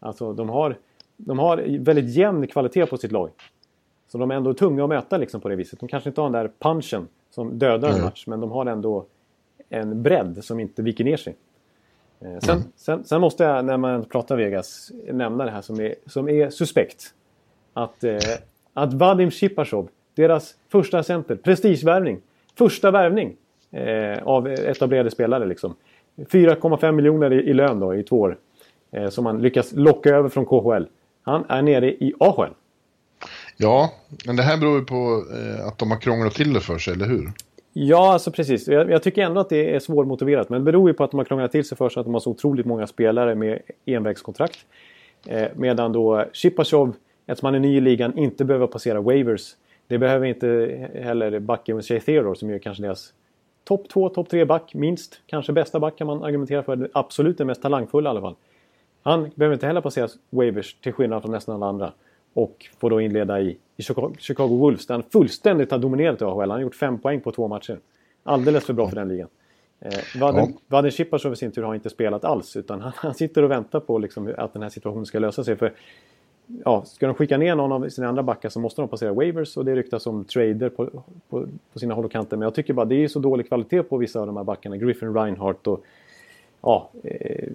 Alltså 0.00 0.32
de 0.32 0.48
har, 0.48 0.76
de 1.16 1.38
har 1.38 1.78
väldigt 1.78 2.16
jämn 2.16 2.46
kvalitet 2.46 2.86
på 2.86 2.96
sitt 2.96 3.12
lag. 3.12 3.30
Så 4.08 4.18
de 4.18 4.30
är 4.30 4.34
ändå 4.34 4.54
tunga 4.54 4.82
att 4.84 4.88
möta 4.88 5.16
liksom 5.16 5.40
på 5.40 5.48
det 5.48 5.56
viset. 5.56 5.80
De 5.80 5.88
kanske 5.88 6.10
inte 6.10 6.20
har 6.20 6.30
den 6.30 6.42
där 6.42 6.50
punchen 6.58 7.08
som 7.30 7.58
dödar 7.58 7.88
en 7.88 8.02
match. 8.02 8.24
Men 8.26 8.40
de 8.40 8.50
har 8.50 8.66
ändå 8.66 9.06
en 9.68 10.02
bredd 10.02 10.44
som 10.44 10.60
inte 10.60 10.82
viker 10.82 11.04
ner 11.04 11.16
sig. 11.16 11.36
Eh, 12.20 12.38
sen, 12.38 12.56
mm. 12.56 12.68
sen, 12.76 13.04
sen, 13.04 13.20
måste 13.20 13.44
jag 13.44 13.64
när 13.64 13.76
man 13.76 14.04
pratar 14.04 14.36
Vegas 14.36 14.92
nämna 15.12 15.44
det 15.44 15.50
här 15.50 15.62
som 15.62 15.80
är, 15.80 15.94
som 16.06 16.28
är 16.28 16.50
suspekt. 16.50 17.14
Att, 17.72 18.04
eh, 18.04 18.18
att 18.74 18.94
Vadim 18.94 19.30
Shipashov 19.30 19.88
deras 20.14 20.54
första 20.68 21.02
center, 21.02 21.36
prestigevärvning. 21.36 22.20
Första 22.58 22.90
värvning 22.90 23.36
eh, 23.70 24.22
av 24.22 24.48
etablerade 24.48 25.10
spelare 25.10 25.46
liksom. 25.46 25.74
4,5 26.16 26.92
miljoner 26.92 27.32
i, 27.32 27.50
i, 27.50 27.54
lön 27.54 27.80
då 27.80 27.94
i 27.94 28.02
två 28.02 28.20
år. 28.20 28.38
Eh, 28.92 29.08
som 29.08 29.24
man 29.24 29.42
lyckas 29.42 29.72
locka 29.72 30.10
över 30.10 30.28
från 30.28 30.46
KHL. 30.46 30.86
Han 31.22 31.44
är 31.48 31.62
nere 31.62 31.90
i 31.90 32.14
AHL. 32.20 32.50
Ja, 33.56 33.92
men 34.26 34.36
det 34.36 34.42
här 34.42 34.56
beror 34.56 34.78
ju 34.78 34.84
på 34.84 35.24
eh, 35.34 35.66
att 35.66 35.78
de 35.78 35.90
har 35.90 35.98
krånglat 35.98 36.34
till 36.34 36.52
det 36.52 36.60
för 36.60 36.78
sig, 36.78 36.94
eller 36.94 37.06
hur? 37.06 37.32
Ja, 37.76 38.12
alltså 38.12 38.30
precis. 38.30 38.68
Jag, 38.68 38.90
jag, 38.90 39.02
tycker 39.02 39.22
ändå 39.22 39.40
att 39.40 39.48
det 39.48 39.74
är 39.74 39.80
svårmotiverat. 39.80 40.48
Men 40.48 40.60
det 40.60 40.72
beror 40.72 40.90
ju 40.90 40.94
på 40.94 41.04
att 41.04 41.10
de 41.10 41.16
har 41.16 41.24
krånglat 41.24 41.52
till 41.52 41.64
sig 41.64 41.78
för 41.78 41.88
sig 41.88 42.00
att 42.00 42.06
de 42.06 42.14
har 42.14 42.20
så 42.20 42.30
otroligt 42.30 42.66
många 42.66 42.86
spelare 42.86 43.34
med 43.34 43.58
envägskontrakt. 43.84 44.58
Eh, 45.26 45.48
medan 45.56 45.92
då 45.92 46.24
Shipashov, 46.32 46.94
eftersom 47.26 47.46
han 47.46 47.54
är 47.54 47.58
ny 47.58 47.76
i 47.76 47.80
ligan, 47.80 48.18
inte 48.18 48.44
behöver 48.44 48.66
passera 48.66 49.00
waivers 49.00 49.54
det 49.86 49.98
behöver 49.98 50.26
inte 50.26 50.46
heller 50.94 51.38
backen 51.38 51.82
Shea 51.82 52.00
Theodore 52.00 52.36
som 52.36 52.50
är 52.50 52.58
kanske 52.58 52.82
deras 52.82 53.12
topp 53.64 53.88
2, 53.88 54.08
topp 54.08 54.28
3 54.28 54.44
back 54.44 54.74
minst. 54.74 55.20
Kanske 55.26 55.52
bästa 55.52 55.80
back 55.80 55.98
kan 55.98 56.06
man 56.06 56.24
argumentera 56.24 56.62
för. 56.62 56.90
Absolut 56.92 57.38
den 57.38 57.46
mest 57.46 57.62
talangfulla 57.62 58.08
i 58.08 58.10
alla 58.10 58.20
fall. 58.20 58.34
Han 59.02 59.30
behöver 59.34 59.54
inte 59.54 59.66
heller 59.66 59.80
passera 59.80 60.08
waivers 60.30 60.74
till 60.74 60.92
skillnad 60.92 61.22
från 61.22 61.32
nästan 61.32 61.54
alla 61.54 61.66
andra. 61.66 61.92
Och 62.34 62.66
får 62.78 62.90
då 62.90 63.00
inleda 63.00 63.40
i, 63.40 63.56
i 63.76 63.82
Chicago 64.18 64.56
Wolves 64.56 64.86
där 64.86 64.94
han 64.94 65.02
fullständigt 65.02 65.70
har 65.70 65.78
dominerat 65.78 66.20
i 66.20 66.24
AHL. 66.24 66.40
Han 66.40 66.50
har 66.50 66.60
gjort 66.60 66.74
fem 66.74 66.98
poäng 66.98 67.20
på 67.20 67.32
två 67.32 67.48
matcher. 67.48 67.78
Alldeles 68.22 68.64
för 68.64 68.72
bra 68.72 68.88
för 68.88 68.96
den 68.96 69.08
ligan. 69.08 69.28
Eh, 69.80 70.20
Vaden, 70.20 70.54
ja. 70.68 70.86
I 70.86 71.36
sin 71.36 71.52
tur 71.52 71.62
har 71.62 71.74
inte 71.74 71.90
spelat 71.90 72.24
alls 72.24 72.56
utan 72.56 72.80
han, 72.80 72.92
han 72.96 73.14
sitter 73.14 73.42
och 73.42 73.50
väntar 73.50 73.80
på 73.80 73.98
liksom, 73.98 74.34
att 74.38 74.52
den 74.52 74.62
här 74.62 74.68
situationen 74.68 75.06
ska 75.06 75.18
lösa 75.18 75.44
sig. 75.44 75.56
För 75.56 75.72
ja, 76.64 76.84
ska 76.84 77.06
de 77.06 77.14
skicka 77.14 77.38
ner 77.38 77.54
någon 77.54 77.72
av 77.72 77.88
sina 77.88 78.08
andra 78.08 78.22
backar 78.22 78.48
så 78.48 78.60
måste 78.60 78.82
de 78.82 78.88
passera 78.88 79.12
waivers 79.12 79.56
och 79.56 79.64
det 79.64 79.74
ryktas 79.74 80.06
om 80.06 80.24
trader 80.24 80.68
på, 80.68 80.86
på, 81.28 81.46
på 81.72 81.78
sina 81.78 81.94
håll 81.94 82.04
och 82.04 82.12
kanter. 82.12 82.36
Men 82.36 82.46
jag 82.46 82.54
tycker 82.54 82.72
bara 82.72 82.86
det 82.86 83.04
är 83.04 83.08
så 83.08 83.18
dålig 83.18 83.48
kvalitet 83.48 83.82
på 83.82 83.96
vissa 83.96 84.20
av 84.20 84.26
de 84.26 84.36
här 84.36 84.44
backarna. 84.44 84.76
Griffin 84.76 85.14
Reinhardt 85.14 85.66
och 85.66 85.84
ja... 86.60 86.90
Eh, 87.02 87.48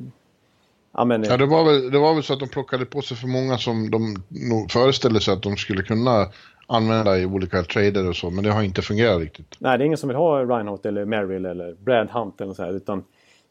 ja, 0.91 1.05
men, 1.05 1.23
ja 1.23 1.37
det, 1.37 1.45
var 1.45 1.65
väl, 1.65 1.91
det 1.91 1.99
var 1.99 2.13
väl 2.13 2.23
så 2.23 2.33
att 2.33 2.39
de 2.39 2.49
plockade 2.49 2.85
på 2.85 3.01
sig 3.01 3.17
för 3.17 3.27
många 3.27 3.57
som 3.57 3.91
de 3.91 4.15
nog 4.27 4.71
föreställde 4.71 5.21
sig 5.21 5.33
att 5.33 5.43
de 5.43 5.57
skulle 5.57 5.83
kunna 5.83 6.27
använda 6.67 7.19
i 7.19 7.25
olika 7.25 7.63
trader 7.63 8.09
och 8.09 8.15
så. 8.15 8.29
Men 8.29 8.43
det 8.43 8.51
har 8.51 8.63
inte 8.63 8.81
fungerat 8.81 9.19
riktigt. 9.19 9.55
Nej, 9.59 9.77
det 9.77 9.83
är 9.83 9.85
ingen 9.85 9.97
som 9.97 10.09
vill 10.09 10.17
ha 10.17 10.39
Reinhardt 10.43 10.85
eller 10.85 11.05
Merrill 11.05 11.45
eller 11.45 11.73
Brad 11.73 12.09
Hunt 12.09 12.41
eller 12.41 12.53
så 12.53 12.63
här. 12.63 12.71
Utan 12.71 13.03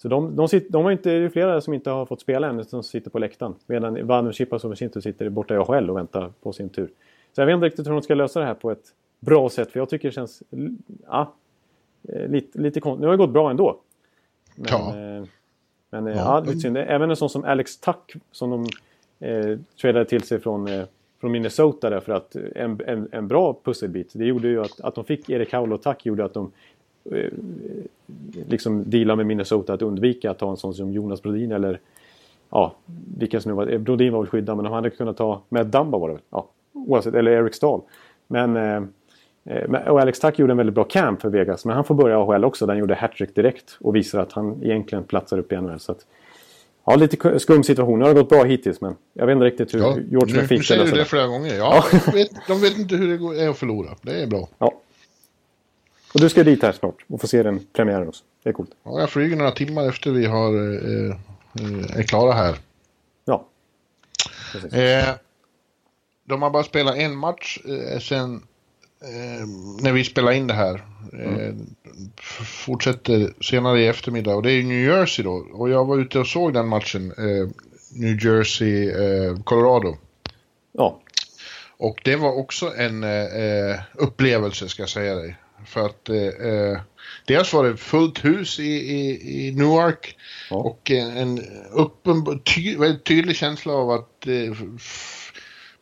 så 0.03 0.09
de, 0.09 0.37
de, 0.37 0.49
sitter, 0.49 0.71
de 0.71 0.85
har 0.85 0.93
inte, 0.93 1.11
det 1.11 1.25
är 1.25 1.29
flera 1.29 1.61
som 1.61 1.75
inte 1.75 1.91
har 1.91 2.07
fått 2.07 2.21
spela 2.21 2.49
än 2.49 2.65
som 2.65 2.83
sitter 2.83 3.11
på 3.11 3.19
läktaren. 3.19 3.55
Medan 3.67 4.07
Vadim 4.07 4.33
Chipasov 4.33 4.75
sin 4.75 4.91
tur 4.91 5.01
sitter 5.01 5.29
borta 5.29 5.55
i 5.55 5.57
AHL 5.57 5.91
och 5.91 5.97
väntar 5.97 6.33
på 6.43 6.53
sin 6.53 6.69
tur. 6.69 6.91
Så 7.33 7.41
jag 7.41 7.47
vet 7.47 7.55
inte 7.55 7.67
riktigt 7.67 7.87
hur 7.87 7.93
de 7.93 8.03
ska 8.03 8.15
lösa 8.15 8.41
det 8.41 8.47
här 8.47 8.55
på 8.55 8.71
ett 8.71 8.85
bra 9.21 9.49
sätt. 9.49 9.73
För 9.73 9.81
jag 9.81 9.89
tycker 9.89 10.09
det 10.09 10.15
känns 10.15 10.43
ja, 11.07 11.35
eh, 12.09 12.29
lite, 12.29 12.59
lite 12.59 12.81
konstigt. 12.81 13.01
Nu 13.01 13.07
har 13.07 13.13
det 13.13 13.19
gått 13.19 13.33
bra 13.33 13.51
ändå. 13.51 13.81
Men, 14.57 14.67
ja. 14.71 14.95
Eh, 15.91 16.01
men 16.01 16.07
eh, 16.07 16.17
ja. 16.17 16.25
ja, 16.25 16.41
lite 16.41 16.61
synd. 16.61 16.77
Även 16.77 17.11
en 17.11 17.17
sån 17.17 17.31
som 17.31 17.45
Alex 17.45 17.77
Tuck 17.77 18.15
som 18.33 18.51
de 18.51 18.67
eh, 19.27 19.59
tradade 19.81 20.05
till 20.05 20.23
sig 20.23 20.41
från, 20.41 20.69
eh, 20.69 20.85
från 21.21 21.33
Minnesota 21.33 21.91
därför 21.91 22.13
att 22.13 22.37
en, 22.37 22.81
en, 22.87 23.09
en 23.13 23.29
bra 23.29 23.57
pusselbit. 23.65 24.11
Det 24.13 24.25
gjorde 24.25 24.49
ju 24.49 24.61
att, 24.61 24.81
att 24.81 24.95
de 24.95 25.05
fick 25.05 25.31
Erik 25.31 25.53
Howell 25.53 25.73
och 25.73 25.83
Tuck 25.83 26.07
gjorde 26.07 26.25
att 26.25 26.35
de 26.35 26.51
Eh, 27.13 27.31
liksom 28.49 28.91
deala 28.91 29.17
med 29.17 29.27
Minnesota 29.27 29.75
att 29.75 29.83
undvika 29.83 30.31
att 30.31 30.39
ta 30.39 30.51
en 30.51 30.57
sån 30.57 30.75
som 30.75 30.93
Jonas 30.93 31.23
Brodin 31.23 31.53
eller 31.53 31.81
ja, 32.51 32.75
vilka 33.19 33.41
som 33.41 33.51
nu 33.51 33.57
var. 33.57 33.67
Eh, 33.67 33.79
Brodin 33.79 34.13
var 34.13 34.21
väl 34.21 34.29
skyddad 34.29 34.57
men 34.57 34.65
de 34.65 34.73
hade 34.73 34.91
kunnat 34.91 35.17
ta 35.17 35.41
med 35.49 35.67
Dumba 35.67 35.99
var 35.99 36.09
det 36.09 36.15
väl. 36.15 36.23
Ja, 36.31 36.47
oavsett, 36.73 37.15
eller 37.15 37.31
Eric 37.31 37.55
Stahl. 37.55 37.81
Men 38.27 38.57
eh, 38.57 38.63
eh 38.65 38.83
och 39.87 40.01
Alex 40.01 40.21
Tuck 40.21 40.39
gjorde 40.39 40.53
en 40.53 40.57
väldigt 40.57 40.75
bra 40.75 40.85
camp 40.85 41.21
för 41.21 41.29
Vegas. 41.29 41.65
Men 41.65 41.75
han 41.75 41.85
får 41.85 41.95
börja 41.95 42.19
AHL 42.19 42.45
också. 42.45 42.67
Han 42.67 42.79
gjorde 42.79 42.95
hattrick 42.95 43.35
direkt. 43.35 43.77
Och 43.81 43.97
visar 43.97 44.21
att 44.21 44.33
han 44.33 44.63
egentligen 44.63 45.05
platsar 45.05 45.39
upp 45.39 45.53
i 45.53 45.57
NHL. 45.57 45.81
Så 45.81 45.93
att, 45.93 46.07
ja, 46.85 46.97
lite 46.97 47.39
skum 47.39 47.65
situation. 47.65 47.99
Nu 47.99 48.05
har 48.05 48.15
det 48.15 48.21
gått 48.21 48.29
bra 48.29 48.45
hittills. 48.45 48.81
Men 48.81 48.97
jag 49.13 49.27
vet 49.27 49.33
inte 49.33 49.45
riktigt 49.45 49.75
hur 49.75 49.81
ja, 49.81 49.99
George 50.11 50.41
McPhee... 50.41 50.59
Nu 50.59 50.65
säger 50.65 50.85
du 50.85 50.91
det 50.91 51.05
flera 51.05 51.27
gånger. 51.27 51.55
Ja, 51.55 51.85
ja. 51.93 51.99
de, 52.07 52.11
vet, 52.11 52.31
de 52.49 52.61
vet 52.61 52.79
inte 52.79 52.97
hur 52.97 53.35
det 53.35 53.43
är 53.43 53.49
att 53.49 53.59
förlora. 53.59 53.91
Det 54.03 54.23
är 54.23 54.27
bra. 54.27 54.49
Ja. 54.59 54.73
Och 56.15 56.21
du 56.21 56.29
ska 56.29 56.45
dit 56.45 56.63
här 56.63 56.73
snart 56.73 57.05
och 57.09 57.21
få 57.21 57.27
se 57.27 57.43
den 57.43 57.67
premiären 57.73 58.09
också. 58.09 58.25
Det 58.43 58.49
är 58.49 58.53
coolt. 58.53 58.71
Ja, 58.83 59.01
jag 59.01 59.11
flyger 59.11 59.37
några 59.37 59.51
timmar 59.51 59.89
efter 59.89 60.11
vi 60.11 60.27
har, 60.27 60.55
eh, 60.55 61.11
eh 61.11 61.99
är 61.99 62.03
klara 62.03 62.33
här. 62.33 62.57
Ja. 63.25 63.47
Eh, 64.73 65.15
de 66.25 66.43
har 66.43 66.51
bara 66.51 66.65
spelat 66.65 66.97
en 66.97 67.17
match 67.17 67.59
eh, 67.65 67.99
sen 67.99 68.43
eh, 69.01 69.47
när 69.81 69.93
vi 69.93 70.05
spelar 70.05 70.33
in 70.33 70.47
det 70.47 70.55
här. 70.55 70.85
Mm. 71.13 71.41
Eh, 71.41 71.55
fortsätter 72.65 73.33
senare 73.41 73.81
i 73.81 73.87
eftermiddag 73.87 74.35
och 74.35 74.43
det 74.43 74.53
är 74.53 74.63
New 74.63 74.85
Jersey 74.85 75.25
då. 75.25 75.47
Och 75.53 75.71
jag 75.71 75.85
var 75.85 75.99
ute 75.99 76.19
och 76.19 76.27
såg 76.27 76.53
den 76.53 76.69
matchen. 76.69 77.13
Eh, 77.19 77.49
New 77.93 78.25
Jersey, 78.25 78.93
Colorado. 79.45 79.97
Ja. 80.73 81.01
Och 81.77 82.01
det 82.05 82.17
var 82.17 82.33
också 82.33 82.73
en 82.77 83.05
upplevelse 83.95 84.69
ska 84.69 84.83
jag 84.83 84.89
säga 84.89 85.15
dig. 85.15 85.37
För 85.67 85.87
att 85.87 86.09
eh, 86.09 86.17
eh, 86.17 86.81
dels 87.27 87.53
var 87.53 87.65
det 87.65 87.77
fullt 87.77 88.25
hus 88.25 88.61
i, 88.61 88.73
i, 88.73 89.47
i 89.47 89.53
Newark 89.53 90.17
ja. 90.51 90.57
och 90.57 90.91
en, 90.91 91.17
en 91.17 91.45
uppen, 91.73 92.41
ty, 92.45 92.77
väldigt 92.77 93.05
tydlig 93.05 93.37
känsla 93.37 93.73
av 93.73 93.91
att 93.91 94.27
eh, 94.27 94.53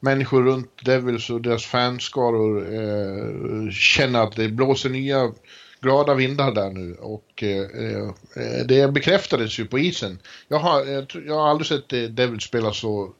människor 0.00 0.42
runt 0.42 0.84
Devils 0.84 1.30
och 1.30 1.40
deras 1.40 1.64
fanskaror 1.64 2.74
eh, 2.74 3.70
känner 3.70 4.22
att 4.22 4.36
det 4.36 4.48
blåser 4.48 4.90
nya 4.90 5.32
glada 5.80 6.14
vindar 6.14 6.52
där 6.52 6.70
nu 6.70 6.94
och 6.94 7.42
eh, 7.42 7.60
eh 7.60 8.66
det 8.66 8.92
bekräftades 8.92 9.58
ju 9.58 9.66
på 9.66 9.78
isen. 9.78 10.18
Jag 10.48 10.58
har, 10.58 10.84
jag, 11.26 11.34
har 11.34 11.48
aldrig 11.48 11.66
sett 11.66 11.88
Devils 12.16 12.44
spela 12.44 12.72
så 12.72 13.12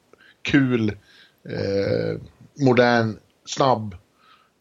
kul, 0.43 0.89
eh, 1.49 2.21
modern, 2.59 3.19
snabb, 3.45 3.97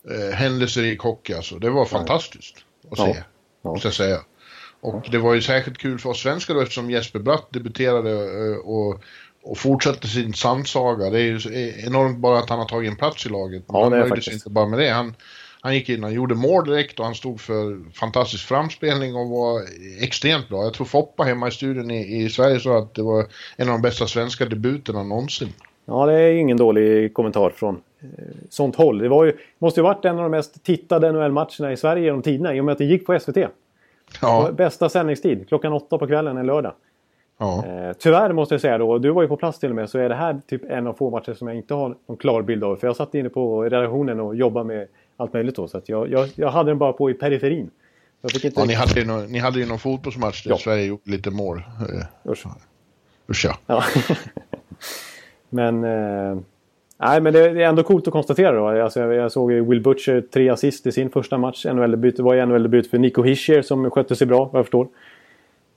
eh, 0.09 0.35
händelserik 0.35 0.99
hockey 0.99 1.33
alltså. 1.33 1.59
Det 1.59 1.69
var 1.69 1.85
fantastiskt 1.85 2.55
att 2.91 2.97
se, 2.97 3.23
ja. 3.61 3.71
måste 3.71 3.87
jag 3.87 3.95
säga. 3.95 4.19
Och 4.81 5.07
det 5.11 5.17
var 5.17 5.33
ju 5.33 5.41
särskilt 5.41 5.77
kul 5.77 5.99
för 5.99 6.09
oss 6.09 6.21
svenskar 6.21 6.53
då 6.53 6.61
eftersom 6.61 6.91
Jesper 6.91 7.19
Bratt 7.19 7.47
debuterade 7.49 8.11
eh, 8.11 8.57
och, 8.57 9.03
och 9.45 9.57
fortsatte 9.57 10.07
sin 10.07 10.33
sandsaga. 10.33 11.09
Det 11.09 11.19
är 11.19 11.23
ju 11.23 11.73
enormt 11.87 12.17
bara 12.17 12.39
att 12.39 12.49
han 12.49 12.59
har 12.59 12.65
tagit 12.65 12.91
en 12.91 12.97
plats 12.97 13.25
i 13.25 13.29
laget. 13.29 13.63
Ja, 13.67 13.83
han 13.83 13.91
nöjde 13.91 14.21
sig 14.21 14.33
inte 14.33 14.49
bara 14.49 14.67
med 14.67 14.79
det. 14.79 14.89
Han, 14.89 15.15
han 15.61 15.73
gick 15.73 15.89
in 15.89 16.03
och 16.03 16.11
gjorde 16.11 16.35
mål 16.35 16.65
direkt 16.65 16.99
och 16.99 17.05
han 17.05 17.15
stod 17.15 17.41
för 17.41 17.91
fantastisk 17.93 18.47
framspelning 18.47 19.15
och 19.15 19.29
var 19.29 19.61
extremt 20.01 20.49
bra. 20.49 20.63
Jag 20.63 20.73
tror 20.73 20.85
Foppa 20.85 21.23
hemma 21.23 21.47
i 21.47 21.51
studion 21.51 21.91
i, 21.91 22.23
i 22.23 22.29
Sverige 22.29 22.59
sa 22.59 22.77
att 22.77 22.93
det 22.93 23.01
var 23.01 23.25
en 23.57 23.69
av 23.69 23.73
de 23.73 23.81
bästa 23.81 24.07
svenska 24.07 24.45
debuterna 24.45 25.03
någonsin. 25.03 25.49
Ja, 25.85 26.05
det 26.05 26.13
är 26.13 26.33
ingen 26.33 26.57
dålig 26.57 27.13
kommentar 27.13 27.49
från 27.49 27.81
eh, 28.01 28.07
sånt 28.49 28.75
håll. 28.75 28.97
Det 28.97 29.09
var 29.09 29.25
ju, 29.25 29.37
måste 29.59 29.79
ju 29.79 29.83
varit 29.83 30.05
en 30.05 30.15
av 30.17 30.23
de 30.23 30.31
mest 30.31 30.63
tittade 30.63 31.11
NHL-matcherna 31.11 31.71
i 31.71 31.77
Sverige 31.77 32.03
genom 32.03 32.21
tiderna 32.21 32.55
i 32.55 32.59
och 32.59 32.65
med 32.65 32.71
att 32.71 32.77
det 32.77 32.85
gick 32.85 33.05
på 33.05 33.19
SVT. 33.19 33.37
Ja. 34.21 34.51
Bästa 34.57 34.89
sändningstid, 34.89 35.47
klockan 35.47 35.73
åtta 35.73 35.97
på 35.97 36.07
kvällen 36.07 36.37
en 36.37 36.45
lördag. 36.45 36.73
Ja. 37.37 37.65
Eh, 37.65 37.93
tyvärr 37.99 38.33
måste 38.33 38.53
jag 38.53 38.61
säga 38.61 38.77
då, 38.77 38.97
du 38.97 39.09
var 39.09 39.21
ju 39.21 39.27
på 39.27 39.37
plats 39.37 39.59
till 39.59 39.69
och 39.69 39.75
med, 39.75 39.89
så 39.89 39.99
är 39.99 40.09
det 40.09 40.15
här 40.15 40.41
typ 40.47 40.61
en 40.69 40.87
av 40.87 40.93
få 40.93 41.09
matcher 41.09 41.33
som 41.33 41.47
jag 41.47 41.57
inte 41.57 41.73
har 41.73 41.95
någon 42.07 42.17
klar 42.17 42.41
bild 42.41 42.63
av. 42.63 42.75
För 42.75 42.87
jag 42.87 42.95
satt 42.95 43.15
inne 43.15 43.29
på 43.29 43.63
redaktionen 43.63 44.19
och 44.19 44.35
jobbade 44.35 44.65
med 44.65 44.87
allt 45.17 45.33
möjligt 45.33 45.55
då. 45.55 45.67
Så 45.67 45.81
jag, 45.85 46.11
jag, 46.11 46.29
jag 46.35 46.49
hade 46.49 46.71
den 46.71 46.77
bara 46.77 46.93
på 46.93 47.09
i 47.09 47.13
periferin. 47.13 47.69
Inte... 48.33 48.51
Ja, 48.55 48.65
ni, 48.65 48.73
hade 48.73 48.99
ju 48.99 49.05
någon, 49.05 49.25
ni 49.25 49.39
hade 49.39 49.59
ju 49.59 49.65
någon 49.65 49.79
fotbollsmatch 49.79 50.43
där 50.43 50.51
ja. 50.51 50.57
Sverige 50.57 50.85
gjorde 50.85 51.11
lite 51.11 51.31
mål. 51.31 51.57
Eh, 51.57 52.31
Usch. 52.31 52.45
Usch 53.29 53.45
ja. 53.45 53.57
ja. 53.67 53.83
men... 55.49 55.83
Eh... 55.83 56.37
Nej, 56.97 57.21
men 57.21 57.33
det, 57.33 57.39
är 57.39 57.55
ändå 57.55 57.83
coolt 57.83 58.07
att 58.07 58.11
konstatera 58.11 58.51
då. 58.51 58.83
Alltså, 58.83 58.99
jag, 58.99 59.13
jag 59.13 59.31
såg 59.31 59.51
Will 59.51 59.81
Butcher 59.81 60.21
tre 60.33 60.49
assist 60.49 60.87
i 60.87 60.91
sin 60.91 61.09
första 61.09 61.37
match. 61.37 61.65
NHL-debut. 61.65 62.17
Det 62.17 62.23
var 62.23 62.33
ju 62.33 62.45
NHL-debut 62.45 62.89
för 62.89 62.97
Nico 62.97 63.23
Hischier 63.23 63.61
som 63.61 63.91
skötte 63.91 64.15
sig 64.15 64.27
bra, 64.27 64.45
vad 64.45 64.59
jag 64.59 64.65
förstår. 64.65 64.87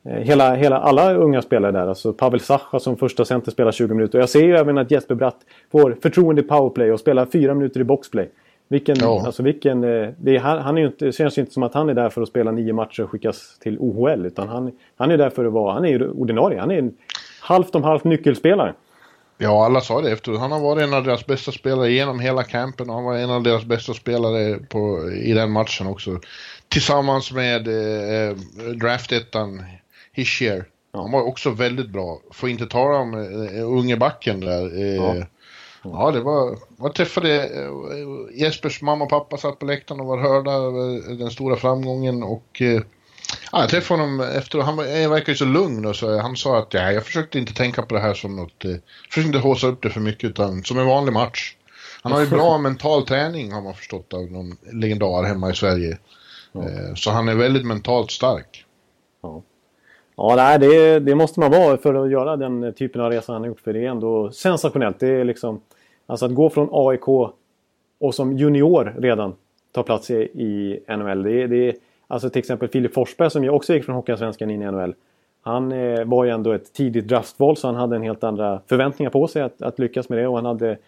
Eh, 0.08 0.14
hela, 0.14 0.54
hela, 0.54 0.78
alla 0.78 1.14
unga 1.14 1.42
spelare 1.42 1.72
där. 1.72 1.86
Alltså 1.86 2.12
Pavel 2.12 2.40
Sacha 2.40 2.80
som 2.80 2.96
första 2.96 3.24
center 3.24 3.50
spelar 3.50 3.72
20 3.72 3.94
minuter. 3.94 4.18
Och 4.18 4.22
jag 4.22 4.28
ser 4.28 4.42
ju 4.42 4.56
även 4.56 4.78
att 4.78 4.90
Jesper 4.90 5.14
Bratt 5.14 5.36
får 5.72 5.96
förtroende 6.02 6.42
i 6.42 6.44
powerplay 6.44 6.92
och 6.92 7.00
spelar 7.00 7.26
4 7.26 7.54
minuter 7.54 7.80
i 7.80 7.84
boxplay. 7.84 8.30
Vilken, 8.68 8.96
ja. 9.00 9.22
alltså 9.26 9.42
vilken, 9.42 9.84
eh, 9.84 10.08
det, 10.18 10.36
är, 10.36 10.38
han 10.40 10.78
är 10.78 10.86
inte, 10.86 11.04
det 11.04 11.12
känns 11.12 11.38
ju 11.38 11.42
inte 11.42 11.52
som 11.52 11.62
att 11.62 11.74
han 11.74 11.88
är 11.88 11.94
där 11.94 12.08
för 12.08 12.22
att 12.22 12.28
spela 12.28 12.50
nio 12.50 12.72
matcher 12.72 13.02
och 13.02 13.10
skickas 13.10 13.58
till 13.58 13.78
OHL. 13.78 14.26
Utan 14.26 14.48
han, 14.48 14.72
han 14.96 15.10
är 15.10 15.18
där 15.18 15.30
för 15.30 15.44
att 15.44 15.52
vara, 15.52 15.72
han 15.72 15.84
är 15.84 16.10
ordinarie. 16.10 16.60
Han 16.60 16.70
är 16.70 16.78
en 16.78 16.92
halvt 17.40 17.74
om 17.74 17.82
halvt 17.82 18.04
nyckelspelare. 18.04 18.74
Ja, 19.38 19.64
alla 19.64 19.80
sa 19.80 20.00
det 20.00 20.12
efteråt. 20.12 20.40
Han 20.40 20.52
har 20.52 20.60
varit 20.60 20.82
en 20.82 20.94
av 20.94 21.04
deras 21.04 21.26
bästa 21.26 21.52
spelare 21.52 21.90
genom 21.90 22.20
hela 22.20 22.42
campen 22.42 22.90
och 22.90 22.94
han 22.94 23.04
var 23.04 23.16
en 23.16 23.30
av 23.30 23.42
deras 23.42 23.64
bästa 23.64 23.94
spelare 23.94 24.58
på, 24.68 25.10
i 25.10 25.32
den 25.32 25.50
matchen 25.50 25.86
också. 25.86 26.20
Tillsammans 26.68 27.32
med 27.32 27.68
eh, 27.68 28.36
draftettan 28.74 29.62
Hischier. 30.18 30.64
Han 30.92 31.12
var 31.12 31.22
också 31.22 31.50
väldigt 31.50 31.90
bra. 31.90 32.20
Får 32.30 32.48
inte 32.48 32.66
tala 32.66 32.96
om 32.96 33.14
eh, 33.14 33.68
unge 33.68 33.96
backen 33.96 34.40
där. 34.40 34.80
Eh, 34.80 34.96
ja. 34.96 35.14
ja. 35.82 36.10
det 36.10 36.20
var... 36.20 36.58
Jag 36.78 36.94
träffade 36.94 37.44
eh, 37.44 38.40
Jespers 38.40 38.82
mamma 38.82 39.04
och 39.04 39.10
pappa 39.10 39.36
satt 39.36 39.58
på 39.58 39.66
läktaren 39.66 40.00
och 40.00 40.06
var 40.06 40.18
hörda 40.18 40.52
över 40.52 41.14
den 41.18 41.30
stora 41.30 41.56
framgången 41.56 42.22
och 42.22 42.62
Ja, 43.52 43.60
jag 43.60 43.68
träffade 43.68 44.02
honom 44.02 44.20
efter 44.20 44.58
han 44.58 44.76
verkar 44.76 45.32
ju 45.32 45.36
så 45.36 45.44
lugn 45.44 45.86
och 45.86 45.96
så 45.96 46.18
han 46.18 46.36
sa 46.36 46.58
att 46.58 46.74
ja, 46.74 46.92
jag 46.92 47.04
försökte 47.04 47.38
inte 47.38 47.54
tänka 47.54 47.82
på 47.82 47.94
det 47.94 48.00
här 48.00 48.14
som 48.14 48.36
något, 48.36 48.64
eh, 48.64 48.74
försökte 49.08 49.26
inte 49.26 49.38
håsa 49.38 49.66
upp 49.66 49.82
det 49.82 49.90
för 49.90 50.00
mycket 50.00 50.30
utan 50.30 50.64
som 50.64 50.78
en 50.78 50.86
vanlig 50.86 51.12
match. 51.12 51.56
Han 52.02 52.12
har 52.12 52.20
ju 52.20 52.26
bra 52.26 52.58
mental 52.68 53.06
träning 53.06 53.52
har 53.52 53.62
man 53.62 53.74
förstått 53.74 54.14
av 54.14 54.22
någon 54.22 54.56
legendar 54.72 55.22
hemma 55.22 55.50
i 55.50 55.54
Sverige. 55.54 55.98
Ja. 56.52 56.68
Eh, 56.68 56.94
så 56.94 57.10
han 57.10 57.28
är 57.28 57.34
väldigt 57.34 57.66
mentalt 57.66 58.10
stark. 58.10 58.64
Ja, 59.22 59.42
ja 60.18 60.34
nej, 60.36 60.58
det, 60.58 60.98
det 60.98 61.14
måste 61.14 61.40
man 61.40 61.50
vara 61.50 61.76
för 61.76 61.94
att 61.94 62.10
göra 62.10 62.36
den 62.36 62.72
typen 62.72 63.00
av 63.00 63.10
resa 63.10 63.32
han 63.32 63.42
har 63.42 63.48
gjort. 63.48 63.60
För 63.60 63.72
det 63.72 63.84
är 63.84 63.90
ändå 63.90 64.30
sensationellt. 64.30 65.00
Det 65.00 65.08
är 65.08 65.24
liksom, 65.24 65.60
alltså 66.06 66.26
att 66.26 66.34
gå 66.34 66.50
från 66.50 66.68
AIK 66.72 67.08
och 68.00 68.14
som 68.14 68.32
junior 68.32 68.94
redan 68.98 69.34
ta 69.72 69.82
plats 69.82 70.10
i, 70.10 70.14
i 70.14 70.80
NHL. 70.88 71.22
Det, 71.22 71.46
det, 71.46 71.76
Alltså 72.08 72.30
till 72.30 72.38
exempel 72.38 72.68
Filip 72.68 72.94
Forsberg 72.94 73.30
som 73.30 73.44
ju 73.44 73.50
också 73.50 73.74
gick 73.74 73.84
från 73.84 73.94
Hockeyallsvenskan 73.94 74.50
in 74.50 74.62
i 74.62 74.70
NHL. 74.70 74.94
Han 75.42 75.72
eh, 75.72 76.04
var 76.04 76.24
ju 76.24 76.30
ändå 76.30 76.52
ett 76.52 76.72
tidigt 76.72 77.08
draftval 77.08 77.56
så 77.56 77.66
han 77.66 77.76
hade 77.76 77.96
en 77.96 78.02
helt 78.02 78.24
andra 78.24 78.60
förväntningar 78.66 79.10
på 79.10 79.28
sig 79.28 79.42
att, 79.42 79.62
att 79.62 79.78
lyckas 79.78 80.08
med 80.08 80.18
det. 80.18 80.26
Och 80.26 80.36
han 80.36 80.44
hade, 80.44 80.78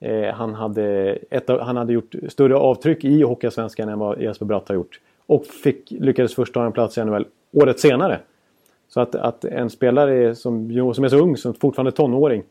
eh, 0.00 0.34
han, 0.34 0.54
hade 0.54 1.18
ett, 1.30 1.48
han 1.48 1.76
hade 1.76 1.92
gjort 1.92 2.14
större 2.28 2.56
avtryck 2.56 3.04
i 3.04 3.22
Hockeyallsvenskan 3.22 3.88
än 3.88 3.98
vad 3.98 4.22
Jesper 4.22 4.46
Bratt 4.46 4.68
har 4.68 4.74
gjort. 4.74 5.00
Och 5.26 5.46
fick, 5.46 5.90
lyckades 5.90 6.34
först 6.34 6.54
ta 6.54 6.66
en 6.66 6.72
plats 6.72 6.98
i 6.98 7.04
NHL 7.04 7.26
året 7.52 7.80
senare. 7.80 8.20
Så 8.94 9.00
att, 9.00 9.14
att 9.14 9.44
en 9.44 9.70
spelare 9.70 10.34
som, 10.34 10.70
som 10.94 11.04
är 11.04 11.08
så 11.08 11.16
ung, 11.16 11.36
som 11.36 11.54
fortfarande 11.54 11.92
tonåring, 11.92 12.42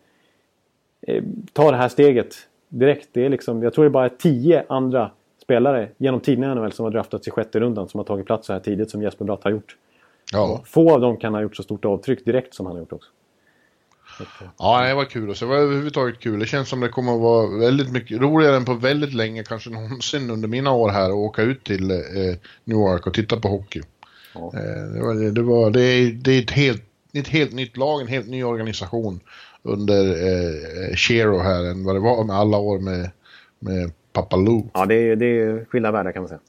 eh, 1.02 1.24
tar 1.54 1.72
det 1.72 1.78
här 1.78 1.90
steget 1.90 2.36
direkt. 2.70 3.10
Det 3.12 3.26
är 3.26 3.30
liksom, 3.30 3.64
jag 3.64 3.74
tror 3.74 3.86
det 3.86 3.90
är 3.90 3.92
bara 3.92 4.10
tio 4.10 4.66
andra 4.70 5.12
spelare 5.42 5.90
genom 5.98 6.22
i 6.26 6.36
NHL 6.36 6.72
som 6.72 6.84
har 6.84 6.92
draftats 6.92 7.28
i 7.28 7.32
sjätte 7.32 7.60
rundan 7.60 7.90
som 7.90 7.98
har 7.98 8.06
tagit 8.06 8.26
plats 8.26 8.48
så 8.48 8.54
här 8.54 8.60
tidigt 8.60 8.90
som 8.90 9.02
Jesper 9.02 9.26
Bratt 9.26 9.44
har 9.44 9.52
gjort. 9.52 9.76
Ja. 10.32 10.62
Få 10.66 10.94
av 10.94 11.02
dem 11.02 11.18
kan 11.18 11.34
ha 11.34 11.42
gjort 11.42 11.56
så 11.56 11.64
stort 11.64 11.86
avtryck 11.86 12.26
direkt 12.26 12.54
som 12.54 12.66
han 12.66 12.76
har 12.76 12.80
gjort 12.80 12.94
också. 12.94 13.10
Ja, 14.58 14.88
det 14.88 14.94
var 14.94 15.06
kul. 15.06 15.30
Och 15.30 15.38
så 15.38 15.46
var 15.46 15.56
det 15.56 15.62
överhuvudtaget 15.62 16.20
kul. 16.20 16.40
Det 16.40 16.46
känns 16.46 16.70
som 16.70 16.80
det 16.80 16.90
kommer 16.90 17.16
att 17.16 17.22
vara 17.22 17.60
väldigt 17.60 17.92
mycket 17.92 18.22
roligare 18.22 18.56
än 18.56 18.66
på 18.66 18.74
väldigt 18.74 19.14
länge, 19.14 19.44
kanske 19.44 19.70
någonsin 19.70 20.30
under 20.30 20.48
mina 20.48 20.72
år 20.72 20.90
här, 20.90 21.10
att 21.10 21.16
åka 21.16 21.42
ut 21.42 21.64
till 21.64 21.92
eh, 21.92 21.98
New 22.64 22.78
York 22.78 23.08
och 23.08 23.14
titta 23.14 23.40
på 23.40 23.48
hockey. 23.48 23.82
Ja. 24.34 24.52
Eh, 24.54 24.94
det, 24.94 25.02
var, 25.02 25.32
det, 25.32 25.42
var, 25.42 25.72
det, 25.72 25.82
är, 25.82 26.12
det 26.12 26.32
är 26.32 26.42
ett 26.42 26.52
helt, 26.52 26.84
ett 27.14 27.28
helt 27.28 27.54
nytt 27.54 27.78
lag, 27.78 28.02
en 28.02 28.08
helt 28.08 28.28
ny 28.28 28.44
organisation 28.44 29.20
under 29.64 30.06
eh, 30.10 30.96
Shero 30.96 31.40
här 31.40 31.64
än 31.72 31.84
vad 31.84 31.96
det 31.96 32.00
var 32.00 32.24
med 32.24 32.36
alla 32.36 32.58
år 32.58 32.80
med, 32.80 33.10
med 33.60 33.92
Papaloo. 34.14 34.70
Ja, 34.74 34.86
det 34.86 34.96
är, 34.96 35.16
det 35.16 35.26
är 35.26 35.66
skilda 35.66 35.92
världar 35.92 36.12
kan 36.12 36.22
man 36.22 36.30
säga. 36.30 36.40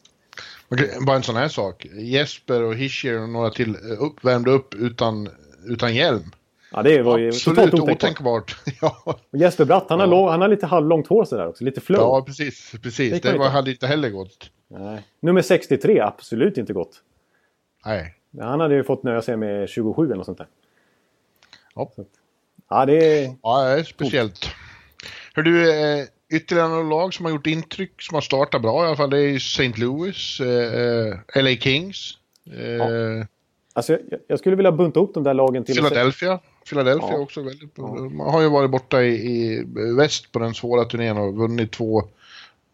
Bara 1.07 1.17
en 1.17 1.23
sån 1.23 1.37
här 1.37 1.49
sak. 1.49 1.87
Jesper 1.95 2.63
och 2.63 2.75
Hischier 2.75 3.23
och 3.23 3.29
några 3.29 3.51
till 3.51 3.71
eh, 3.75 4.03
upp, 4.03 4.25
värmde 4.25 4.51
upp 4.51 4.75
utan, 4.75 5.29
utan 5.67 5.95
hjälm. 5.95 6.33
Ja, 6.73 6.83
det 6.83 7.03
var 7.03 7.19
ju 7.19 7.29
Absolut 7.29 7.75
otänkbart. 7.75 8.57
ja. 8.81 9.03
Och 9.05 9.39
Jesper 9.39 9.65
Bratt, 9.65 9.87
han, 9.89 9.99
ja. 9.99 10.05
har 10.05 10.11
lång, 10.11 10.29
han 10.29 10.41
har 10.41 10.49
lite 10.49 10.67
halvlångt 10.67 11.07
hår 11.07 11.25
sådär 11.25 11.47
också. 11.47 11.65
Lite 11.65 11.81
flow. 11.81 12.01
Ja, 12.01 12.23
precis. 12.27 12.73
precis. 12.83 13.23
Det, 13.23 13.33
det 13.33 13.39
var, 13.39 13.49
hade 13.49 13.71
inte 13.71 13.87
heller 13.87 14.11
gått. 14.11 14.51
Nej. 14.69 15.03
Nummer 15.21 15.43
63, 15.43 16.01
absolut 16.01 16.59
inte 16.59 16.73
gått. 16.73 17.03
Nej. 17.85 18.15
Han 18.41 18.61
hade 18.61 18.75
ju 18.75 18.85
fått 18.85 19.03
nöja 19.03 19.23
sig 19.23 19.37
med 19.37 19.69
27 19.69 20.05
eller 20.05 20.17
något 20.17 20.27
sånt 20.27 20.39
där. 20.39 20.47
Ja. 21.75 21.93
Så, 21.97 22.05
ja, 22.69 22.87
det 22.87 23.23
är... 23.25 23.35
Ja, 23.43 23.65
det 23.65 23.81
är 23.81 23.85
speciellt. 23.85 24.51
Hör 25.35 25.43
du, 25.43 25.83
eh, 25.83 26.07
ytterligare 26.31 26.69
några 26.69 26.83
lag 26.83 27.15
som 27.15 27.25
har 27.25 27.33
gjort 27.33 27.47
intryck, 27.47 28.03
som 28.03 28.15
har 28.15 28.21
startat 28.21 28.63
bra 28.63 28.85
i 28.85 28.87
alla 28.87 28.97
fall, 28.97 29.11
det 29.11 29.21
är 29.21 29.37
St. 29.37 29.73
Louis, 29.77 30.41
eh, 30.41 31.15
eh 31.37 31.43
LA 31.43 31.51
Kings. 31.51 32.19
Eh, 32.53 32.71
ja. 32.71 33.27
Alltså, 33.73 33.93
jag, 33.93 34.21
jag, 34.27 34.39
skulle 34.39 34.57
vilja 34.57 34.73
bunta 34.73 35.01
upp 35.01 35.15
de 35.15 35.25
där 35.25 35.35
lagen 35.35 35.65
till... 35.65 35.75
Philadelphia. 35.75 36.39
Philadelphia 36.69 37.13
ja. 37.13 37.19
också 37.19 37.43
väldigt. 37.43 37.71
Ja. 37.75 37.95
Man 37.95 38.31
har 38.31 38.43
ju 38.43 38.49
varit 38.49 38.71
borta 38.71 39.03
i, 39.03 39.15
i 39.15 39.65
väst 39.97 40.33
på 40.33 40.39
den 40.39 40.55
svåra 40.55 40.85
turnén 40.85 41.19
och 41.19 41.35
vunnit 41.35 41.73
två 41.73 42.03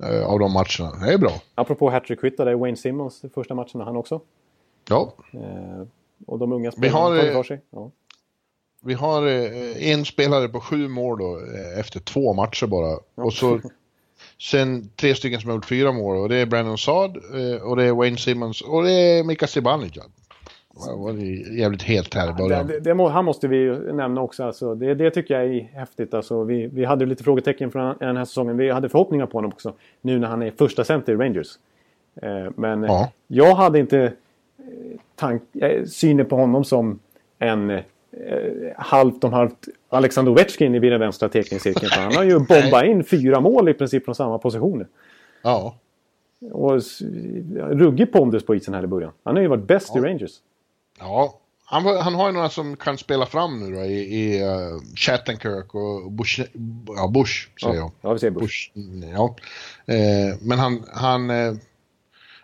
eh, 0.02 0.26
av 0.26 0.38
de 0.38 0.52
matcherna. 0.52 1.06
Det 1.06 1.12
är 1.12 1.18
bra. 1.18 1.32
Apropå 1.54 1.90
hattrick 1.90 2.36
där 2.36 2.46
är 2.46 2.54
Wayne 2.54 2.76
Simmons 2.76 3.24
första 3.34 3.54
matchen 3.54 3.80
han 3.80 3.96
också. 3.96 4.20
Ja. 4.88 5.14
Eh, 5.32 5.86
och 6.26 6.38
de 6.38 6.52
unga 6.52 6.72
spelarna 6.72 6.98
har 6.98 7.16
tagit 7.16 7.32
för 7.32 7.42
sig. 7.42 7.60
Ja. 7.70 7.90
Vi 8.86 8.94
har 8.94 9.26
eh, 9.26 9.92
en 9.92 10.04
spelare 10.04 10.48
på 10.48 10.60
sju 10.60 10.88
mål 10.88 11.18
då, 11.18 11.36
eh, 11.36 11.80
efter 11.80 12.00
två 12.00 12.32
matcher 12.32 12.66
bara. 12.66 12.98
Och 13.14 13.32
så 13.32 13.60
sen 14.50 14.88
tre 14.96 15.14
stycken 15.14 15.40
som 15.40 15.50
har 15.50 15.56
gjort 15.56 15.64
fyra 15.64 15.92
mål 15.92 16.16
och 16.16 16.28
det 16.28 16.36
är 16.36 16.46
Brandon 16.46 16.78
Saad 16.78 17.16
eh, 17.16 17.62
och 17.62 17.76
det 17.76 17.84
är 17.84 17.92
Wayne 17.92 18.16
Simmons 18.16 18.60
och 18.60 18.82
det 18.82 18.92
är 18.92 19.24
Mika 19.24 19.46
Zibanejad. 19.46 20.10
Det 20.86 20.96
var 20.96 21.12
jävligt 21.58 21.82
helt 21.82 22.14
här 22.14 22.30
i 22.30 22.32
början. 22.32 22.66
Det, 22.66 22.80
det, 22.80 22.94
det, 22.94 23.08
han 23.08 23.24
måste 23.24 23.48
vi 23.48 23.56
ju 23.56 23.92
nämna 23.92 24.20
också. 24.20 24.44
Alltså, 24.44 24.74
det, 24.74 24.94
det 24.94 25.10
tycker 25.10 25.34
jag 25.34 25.56
är 25.56 25.62
häftigt. 25.62 26.14
Alltså, 26.14 26.44
vi, 26.44 26.66
vi 26.66 26.84
hade 26.84 27.06
lite 27.06 27.24
frågetecken 27.24 27.70
från 27.70 27.96
den 27.98 28.16
här 28.16 28.24
säsongen. 28.24 28.56
Vi 28.56 28.70
hade 28.70 28.88
förhoppningar 28.88 29.26
på 29.26 29.38
honom 29.38 29.52
också. 29.52 29.74
Nu 30.00 30.18
när 30.18 30.28
han 30.28 30.42
är 30.42 30.50
första 30.50 30.84
center 30.84 31.12
i 31.12 31.16
Rangers. 31.16 31.48
men 32.56 32.82
ja. 32.82 33.12
jag 33.26 33.54
hade 33.54 33.78
inte 33.78 34.12
tank, 35.14 35.42
synen 35.86 36.26
på 36.26 36.36
honom 36.36 36.64
som 36.64 36.98
en 37.38 37.70
eh, 37.70 37.82
halvt 38.76 39.24
om 39.24 39.32
halvt 39.32 39.68
Alexander 39.88 40.32
Ovechkin 40.32 40.74
i 40.74 40.78
den 40.78 41.00
vänstra 41.00 41.28
teckningscirkeln. 41.28 41.90
Han 41.90 42.14
har 42.14 42.24
ju 42.24 42.38
bombat 42.48 42.84
in 42.84 43.04
fyra 43.04 43.40
mål 43.40 43.68
i 43.68 43.74
princip 43.74 44.04
från 44.04 44.14
samma 44.14 44.38
positioner. 44.38 44.86
Ja. 45.42 45.76
Och 46.52 46.80
ruggig 47.54 48.12
pondus 48.12 48.46
på 48.46 48.54
isen 48.54 48.74
här 48.74 48.84
i 48.84 48.86
början. 48.86 49.12
Han 49.24 49.36
har 49.36 49.42
ju 49.42 49.48
varit 49.48 49.66
bäst 49.66 49.90
ja. 49.94 50.00
i 50.00 50.02
Rangers. 50.02 50.32
Ja, 50.98 51.40
han, 51.68 51.86
han, 51.86 52.14
har 52.14 52.26
ju 52.26 52.32
några 52.32 52.48
som 52.48 52.76
kan 52.76 52.98
spela 52.98 53.26
fram 53.26 53.60
nu 53.60 53.76
då 53.76 53.82
i, 53.84 54.24
i 54.24 54.44
uh, 54.44 54.80
Chattenkirk 54.96 55.74
och 55.74 56.12
Bush, 56.12 56.40
ja, 56.86 57.08
Bush 57.08 57.48
säger 57.62 57.74
ja, 57.74 57.80
jag. 57.80 57.90
Ja, 58.00 58.12
vi 58.12 58.18
säger 58.18 58.30
Bush. 58.30 58.70
Bush 58.74 59.10
ja. 59.12 59.36
Eh, 59.94 60.36
men 60.40 60.58
han, 60.58 60.84
han 60.92 61.30
eh, 61.30 61.54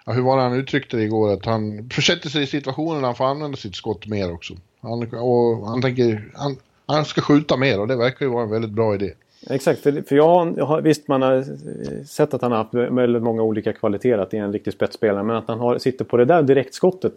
ja, 0.06 0.12
hur 0.12 0.22
var 0.22 0.36
det 0.36 0.42
han 0.42 0.54
uttryckte 0.54 0.96
det 0.96 1.02
igår? 1.02 1.32
Att 1.32 1.46
han 1.46 1.90
försätter 1.90 2.28
sig 2.28 2.42
i 2.42 2.46
situationer 2.46 2.94
där 2.94 3.06
han 3.06 3.14
får 3.14 3.24
använda 3.24 3.56
sitt 3.56 3.76
skott 3.76 4.06
mer 4.06 4.32
också. 4.32 4.54
Han, 4.80 5.14
och 5.14 5.66
han 5.68 5.82
tänker, 5.82 6.30
han, 6.34 6.56
han 6.86 7.04
ska 7.04 7.20
skjuta 7.20 7.56
mer 7.56 7.80
och 7.80 7.88
det 7.88 7.96
verkar 7.96 8.26
ju 8.26 8.32
vara 8.32 8.44
en 8.44 8.50
väldigt 8.50 8.70
bra 8.70 8.94
idé. 8.94 9.12
Exakt, 9.50 9.80
för, 9.80 10.02
för 10.02 10.16
jag, 10.16 10.54
jag 10.58 10.64
har, 10.64 10.80
visst 10.80 11.08
man 11.08 11.22
har 11.22 11.44
sett 12.04 12.34
att 12.34 12.42
han 12.42 12.52
har 12.52 12.58
haft 12.58 12.74
väldigt 12.74 13.22
många 13.22 13.42
olika 13.42 13.72
kvaliteter, 13.72 14.18
att 14.18 14.30
det 14.30 14.38
är 14.38 14.42
en 14.42 14.52
riktig 14.52 14.72
spetsspelare, 14.72 15.22
men 15.22 15.36
att 15.36 15.48
han 15.48 15.58
har, 15.58 15.78
sitter 15.78 16.04
på 16.04 16.16
det 16.16 16.24
där 16.24 16.42
direktskottet, 16.42 17.14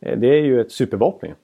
eh, 0.00 0.18
det 0.18 0.28
är 0.28 0.42
ju 0.42 0.60
ett 0.60 0.72
supervapen. 0.72 1.34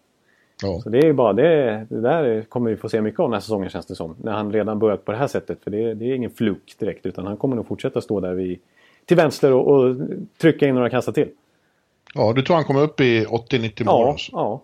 Ja. 0.62 0.80
Så 0.82 0.88
det 0.88 0.98
är 0.98 1.06
ju 1.06 1.12
bara 1.12 1.32
det, 1.32 1.86
det 1.90 2.00
där 2.00 2.42
kommer 2.42 2.70
vi 2.70 2.76
få 2.76 2.88
se 2.88 3.00
mycket 3.00 3.20
av 3.20 3.28
den 3.28 3.32
här 3.32 3.40
säsongen 3.40 3.70
känns 3.70 3.86
det 3.86 3.94
som. 3.94 4.16
När 4.22 4.32
han 4.32 4.52
redan 4.52 4.78
börjat 4.78 5.04
på 5.04 5.12
det 5.12 5.18
här 5.18 5.26
sättet. 5.26 5.58
För 5.64 5.70
det, 5.70 5.94
det 5.94 6.04
är 6.04 6.14
ingen 6.14 6.30
fluk 6.30 6.74
direkt 6.78 7.06
utan 7.06 7.26
han 7.26 7.36
kommer 7.36 7.56
nog 7.56 7.66
fortsätta 7.66 8.00
stå 8.00 8.20
där 8.20 8.34
vid, 8.34 8.58
till 9.06 9.16
vänster 9.16 9.52
och, 9.52 9.66
och 9.68 9.96
trycka 10.38 10.66
in 10.66 10.74
några 10.74 10.90
kassar 10.90 11.12
till. 11.12 11.28
Ja, 12.14 12.32
du 12.32 12.42
tror 12.42 12.56
han 12.56 12.64
kommer 12.64 12.80
upp 12.80 13.00
i 13.00 13.24
80-90 13.24 13.84
mål? 13.84 14.04
Ja, 14.04 14.10
alltså. 14.10 14.30
ja. 14.32 14.62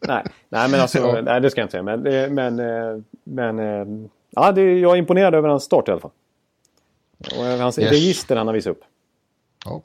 nej, 0.00 0.24
nej, 0.48 0.70
men 0.70 0.80
alltså, 0.80 0.98
ja. 1.16 1.20
nej, 1.22 1.40
det 1.40 1.50
ska 1.50 1.60
jag 1.60 1.64
inte 1.64 1.70
säga. 1.70 1.82
Men, 1.82 2.34
men, 2.34 2.58
eh, 2.58 3.02
men 3.24 3.58
eh, 3.58 4.08
ja, 4.30 4.52
det, 4.52 4.78
jag 4.78 4.92
är 4.92 4.96
imponerad 4.96 5.34
över 5.34 5.48
hans 5.48 5.64
start 5.64 5.88
i 5.88 5.90
alla 5.90 6.00
fall. 6.00 6.10
Och 7.38 7.44
hans 7.44 7.78
yes. 7.78 7.90
register 7.90 8.36
han 8.36 8.46
har 8.46 8.54
visat 8.54 8.70
upp. 8.70 8.84
Ja. 9.64 9.82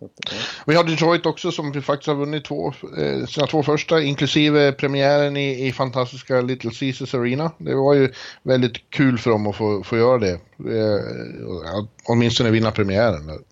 Vi 0.65 0.75
har 0.75 0.83
Detroit 0.83 1.25
också 1.25 1.51
som 1.51 1.73
faktiskt 1.81 2.07
har 2.07 2.15
vunnit 2.15 2.45
två, 2.45 2.73
eh, 2.97 3.25
sina 3.25 3.47
två 3.47 3.63
första, 3.63 4.01
inklusive 4.01 4.71
premiären 4.71 5.37
i, 5.37 5.67
i 5.67 5.71
fantastiska 5.71 6.41
Little 6.41 6.71
Caesars 6.71 7.15
Arena. 7.15 7.51
Det 7.57 7.75
var 7.75 7.93
ju 7.93 8.11
väldigt 8.43 8.89
kul 8.89 9.17
för 9.17 9.31
dem 9.31 9.47
att 9.47 9.55
få, 9.55 9.83
få 9.83 9.97
göra 9.97 10.17
det. 10.17 10.33
Eh, 10.57 11.85
åtminstone 12.03 12.51
vinna 12.51 12.71
premiären. 12.71 13.43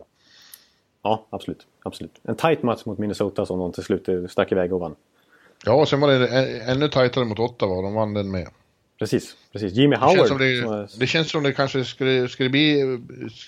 Ja, 1.04 1.26
absolut. 1.30 1.68
absolut. 1.84 2.20
En 2.24 2.36
tight 2.36 2.64
match 2.64 2.86
mot 2.86 2.98
Minnesota 2.98 3.46
som 3.46 3.60
de 3.60 3.72
till 3.72 3.84
slut 3.84 4.10
stack 4.32 4.52
iväg 4.52 4.74
och 4.74 4.80
vann. 4.80 4.96
Ja, 5.66 5.74
och 5.74 5.88
sen 5.88 6.02
var 6.02 6.08
det 6.08 6.28
ännu 6.60 6.88
tajtare 6.88 7.26
mot 7.26 7.40
Ottawa 7.40 7.76
och 7.76 7.84
de 7.84 7.94
vann 7.94 8.14
den 8.14 8.32
med. 8.32 8.48
Precis, 9.00 9.36
precis. 9.52 9.74
Jimmy 9.74 9.96
Howard. 9.96 10.16
Det 10.16 10.18
känns 10.18 10.30
som 10.30 10.38
det, 10.38 10.90
som 10.90 11.00
det, 11.00 11.08
känns 11.08 11.32
som 11.32 11.44
det 11.44 11.54
kanske 11.54 11.86
skulle, 11.86 12.28
skulle 12.28 12.50
bli, 12.50 13.00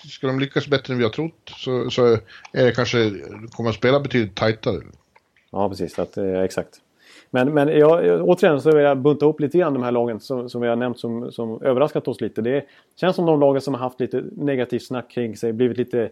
skulle 0.08 0.32
de 0.32 0.40
lyckas 0.40 0.68
bättre 0.68 0.92
än 0.92 0.98
vi 0.98 1.04
har 1.04 1.10
trott 1.10 1.52
så, 1.56 1.90
så 1.90 2.06
är 2.52 2.64
det 2.64 2.72
kanske, 2.72 3.12
kommer 3.50 3.70
att 3.70 3.76
spela 3.76 4.00
betydligt 4.00 4.34
tajtare. 4.34 4.80
Ja, 5.50 5.68
precis. 5.68 5.98
Att, 5.98 6.16
eh, 6.16 6.40
exakt. 6.40 6.80
Men, 7.30 7.54
men 7.54 7.68
jag, 7.68 8.22
återigen 8.28 8.60
så 8.60 8.70
vill 8.70 8.84
jag 8.84 8.98
bunta 8.98 9.24
ihop 9.24 9.40
lite 9.40 9.58
grann 9.58 9.74
de 9.74 9.82
här 9.82 9.92
lagen 9.92 10.20
som, 10.20 10.50
som 10.50 10.60
vi 10.60 10.68
har 10.68 10.76
nämnt 10.76 10.98
som, 10.98 11.32
som 11.32 11.62
överraskat 11.62 12.08
oss 12.08 12.20
lite. 12.20 12.42
Det 12.42 12.64
känns 13.00 13.16
som 13.16 13.26
de 13.26 13.40
lagen 13.40 13.60
som 13.60 13.74
har 13.74 13.80
haft 13.80 14.00
lite 14.00 14.24
negativt 14.36 14.86
snack 14.86 15.10
kring 15.10 15.36
sig, 15.36 15.52
blivit 15.52 15.78
lite 15.78 16.10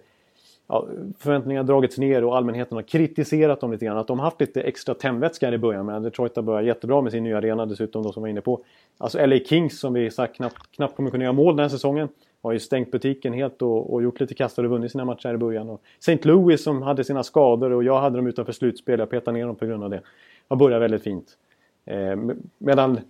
ja, 0.72 0.86
förväntningarna 1.18 1.66
dragits 1.66 1.98
ner 1.98 2.24
och 2.24 2.36
allmänheten 2.36 2.76
har 2.76 2.82
kritiserat 2.82 3.60
dem 3.60 3.72
lite 3.72 3.84
grann. 3.84 3.98
Att 3.98 4.06
de 4.06 4.18
har 4.18 4.24
haft 4.24 4.40
lite 4.40 4.62
extra 4.62 4.94
tändvätska 4.94 5.52
i 5.52 5.58
början. 5.58 5.86
Men 5.86 6.02
Detroit 6.02 6.36
har 6.36 6.42
börjat 6.42 6.66
jättebra 6.66 7.02
med 7.02 7.12
sin 7.12 7.24
nya 7.24 7.38
arena 7.38 7.66
dessutom 7.66 8.02
då 8.02 8.12
som 8.12 8.22
var 8.22 8.28
inne 8.28 8.40
på. 8.40 8.64
Alltså 8.98 9.26
LA 9.26 9.38
Kings 9.38 9.80
som 9.80 9.92
vi 9.92 10.10
sagt 10.10 10.36
knappt, 10.36 10.72
knappt 10.76 10.96
kommer 10.96 11.10
kunna 11.10 11.24
göra 11.24 11.32
mål 11.32 11.56
den 11.56 11.64
här 11.64 11.68
säsongen. 11.68 12.08
Har 12.42 12.52
ju 12.52 12.58
stängt 12.58 12.90
butiken 12.90 13.32
helt 13.32 13.62
och, 13.62 13.92
och 13.92 14.02
gjort 14.02 14.20
lite 14.20 14.34
kastar 14.34 14.64
och 14.64 14.70
vunnit 14.70 14.92
sina 14.92 15.04
matcher 15.04 15.34
i 15.34 15.36
början. 15.36 15.70
Och 15.70 15.82
St. 15.98 16.18
Louis 16.22 16.62
som 16.62 16.82
hade 16.82 17.04
sina 17.04 17.22
skador 17.22 17.72
och 17.72 17.84
jag 17.84 18.00
hade 18.00 18.16
dem 18.16 18.26
utanför 18.26 18.52
slutspel. 18.52 18.98
Jag 18.98 19.10
petade 19.10 19.38
ner 19.38 19.46
dem 19.46 19.56
på 19.56 19.66
grund 19.66 19.84
av 19.84 19.90
det. 19.90 20.00
Har 20.48 20.56
börjat 20.56 20.82
väldigt 20.82 21.02
fint. 21.02 21.36
Eh, 21.84 22.16
medan 22.58 23.00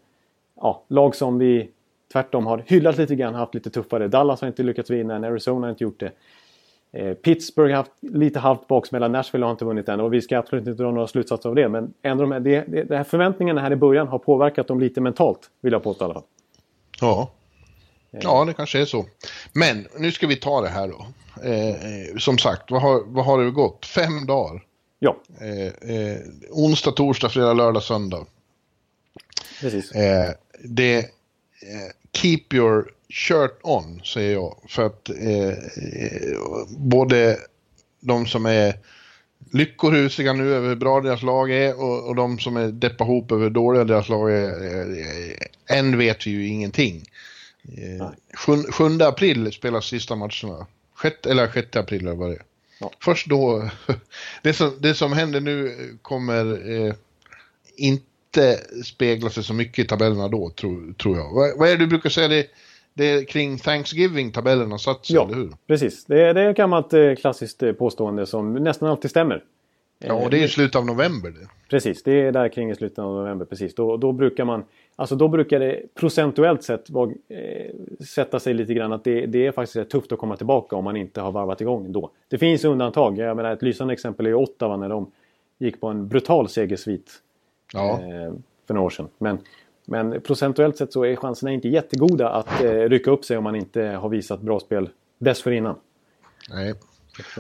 ja, 0.57 0.83
lag 0.89 1.15
som 1.15 1.39
vi 1.39 1.69
tvärtom 2.13 2.47
har 2.47 2.63
hyllat 2.67 2.99
lite 2.99 3.15
grann, 3.15 3.35
haft 3.35 3.55
lite 3.55 3.71
tuffare. 3.71 4.09
Dallas 4.09 4.41
har 4.41 4.49
inte 4.49 4.63
lyckats 4.63 4.91
vinna 4.91 5.17
än, 5.17 5.25
Arizona 5.25 5.67
har 5.67 5.71
inte 5.71 5.85
gjort 5.85 6.01
det. 6.01 6.13
Eh, 6.93 7.15
Pittsburgh 7.15 7.71
har 7.71 7.77
haft 7.77 7.93
lite 8.01 8.39
halvt 8.39 8.69
baksmälla, 8.69 9.09
Nashville 9.09 9.47
har 9.47 9.53
inte 9.53 9.65
vunnit 9.65 9.89
än 9.89 10.01
och 10.01 10.13
vi 10.13 10.23
ska 10.23 10.39
absolut 10.39 10.67
inte 10.67 10.83
dra 10.83 10.91
några 10.91 11.07
slutsatser 11.07 11.49
av 11.49 11.55
det. 11.55 11.69
Men 11.69 11.95
ändå 12.03 12.23
de 12.23 12.33
här, 12.33 12.41
det, 12.41 12.65
det, 12.69 12.85
de 12.85 12.97
här 12.97 13.05
förväntningarna 13.05 13.61
här 13.61 13.73
i 13.73 13.77
början 13.77 14.09
har 14.09 14.19
påverkat 14.19 14.69
dem 14.69 14.81
lite 14.81 15.01
mentalt, 15.01 15.51
vill 15.61 15.73
jag 15.73 15.83
påstå 15.83 16.05
i 16.05 16.07
alla 16.07 16.15
fall. 16.15 16.23
Ja. 17.01 17.31
Ja, 18.11 18.45
det 18.45 18.55
kanske 18.55 18.81
är 18.81 18.85
så. 18.85 19.07
Men 19.53 19.87
nu 19.99 20.13
ska 20.13 20.27
vi 20.27 20.37
ta 20.37 20.61
det 20.61 20.69
här 20.69 20.89
då. 20.89 21.07
Eh, 21.49 22.17
som 22.19 22.39
sagt, 22.39 22.71
vad 22.71 22.83
har, 22.83 23.03
vad 23.07 23.25
har 23.25 23.45
det 23.45 23.51
gått? 23.51 23.87
Fem 23.87 24.27
dagar? 24.27 24.63
Ja. 24.99 25.17
Eh, 25.41 25.97
eh, 25.97 26.19
onsdag, 26.51 26.91
torsdag, 26.93 27.29
fredag, 27.29 27.53
lördag, 27.53 27.83
söndag. 27.83 28.27
Precis. 29.61 29.93
Eh, 29.93 30.31
det, 30.65 30.99
eh, 30.99 31.05
keep 32.13 32.43
your 32.53 32.91
shirt 33.13 33.59
on, 33.63 34.01
säger 34.05 34.33
jag. 34.33 34.57
För 34.69 34.87
att 34.87 35.09
eh, 35.09 35.55
både 36.69 37.39
de 38.01 38.27
som 38.27 38.47
är 38.47 38.75
lyckorusiga 39.51 40.33
nu 40.33 40.55
över 40.55 40.69
hur 40.69 40.77
bra 40.77 41.01
deras 41.01 41.23
lag 41.23 41.51
är 41.51 41.81
och, 41.81 42.09
och 42.09 42.17
de 42.17 42.39
som 42.39 42.57
är 42.57 42.69
deppa 42.69 43.05
ihop 43.05 43.33
över 43.33 43.43
hur 43.43 43.51
dåliga 43.51 43.85
deras 43.85 44.09
lag 44.09 44.33
är. 44.33 44.49
Eh, 44.49 45.79
än 45.79 45.99
vet 45.99 46.27
vi 46.27 46.31
ju 46.31 46.47
ingenting. 46.47 47.05
Eh, 47.65 48.09
7, 48.73 49.03
april 49.03 49.53
spelas 49.53 49.87
sista 49.87 50.17
matcherna. 50.17 50.67
6, 51.03 51.27
eller 51.27 51.49
6 51.49 51.77
april 51.77 52.01
eller 52.01 52.17
vad 52.17 52.31
det 52.31 52.35
är. 52.35 52.43
Ja. 52.81 52.93
Först 53.01 53.27
då, 53.27 53.71
det 54.43 54.53
som, 54.53 54.77
det 54.81 54.95
som 54.95 55.13
händer 55.13 55.41
nu 55.41 55.77
kommer 56.03 56.71
eh, 56.71 56.95
inte 57.77 58.61
spegla 58.85 59.31
sig 59.31 59.45
så 59.45 59.55
mycket 59.55 59.85
i 59.85 59.89
tabellerna 59.89 60.29
då, 60.29 60.51
tror, 60.51 60.93
tror 60.93 61.17
jag. 61.17 61.35
Vad, 61.35 61.59
vad 61.59 61.69
är 61.69 61.73
det 61.73 61.79
du 61.79 61.87
brukar 61.87 62.11
säga? 62.11 62.29
Det, 62.29 62.47
det 62.95 63.11
är 63.11 63.25
kring 63.25 63.59
Thanksgiving-tabellen 63.59 64.71
har 64.71 64.79
satt 64.79 65.07
sig, 65.07 65.17
ja, 65.17 65.25
eller 65.25 65.37
hur? 65.37 65.53
precis. 65.67 66.05
Det 66.05 66.23
är, 66.23 66.35
det 66.35 66.41
är 66.41 66.51
ett 66.51 66.57
gammalt 66.57 66.93
eh, 66.93 67.15
klassiskt 67.15 67.63
eh, 67.63 67.73
påstående 67.73 68.27
som 68.27 68.55
nästan 68.55 68.89
alltid 68.89 69.11
stämmer. 69.11 69.45
Ja, 69.99 70.15
och 70.15 70.31
det 70.31 70.37
är 70.37 70.41
i 70.41 70.45
eh, 70.45 70.49
slutet 70.49 70.77
av 70.77 70.87
november. 70.87 71.31
Det. 71.31 71.49
Precis, 71.71 72.03
det 72.03 72.13
är 72.13 72.33
där 72.33 72.49
kring 72.49 72.71
i 72.71 72.75
slutet 72.75 72.99
av 72.99 73.15
november. 73.15 73.45
Precis. 73.45 73.75
Då, 73.75 73.97
då 73.97 74.13
brukar 74.13 74.45
man, 74.45 74.65
alltså 74.97 75.17
då 75.17 75.29
brukar 75.29 75.61
det 75.61 75.83
procentuellt 75.95 76.63
sett 76.63 76.91
vara, 76.91 77.11
eh, 77.29 78.05
sätta 78.07 78.41
sig 78.41 78.55
lite 78.55 78.75
grann 78.75 78.93
att 78.93 79.05
det, 79.05 79.27
det 79.27 79.47
är 79.47 79.53
faktiskt 79.53 79.77
rätt 79.77 79.91
tufft 79.91 80.13
att 80.13 80.19
komma 80.19 80.37
tillbaka 80.37 80.77
om 80.77 80.85
man 80.85 80.97
inte 80.97 81.21
har 81.21 81.33
varvat 81.33 81.61
igång 81.61 81.93
då. 81.93 82.11
Det 82.29 82.39
finns 82.39 82.65
undantag. 82.65 83.19
Jag 83.19 83.37
menar 83.37 83.53
ett 83.53 83.63
lysande 83.63 83.93
exempel 83.95 84.27
är 84.27 84.35
Ottawa 84.35 84.77
när 84.77 84.89
de 84.89 85.11
gick 85.59 85.81
på 85.81 85.89
en 85.89 86.09
brutal 86.09 86.49
segersvit 86.49 87.11
ja. 87.73 87.93
eh, 87.93 88.33
för 88.67 88.75
några 88.75 88.87
år 88.87 88.91
sedan. 88.91 89.09
Men 89.19 89.39
men 89.85 90.21
procentuellt 90.21 90.77
sett 90.77 90.93
så 90.93 91.05
är 91.05 91.17
chanserna 91.17 91.53
inte 91.53 91.69
jättegoda 91.69 92.29
att 92.29 92.63
eh, 92.63 92.71
rycka 92.71 93.11
upp 93.11 93.25
sig 93.25 93.37
om 93.37 93.45
man 93.45 93.57
inte 93.57 93.83
har 93.83 94.09
visat 94.09 94.41
bra 94.41 94.61
spel 94.61 94.89
dessförinnan. 95.19 95.77
Nej. 96.51 96.75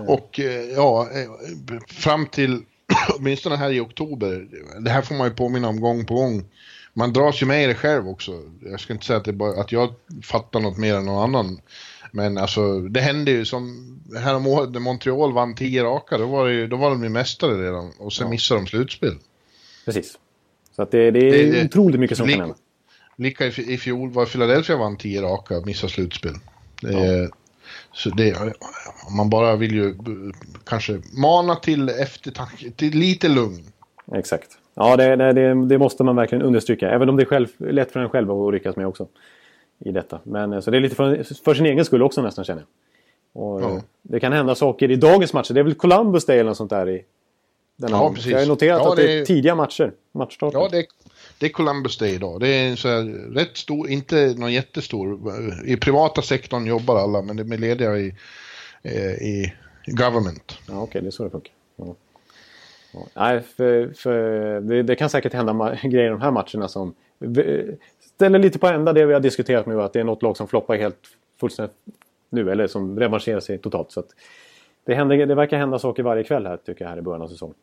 Och 0.09 0.40
eh, 0.40 0.70
ja, 0.70 1.09
eh, 1.12 1.80
fram 1.88 2.26
till 2.26 2.62
åtminstone 3.18 3.57
här 3.57 3.70
i 3.70 3.80
oktober, 3.80 4.49
det 4.80 4.90
här 4.90 5.03
får 5.03 5.14
man 5.14 5.28
ju 5.28 5.34
påminna 5.34 5.68
om 5.68 5.80
gång 5.80 6.07
på 6.07 6.14
gång. 6.14 6.45
Man 6.95 7.12
dras 7.12 7.43
ju 7.43 7.47
med 7.47 7.64
i 7.64 7.66
det 7.66 7.74
själv 7.74 8.09
också. 8.09 8.32
Jag 8.61 8.80
ska 8.80 8.93
inte 8.93 9.07
säga 9.07 9.16
att, 9.16 9.24
det 9.24 9.32
bara, 9.32 9.61
att 9.61 9.72
jag 9.72 9.95
fattar 10.22 10.61
något 10.61 10.78
mer 10.78 10.95
än 10.95 11.05
någon 11.05 11.22
annan. 11.22 11.61
Men 12.12 12.38
alltså, 12.38 12.80
det 12.80 13.01
hände 13.01 13.30
ju 13.30 13.45
som 13.45 13.99
häromåret 14.24 14.70
när 14.70 14.80
Montreal 14.80 15.32
vann 15.32 15.55
tio 15.55 15.84
raka, 15.84 16.18
då 16.18 16.26
var, 16.26 16.49
det 16.49 16.55
ju, 16.55 16.66
då 16.66 16.76
var 16.76 16.90
de 16.90 17.03
ju 17.03 17.09
mästare 17.09 17.66
redan 17.66 17.93
och 17.99 18.12
sen 18.12 18.26
ja. 18.26 18.30
missade 18.30 18.61
de 18.61 18.66
slutspel. 18.66 19.18
Precis. 19.84 20.18
Så 20.72 20.82
att 20.82 20.90
det, 20.90 21.10
det 21.10 21.18
är 21.18 21.52
det, 21.52 21.64
otroligt 21.64 22.00
mycket 22.00 22.16
som 22.16 22.28
kan 22.28 22.40
hända. 22.40 22.54
Lika 23.16 23.46
i, 23.46 23.78
fjol 23.78 24.10
var 24.10 24.26
Philadelphia 24.26 24.76
vann 24.76 24.96
tio 24.96 25.22
raka, 25.22 25.60
missade 25.60 25.92
slutspel. 25.92 26.34
Ja. 26.82 27.28
Så 27.92 28.10
det, 28.10 28.54
man 29.16 29.30
bara 29.30 29.56
vill 29.56 29.74
ju 29.74 29.94
kanske 30.64 31.00
mana 31.12 31.54
till 31.54 31.88
eftertanke, 31.88 32.70
till 32.70 32.98
lite 32.98 33.28
lugn. 33.28 33.62
Exakt. 34.14 34.48
Ja, 34.74 34.96
det, 34.96 35.16
det, 35.16 35.66
det, 35.66 35.78
måste 35.78 36.04
man 36.04 36.16
verkligen 36.16 36.42
understryka. 36.42 36.90
Även 36.90 37.08
om 37.08 37.16
det 37.16 37.22
är 37.22 37.26
själv, 37.26 37.48
lätt 37.58 37.92
för 37.92 38.00
en 38.00 38.08
själv 38.08 38.30
att 38.30 38.52
lyckas 38.54 38.76
med 38.76 38.86
också. 38.86 39.06
I 39.78 39.92
detta. 39.92 40.20
Men, 40.24 40.62
så 40.62 40.70
det 40.70 40.76
är 40.76 40.80
lite 40.80 40.94
för, 40.94 41.24
för 41.44 41.54
sin 41.54 41.66
egen 41.66 41.84
skull 41.84 42.02
också 42.02 42.22
nästan 42.22 42.44
känner 42.44 42.62
jag. 42.62 43.42
Och, 43.42 43.62
ja. 43.62 43.80
Det 44.02 44.20
kan 44.20 44.32
hända 44.32 44.54
saker 44.54 44.90
i 44.90 44.96
dagens 44.96 45.32
matcher. 45.32 45.54
Det 45.54 45.60
är 45.60 45.64
väl 45.64 45.74
Columbus 45.74 46.26
Day 46.26 46.38
eller 46.38 46.50
något 46.50 46.56
sånt 46.56 46.70
där 46.70 46.88
i 46.88 47.04
denna 47.76 47.96
ja, 47.96 48.12
precis. 48.14 48.32
Jag 48.32 48.38
har 48.38 48.46
noterat 48.46 48.80
ja, 48.84 48.90
att 48.90 48.96
det 48.96 49.12
är 49.12 49.24
tidiga 49.24 49.54
matcher. 49.54 49.92
Matchstarten. 50.12 50.60
Ja, 50.60 50.68
det 50.70 50.78
är, 50.78 50.86
det 51.38 51.46
är 51.46 51.50
Columbus 51.50 51.98
Day 51.98 52.14
idag. 52.14 52.40
Det 52.40 52.48
är 52.48 52.76
så 52.76 52.88
här, 52.88 53.02
rätt 53.34 53.56
stor, 53.56 53.88
inte 53.88 54.34
någon 54.36 54.52
jättestor. 54.52 55.20
I 55.64 55.76
privata 55.76 56.22
sektorn 56.22 56.66
jobbar 56.66 56.96
alla, 56.96 57.22
men 57.22 57.36
de 57.36 57.52
är 57.52 57.58
lediga 57.58 57.96
i, 57.96 58.14
eh, 58.82 59.12
i 59.12 59.52
government. 59.86 60.58
Ja, 60.68 60.72
Okej, 60.72 60.82
okay, 60.82 61.00
det 61.00 61.08
är 61.08 61.10
så 61.10 61.24
det 61.24 61.30
funkar. 61.30 61.52
Ja. 61.76 61.94
Ja, 62.92 63.06
nej, 63.14 63.42
för, 63.56 63.92
för 63.96 64.60
det, 64.60 64.82
det, 64.82 64.96
kan 64.96 65.10
säkert 65.10 65.32
hända 65.32 65.78
grejer 65.82 66.06
i 66.06 66.08
de 66.08 66.20
här 66.20 66.30
matcherna 66.30 66.68
som 66.68 66.94
ställer 68.14 68.38
lite 68.38 68.58
på 68.58 68.66
ända 68.66 68.92
det 68.92 69.06
vi 69.06 69.12
har 69.12 69.20
diskuterat 69.20 69.66
nu. 69.66 69.82
Att 69.82 69.92
det 69.92 70.00
är 70.00 70.04
något 70.04 70.22
lag 70.22 70.36
som 70.36 70.48
floppar 70.48 70.76
helt 70.76 71.08
fullständigt 71.40 71.76
nu. 72.30 72.50
Eller 72.50 72.66
som 72.66 73.00
revanscherar 73.00 73.40
sig 73.40 73.58
totalt. 73.58 73.92
Så 73.92 74.04
det, 74.85 74.95
händer, 74.95 75.26
det 75.26 75.35
verkar 75.35 75.59
hända 75.59 75.78
saker 75.78 76.03
varje 76.03 76.24
kväll 76.24 76.47
här 76.47 76.57
tycker 76.57 76.85
jag 76.85 76.91
här 76.91 76.99
i 76.99 77.03
början 77.03 77.22
av 77.22 77.28
säsongen. 77.28 77.57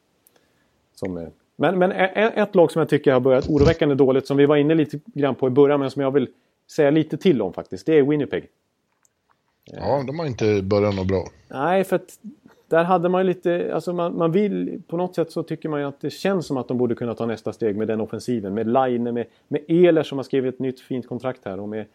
Som, 0.95 1.29
men, 1.55 1.79
men 1.79 1.91
ett 1.91 2.55
lag 2.55 2.71
som 2.71 2.79
jag 2.79 2.89
tycker 2.89 3.13
har 3.13 3.19
börjat 3.19 3.49
oroväckande 3.49 3.95
dåligt. 3.95 4.27
Som 4.27 4.37
vi 4.37 4.45
var 4.45 4.55
inne 4.55 4.75
lite 4.75 4.99
grann 5.05 5.35
på 5.35 5.47
i 5.47 5.49
början. 5.49 5.79
Men 5.79 5.91
som 5.91 6.01
jag 6.01 6.11
vill 6.11 6.27
säga 6.71 6.91
lite 6.91 7.17
till 7.17 7.41
om 7.41 7.53
faktiskt. 7.53 7.85
Det 7.85 7.97
är 7.97 8.03
Winnipeg. 8.03 8.47
Ja, 9.65 10.03
de 10.07 10.19
har 10.19 10.25
inte 10.25 10.61
börjat 10.61 10.95
något 10.95 11.07
bra. 11.07 11.23
Nej, 11.47 11.83
för 11.83 11.95
att 11.95 12.19
där 12.67 12.83
hade 12.83 13.09
man 13.09 13.21
ju 13.21 13.27
lite, 13.27 13.71
alltså 13.73 13.93
man, 13.93 14.17
man 14.17 14.31
vill, 14.31 14.81
på 14.87 14.97
något 14.97 15.15
sätt 15.15 15.31
så 15.31 15.43
tycker 15.43 15.69
man 15.69 15.79
ju 15.79 15.87
att 15.87 16.01
det 16.01 16.09
känns 16.09 16.47
som 16.47 16.57
att 16.57 16.67
de 16.67 16.77
borde 16.77 16.95
kunna 16.95 17.15
ta 17.15 17.25
nästa 17.25 17.53
steg 17.53 17.75
med 17.75 17.87
den 17.87 18.01
offensiven. 18.01 18.53
Med 18.53 18.67
Line, 18.67 19.03
med, 19.13 19.25
med 19.47 19.61
Eler 19.67 20.03
som 20.03 20.17
har 20.17 20.23
skrivit 20.23 20.53
ett 20.53 20.59
nytt 20.59 20.79
fint 20.79 21.07
kontrakt 21.07 21.45
här 21.45 21.59
och 21.59 21.69
med, 21.69 21.85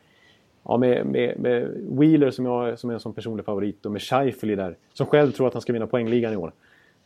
ja, 0.64 0.76
med, 0.76 1.06
med, 1.06 1.38
med 1.38 1.68
Wheeler 1.90 2.30
som, 2.30 2.46
jag, 2.46 2.78
som 2.78 2.90
är 2.90 2.94
en 2.94 3.00
sån 3.00 3.12
personlig 3.12 3.44
favorit 3.44 3.86
och 3.86 3.92
med 3.92 4.02
Scheifele 4.02 4.54
där. 4.54 4.76
Som 4.92 5.06
själv 5.06 5.32
tror 5.32 5.46
att 5.46 5.52
han 5.52 5.62
ska 5.62 5.72
vinna 5.72 5.86
poängligan 5.86 6.32
i 6.32 6.36
år. 6.36 6.52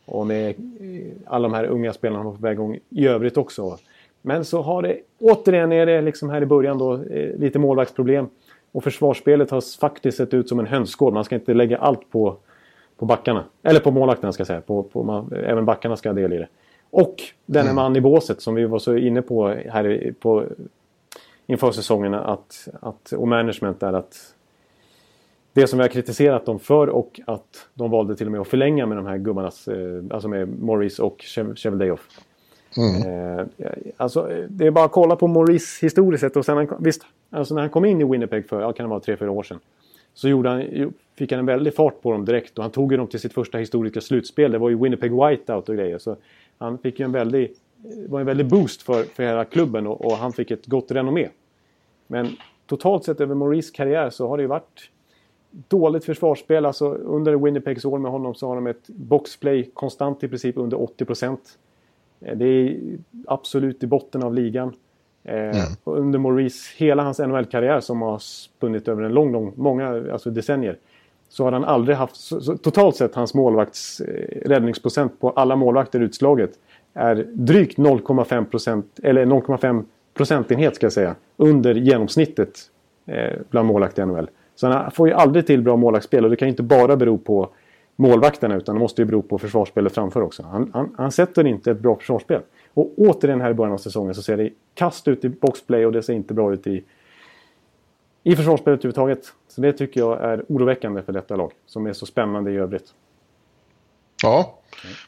Och 0.05 0.27
med 0.27 0.49
eh, 0.49 0.55
alla 1.25 1.47
de 1.47 1.53
här 1.53 1.65
unga 1.65 1.93
spelarna 1.93 2.23
på 2.23 2.31
väg 2.31 2.53
igång 2.53 2.79
i 2.89 3.07
övrigt 3.07 3.37
också. 3.37 3.77
Men 4.21 4.45
så 4.45 4.61
har 4.61 4.81
det, 4.81 4.97
återigen 5.19 5.71
är 5.71 5.85
det 5.85 6.01
liksom 6.01 6.29
här 6.29 6.41
i 6.41 6.45
början 6.45 6.77
då 6.77 6.93
eh, 6.93 7.39
lite 7.39 7.59
målvaktsproblem. 7.59 8.27
Och 8.71 8.83
försvarsspelet 8.83 9.51
har 9.51 9.79
faktiskt 9.79 10.17
sett 10.17 10.33
ut 10.33 10.49
som 10.49 10.59
en 10.59 10.67
hönsgård. 10.67 11.13
Man 11.13 11.23
ska 11.23 11.35
inte 11.35 11.53
lägga 11.53 11.77
allt 11.77 12.11
på 12.11 12.37
på 12.99 13.05
backarna. 13.05 13.43
Eller 13.63 13.79
på 13.79 13.91
målvakterna 13.91 14.33
ska 14.33 14.41
jag 14.41 14.47
säga. 14.47 14.61
På, 14.61 14.83
på, 14.83 15.03
man, 15.03 15.33
även 15.33 15.65
backarna 15.65 15.95
ska 15.95 16.09
ha 16.09 16.13
del 16.13 16.33
i 16.33 16.37
det. 16.37 16.47
Och 16.89 17.15
denne 17.45 17.69
mm. 17.69 17.75
man 17.75 17.95
i 17.95 18.01
båset 18.01 18.41
som 18.41 18.55
vi 18.55 18.65
var 18.65 18.79
så 18.79 18.97
inne 18.97 19.21
på 19.21 19.47
här 19.47 20.13
på, 20.19 20.45
inför 21.49 21.71
säsongen 21.71 22.13
att, 22.13 22.67
att, 22.81 23.11
och 23.11 23.27
management 23.27 23.83
är 23.83 23.93
att 23.93 24.35
det 25.53 25.67
som 25.67 25.79
vi 25.79 25.83
har 25.83 25.89
kritiserat 25.89 26.45
dem 26.45 26.59
för 26.59 26.89
och 26.89 27.19
att 27.27 27.67
de 27.73 27.91
valde 27.91 28.15
till 28.15 28.25
och 28.25 28.31
med 28.31 28.41
att 28.41 28.47
förlänga 28.47 28.85
med 28.85 28.97
de 28.97 29.05
här 29.05 29.17
gubbarnas, 29.17 29.67
eh, 29.67 30.03
alltså 30.09 30.27
med 30.27 30.59
Morris 30.61 30.99
och 30.99 31.25
Cheveldayoff. 31.55 32.07
Mm. 32.77 33.39
Eh, 33.39 33.45
alltså, 33.97 34.29
det 34.49 34.67
är 34.67 34.71
bara 34.71 34.85
att 34.85 34.91
kolla 34.91 35.15
på 35.15 35.27
Morris 35.27 35.79
historiskt 35.83 36.21
sett 36.21 36.35
och 36.35 36.45
sen, 36.45 36.69
visst, 36.79 37.05
alltså 37.29 37.53
när 37.53 37.61
han 37.61 37.69
kom 37.69 37.85
in 37.85 38.01
i 38.01 38.03
Winnipeg 38.03 38.49
för, 38.49 38.61
ja, 38.61 38.73
kan 38.73 38.83
det 38.83 38.89
vara 38.89 38.99
tre, 38.99 39.17
fyra 39.17 39.31
år 39.31 39.43
sedan. 39.43 39.59
Så 40.13 40.29
gjorde 40.29 40.49
han, 40.49 40.93
fick 41.17 41.31
han 41.31 41.39
en 41.39 41.45
väldig 41.45 41.75
fart 41.75 42.01
på 42.01 42.11
dem 42.11 42.25
direkt 42.25 42.57
och 42.57 42.63
han 42.63 42.71
tog 42.71 42.91
ju 42.91 42.97
dem 42.97 43.07
till 43.07 43.19
sitt 43.19 43.33
första 43.33 43.57
historiska 43.57 44.01
slutspel. 44.01 44.51
Det 44.51 44.57
var 44.57 44.69
ju 44.69 44.81
Winnipeg 44.81 45.11
Whiteout 45.11 45.69
och 45.69 45.75
grejer. 45.75 45.97
Så 45.97 46.15
han 46.57 46.77
fick 46.77 46.99
ju 46.99 47.05
en 47.05 47.11
väldig, 47.11 47.51
var 48.07 48.19
en 48.19 48.25
väldig 48.25 48.45
boost 48.45 48.81
för, 48.81 49.03
för 49.03 49.23
hela 49.23 49.45
klubben 49.45 49.87
och, 49.87 50.05
och 50.05 50.11
han 50.11 50.33
fick 50.33 50.51
ett 50.51 50.65
gott 50.65 50.91
renommé. 50.91 51.29
Men 52.11 52.27
totalt 52.65 53.03
sett 53.03 53.21
över 53.21 53.35
Maurice 53.35 53.71
karriär 53.75 54.09
så 54.09 54.27
har 54.27 54.37
det 54.37 54.41
ju 54.41 54.47
varit 54.47 54.89
dåligt 55.51 56.05
försvarsspel. 56.05 56.65
Alltså 56.65 56.93
under 56.93 57.35
Winnipegs 57.35 57.85
år 57.85 57.97
med 57.97 58.11
honom 58.11 58.35
så 58.35 58.47
har 58.47 58.55
de 58.55 58.67
ett 58.67 58.87
boxplay 58.87 59.71
konstant 59.73 60.23
i 60.23 60.27
princip 60.27 60.57
under 60.57 60.81
80 60.81 61.05
procent. 61.05 61.57
Eh, 62.21 62.37
det 62.37 62.45
är 62.45 62.77
absolut 63.27 63.83
i 63.83 63.87
botten 63.87 64.23
av 64.23 64.33
ligan. 64.33 64.73
Mm. 65.23 65.55
Under 65.83 66.19
Maurice, 66.19 66.75
hela 66.77 67.03
hans 67.03 67.19
NHL-karriär 67.19 67.79
som 67.79 68.01
har 68.01 68.19
spunnit 68.19 68.87
över 68.87 69.03
en 69.03 69.13
lång, 69.13 69.31
lång, 69.31 69.53
många 69.55 69.87
alltså 70.11 70.29
decennier. 70.29 70.77
Så 71.29 71.43
har 71.43 71.51
han 71.51 71.63
aldrig 71.63 71.97
haft, 71.97 72.15
så, 72.15 72.41
så, 72.41 72.57
totalt 72.57 72.95
sett 72.95 73.15
hans 73.15 73.33
målvakts 73.33 74.01
eh, 74.01 74.49
räddningsprocent 74.49 75.19
på 75.19 75.29
alla 75.29 75.55
målvakter 75.55 75.99
utslaget 75.99 76.51
är 76.93 77.27
drygt 77.33 77.77
0,5 77.77 78.45
procent, 78.45 78.99
eller 79.03 79.25
0,5 79.25 79.83
procentenhet 80.19 80.75
ska 80.75 80.85
jag 80.85 80.93
säga, 80.93 81.15
under 81.37 81.75
genomsnittet 81.75 82.59
eh, 83.05 83.39
bland 83.49 83.67
målvakter 83.67 84.03
i 84.03 84.05
NHL. 84.05 84.29
Så 84.55 84.67
han 84.67 84.91
får 84.91 85.07
ju 85.07 85.13
aldrig 85.13 85.47
till 85.47 85.61
bra 85.61 85.75
målvaktsspel 85.75 86.23
och 86.23 86.29
det 86.29 86.35
kan 86.35 86.47
ju 86.47 86.49
inte 86.49 86.63
bara 86.63 86.95
bero 86.95 87.17
på 87.17 87.49
målvakterna 87.95 88.55
utan 88.55 88.75
det 88.75 88.79
måste 88.79 89.01
ju 89.01 89.05
bero 89.05 89.21
på 89.21 89.37
försvarsspelet 89.37 89.93
framför 89.93 90.21
också. 90.21 90.43
Han, 90.43 90.71
han, 90.73 90.95
han 90.97 91.11
sätter 91.11 91.47
inte 91.47 91.71
ett 91.71 91.79
bra 91.79 91.95
försvarsspel. 91.95 92.41
Och 92.73 92.93
återigen 92.97 93.41
här 93.41 93.51
i 93.51 93.53
början 93.53 93.73
av 93.73 93.77
säsongen 93.77 94.15
så 94.15 94.21
ser 94.21 94.37
det 94.37 94.49
kast 94.73 95.07
ut 95.07 95.25
i 95.25 95.29
boxplay 95.29 95.85
och 95.85 95.91
det 95.91 96.03
ser 96.03 96.13
inte 96.13 96.33
bra 96.33 96.53
ut 96.53 96.67
i, 96.67 96.83
i 98.23 98.35
försvarsspelet 98.35 98.79
överhuvudtaget. 98.79 99.33
Så 99.47 99.61
det 99.61 99.73
tycker 99.73 99.99
jag 99.99 100.21
är 100.21 100.45
oroväckande 100.47 101.01
för 101.01 101.13
detta 101.13 101.35
lag 101.35 101.51
som 101.65 101.87
är 101.87 101.93
så 101.93 102.05
spännande 102.05 102.51
i 102.51 102.57
övrigt. 102.57 102.93
Ja, 104.21 104.59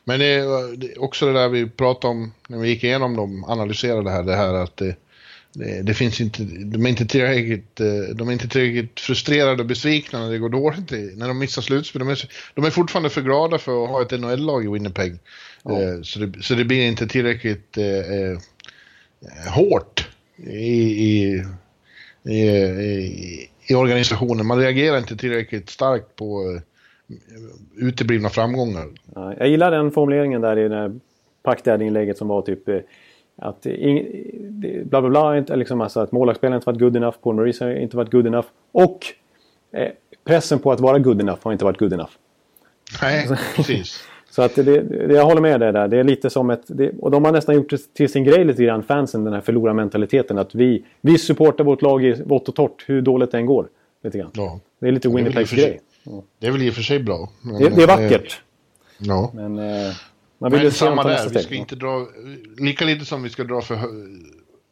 men 0.03 0.19
det 0.19 0.25
är 0.25 1.03
också 1.03 1.25
det 1.25 1.33
där 1.33 1.49
vi 1.49 1.69
pratade 1.69 2.11
om 2.11 2.33
när 2.47 2.57
vi 2.57 2.69
gick 2.69 2.83
igenom 2.83 3.15
dem, 3.15 3.43
analyserade 3.43 4.03
det 4.03 4.11
här, 4.11 4.23
det 4.23 4.35
här 4.35 4.53
att 4.53 4.77
det, 4.77 4.95
det, 5.53 5.81
det, 5.81 5.93
finns 5.93 6.21
inte, 6.21 6.43
de 6.43 6.85
är 6.85 6.89
inte 6.89 7.05
tillräckligt, 7.05 7.79
eh, 7.79 8.15
de 8.15 8.27
är 8.27 8.31
inte 8.31 8.47
tillräckligt 8.47 8.99
frustrerade 8.99 9.61
och 9.61 9.67
besvikna 9.67 10.19
när 10.19 10.31
det 10.31 10.37
går 10.37 10.49
dåligt, 10.49 10.91
när 11.17 11.27
de 11.27 11.39
missar 11.39 11.61
slutspel. 11.61 11.99
De 11.99 12.09
är, 12.09 12.29
de 12.55 12.65
är 12.65 12.69
fortfarande 12.69 13.09
för 13.09 13.21
glada 13.21 13.57
för 13.57 13.83
att 13.83 13.89
ha 13.89 14.01
ett 14.01 14.11
NHL-lag 14.11 14.65
i 14.65 14.67
Winnipeg. 14.67 15.19
Ja. 15.63 15.81
Eh, 15.81 16.01
så, 16.03 16.19
det, 16.19 16.43
så 16.43 16.53
det 16.53 16.65
blir 16.65 16.87
inte 16.87 17.07
tillräckligt 17.07 17.77
eh, 17.77 17.85
eh 17.85 18.37
hårt 19.53 20.07
i, 20.37 20.77
i, 21.09 21.43
i, 22.23 23.49
i, 23.67 23.75
organisationen. 23.75 24.45
Man 24.45 24.59
reagerar 24.59 24.97
inte 24.97 25.17
tillräckligt 25.17 25.69
starkt 25.69 26.15
på 26.15 26.59
uteblivna 27.77 28.29
framgångar. 28.29 28.87
Ja, 29.15 29.33
jag 29.37 29.49
gillar 29.49 29.71
den 29.71 29.91
formuleringen 29.91 30.41
där 30.41 30.57
i 30.57 30.67
det 30.67 30.75
här 30.75 30.99
Packdad-inlägget 31.43 32.17
som 32.17 32.27
var 32.27 32.41
typ 32.41 32.69
att 33.35 33.67
bla 34.83 35.01
bla 35.01 35.09
bla, 35.09 35.37
inte, 35.37 35.55
liksom 35.55 35.81
alltså 35.81 35.99
att 35.99 36.11
målvaktsspelaren 36.11 36.57
inte 36.57 36.65
varit 36.65 36.79
good 36.79 36.95
enough, 36.95 37.17
Paul 37.21 37.35
Maurice 37.35 37.65
har 37.65 37.71
inte 37.71 37.97
varit 37.97 38.11
good 38.11 38.27
enough 38.27 38.47
och 38.71 39.05
eh, 39.71 39.91
pressen 40.25 40.59
på 40.59 40.71
att 40.71 40.79
vara 40.79 40.99
good 40.99 41.21
enough 41.21 41.39
har 41.43 41.51
inte 41.51 41.65
varit 41.65 41.79
good 41.79 41.93
enough. 41.93 42.11
Nej, 43.01 43.27
precis. 43.55 44.03
Så 44.29 44.41
att 44.41 44.55
det, 44.55 44.63
det, 44.63 45.13
jag 45.13 45.25
håller 45.25 45.41
med 45.41 45.59
dig 45.59 45.73
där. 45.73 45.87
Det 45.87 45.97
är 45.97 46.03
lite 46.03 46.29
som 46.29 46.49
ett... 46.49 46.61
Det, 46.67 46.91
och 46.99 47.11
de 47.11 47.25
har 47.25 47.31
nästan 47.31 47.55
gjort 47.55 47.69
det 47.69 47.93
till 47.93 48.09
sin 48.09 48.23
grej 48.23 48.45
lite 48.45 48.63
grann, 48.63 48.83
fansen, 48.83 49.23
den 49.23 49.33
här 49.33 49.41
förlorarmentaliteten. 49.41 50.37
Att 50.37 50.55
vi, 50.55 50.85
vi 51.01 51.17
supportar 51.17 51.63
vårt 51.63 51.81
lag 51.81 52.05
i 52.05 52.23
vått 52.25 52.49
och 52.49 52.55
torrt, 52.55 52.83
hur 52.87 53.01
dåligt 53.01 53.31
det 53.31 53.37
än 53.37 53.45
går. 53.45 53.67
Lite 54.03 54.17
grann. 54.17 54.31
Ja. 54.33 54.59
Det 54.79 54.87
är 54.87 54.91
lite 54.91 55.09
Winnipegs 55.09 55.51
grej. 55.51 55.79
Det 56.39 56.47
är 56.47 56.51
väl 56.51 56.61
i 56.61 56.69
och 56.69 56.73
för 56.73 56.81
sig 56.81 56.99
bra. 56.99 57.29
Men, 57.41 57.61
det, 57.61 57.69
det, 57.69 57.83
är 57.83 57.87
vackert. 57.87 58.41
Ja. 58.97 59.31
Men, 59.33 59.59
eh, 59.59 59.93
man 60.37 60.51
vill 60.51 60.61
men 60.61 60.71
samma 60.71 61.03
där, 61.03 61.29
vi 61.29 61.39
ska 61.39 61.55
inte 61.55 61.75
dra... 61.75 62.07
Lika 62.57 62.85
lite 62.85 63.05
som 63.05 63.23
vi 63.23 63.29
ska 63.29 63.43
dra 63.43 63.61
för 63.61 63.79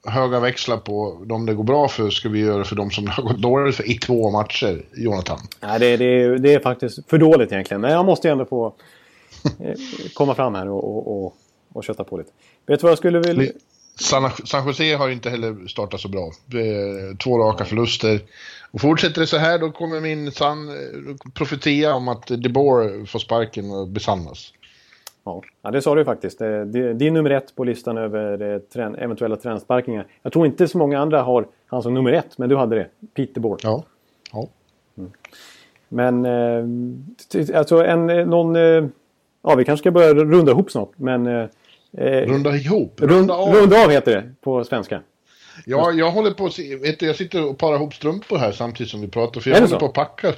höga 0.05 0.39
växlar 0.39 0.77
på 0.77 1.23
de 1.25 1.45
det 1.45 1.53
går 1.53 1.63
bra 1.63 1.87
för 1.87 2.09
ska 2.09 2.29
vi 2.29 2.39
göra 2.39 2.63
för 2.63 2.75
de 2.75 2.91
som 2.91 3.05
det 3.05 3.11
har 3.11 3.23
gått 3.23 3.41
dåligt 3.41 3.75
för 3.75 3.89
i 3.89 3.93
två 3.93 4.31
matcher, 4.31 4.85
Jonathan. 4.93 5.39
Nej, 5.61 5.79
det, 5.79 5.97
det, 5.97 6.37
det 6.37 6.53
är 6.53 6.59
faktiskt 6.59 7.09
för 7.09 7.17
dåligt 7.17 7.51
egentligen. 7.51 7.81
Men 7.81 7.91
jag 7.91 8.05
måste 8.05 8.27
ju 8.27 8.31
ändå 8.31 8.45
få 8.45 8.75
Eh, 9.43 9.75
komma 10.13 10.35
fram 10.35 10.55
här 10.55 10.69
och, 10.69 10.83
och, 10.83 11.25
och, 11.25 11.35
och 11.73 11.83
kötta 11.83 12.03
på 12.03 12.17
lite. 12.17 12.31
Vet 12.65 12.79
du 12.79 12.83
vad 12.83 12.91
jag 12.91 12.97
skulle 12.97 13.19
vilja... 13.19 13.51
San, 13.99 14.31
San 14.45 14.67
Jose 14.67 14.95
har 14.95 15.09
inte 15.09 15.29
heller 15.29 15.67
startat 15.67 15.99
så 15.99 16.07
bra. 16.07 16.31
Två 17.23 17.37
raka 17.37 17.65
förluster. 17.65 18.19
Och 18.71 18.81
fortsätter 18.81 19.21
det 19.21 19.27
så 19.27 19.37
här 19.37 19.59
då 19.59 19.71
kommer 19.71 20.01
min 20.01 20.31
san, 20.31 20.69
profetia 21.33 21.93
om 21.93 22.07
att 22.07 22.27
DeBoer 22.27 23.05
får 23.05 23.19
sparken 23.19 23.93
besannas. 23.93 24.53
Ja, 25.61 25.71
det 25.71 25.81
sa 25.81 25.95
du 25.95 26.05
faktiskt. 26.05 26.39
Din 26.95 27.13
nummer 27.13 27.29
ett 27.29 27.55
på 27.55 27.63
listan 27.63 27.97
över 27.97 28.55
eh, 28.75 29.03
eventuella 29.03 29.35
tränsparkningar. 29.35 30.07
Jag 30.21 30.33
tror 30.33 30.45
inte 30.45 30.67
så 30.67 30.77
många 30.77 30.99
andra 30.99 31.21
har 31.21 31.47
han 31.67 31.83
som 31.83 31.93
nummer 31.93 32.13
ett, 32.13 32.37
men 32.37 32.49
du 32.49 32.55
hade 32.55 32.75
det. 32.75 32.87
Peter 33.13 33.33
DeBoer. 33.33 33.59
Ja. 33.63 33.83
ja. 34.31 34.47
Mm. 34.97 35.11
Men 35.89 36.25
eh, 36.25 37.57
alltså 37.57 37.83
en, 37.85 38.07
någon 38.07 38.55
Ja, 39.41 39.55
vi 39.55 39.65
kanske 39.65 39.83
ska 39.83 39.91
börja 39.91 40.13
runda 40.13 40.51
ihop 40.51 40.71
snart. 40.71 40.89
Men, 40.95 41.27
eh, 41.27 41.45
eh 41.97 42.03
runda 42.03 42.55
ihop? 42.55 43.01
Runda 43.01 43.33
av. 43.33 43.55
runda 43.55 43.83
av 43.83 43.91
heter 43.91 44.15
det 44.15 44.31
på 44.41 44.63
svenska. 44.63 45.01
Ja, 45.65 45.91
jag 45.91 46.11
håller 46.11 46.31
på 46.31 46.49
vet 46.81 46.99
du, 46.99 47.05
jag 47.05 47.15
sitter 47.15 47.45
och 47.45 47.57
parar 47.57 47.75
ihop 47.75 47.93
strumpor 47.93 48.37
här 48.37 48.51
samtidigt 48.51 48.91
som 48.91 49.01
vi 49.01 49.07
pratar. 49.07 49.41
För 49.41 49.49
jag 49.49 49.57
håller 49.57 49.67
så? 49.67 49.79
på 49.79 49.85
att 49.85 49.93
packa. 49.93 50.33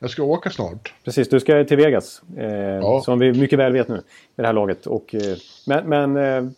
Jag 0.00 0.10
ska 0.10 0.22
åka 0.22 0.50
snart. 0.50 0.94
Precis, 1.04 1.28
du 1.28 1.40
ska 1.40 1.64
till 1.64 1.76
Vegas. 1.76 2.22
Eh, 2.38 2.46
ja. 2.54 3.02
Som 3.04 3.18
vi 3.18 3.32
mycket 3.32 3.58
väl 3.58 3.72
vet 3.72 3.88
nu 3.88 3.96
i 3.96 4.00
det 4.36 4.46
här 4.46 4.52
laget. 4.52 4.86
Och, 4.86 5.14
eh, 5.14 5.36
men 5.66 5.88
men 5.88 6.16
eh, 6.16 6.50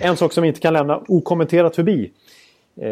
en 0.00 0.16
sak 0.16 0.32
som 0.32 0.42
vi 0.42 0.48
inte 0.48 0.60
kan 0.60 0.72
lämna 0.72 1.02
okommenterat 1.08 1.76
förbi. 1.76 2.10
Eh, 2.80 2.86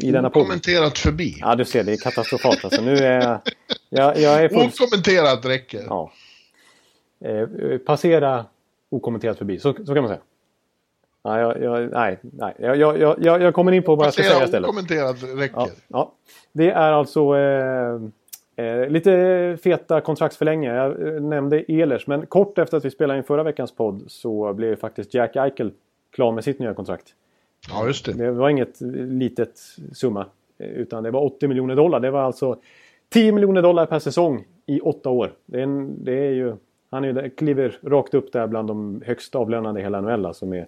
I 0.00 0.10
denna 0.10 0.28
Okommenterat 0.28 0.98
förbi? 0.98 1.36
Ja, 1.40 1.54
du 1.54 1.64
ser, 1.64 1.84
det 1.84 1.92
är 1.92 1.96
katastrofalt. 1.96 2.64
Alltså, 2.64 2.82
nu 2.82 2.96
är 2.96 3.38
jag, 3.88 4.18
jag 4.18 4.44
är 4.44 4.48
full... 4.48 4.58
Okommenterat 4.58 5.44
räcker. 5.44 5.84
Ja 5.86 6.12
eh, 7.24 7.78
passera 7.78 8.44
okommenterat 8.90 9.38
förbi. 9.38 9.58
Så, 9.58 9.72
så 9.72 9.94
kan 9.94 10.02
man 10.02 10.08
säga. 10.08 10.20
Nej, 11.24 11.40
jag, 11.40 11.62
jag, 11.62 11.90
nej, 11.92 12.18
nej. 12.22 12.54
Jag, 12.58 12.76
jag, 12.76 13.16
jag, 13.20 13.42
jag 13.42 13.54
kommer 13.54 13.72
in 13.72 13.82
på 13.82 13.96
vad 13.96 14.06
jag 14.06 14.12
ska 14.12 14.22
säga 14.22 14.44
istället. 14.44 14.68
okommenterat 14.68 15.16
räcker. 15.22 15.56
Ja, 15.56 15.68
ja. 15.88 16.12
Det 16.52 16.70
är 16.70 16.92
alltså... 16.92 17.36
Eh, 17.36 17.98
Eh, 18.56 18.88
lite 18.88 19.58
feta 19.62 20.00
kontraktsförlängningar. 20.00 20.74
Jag 20.74 21.14
eh, 21.14 21.22
nämnde 21.22 21.72
Ehlers, 21.72 22.06
men 22.06 22.26
kort 22.26 22.58
efter 22.58 22.76
att 22.76 22.84
vi 22.84 22.90
spelade 22.90 23.18
in 23.18 23.24
förra 23.24 23.42
veckans 23.42 23.72
podd 23.72 24.04
så 24.06 24.52
blev 24.54 24.76
faktiskt 24.76 25.14
Jack 25.14 25.36
Eichel 25.36 25.72
klar 26.12 26.32
med 26.32 26.44
sitt 26.44 26.58
nya 26.58 26.74
kontrakt. 26.74 27.14
Ja, 27.68 27.86
just 27.86 28.04
det. 28.06 28.12
Det 28.12 28.30
var 28.30 28.48
inget 28.48 28.80
litet 29.10 29.58
summa, 29.92 30.26
eh, 30.58 30.68
utan 30.68 31.02
det 31.02 31.10
var 31.10 31.24
80 31.24 31.48
miljoner 31.48 31.76
dollar. 31.76 32.00
Det 32.00 32.10
var 32.10 32.22
alltså 32.22 32.56
10 33.08 33.32
miljoner 33.32 33.62
dollar 33.62 33.86
per 33.86 33.98
säsong 33.98 34.44
i 34.66 34.80
åtta 34.80 35.10
år. 35.10 35.32
Det 35.46 35.58
är, 35.58 35.62
en, 35.62 36.04
det 36.04 36.12
är 36.12 36.32
ju, 36.32 36.56
han 36.90 37.04
är, 37.04 37.28
kliver 37.36 37.78
rakt 37.82 38.14
upp 38.14 38.32
där 38.32 38.46
bland 38.46 38.68
de 38.68 39.02
högst 39.06 39.34
avlönade 39.34 39.80
i 39.80 39.82
hela 39.82 40.00
NHL. 40.00 40.26
Alltså 40.26 40.46
med, 40.46 40.66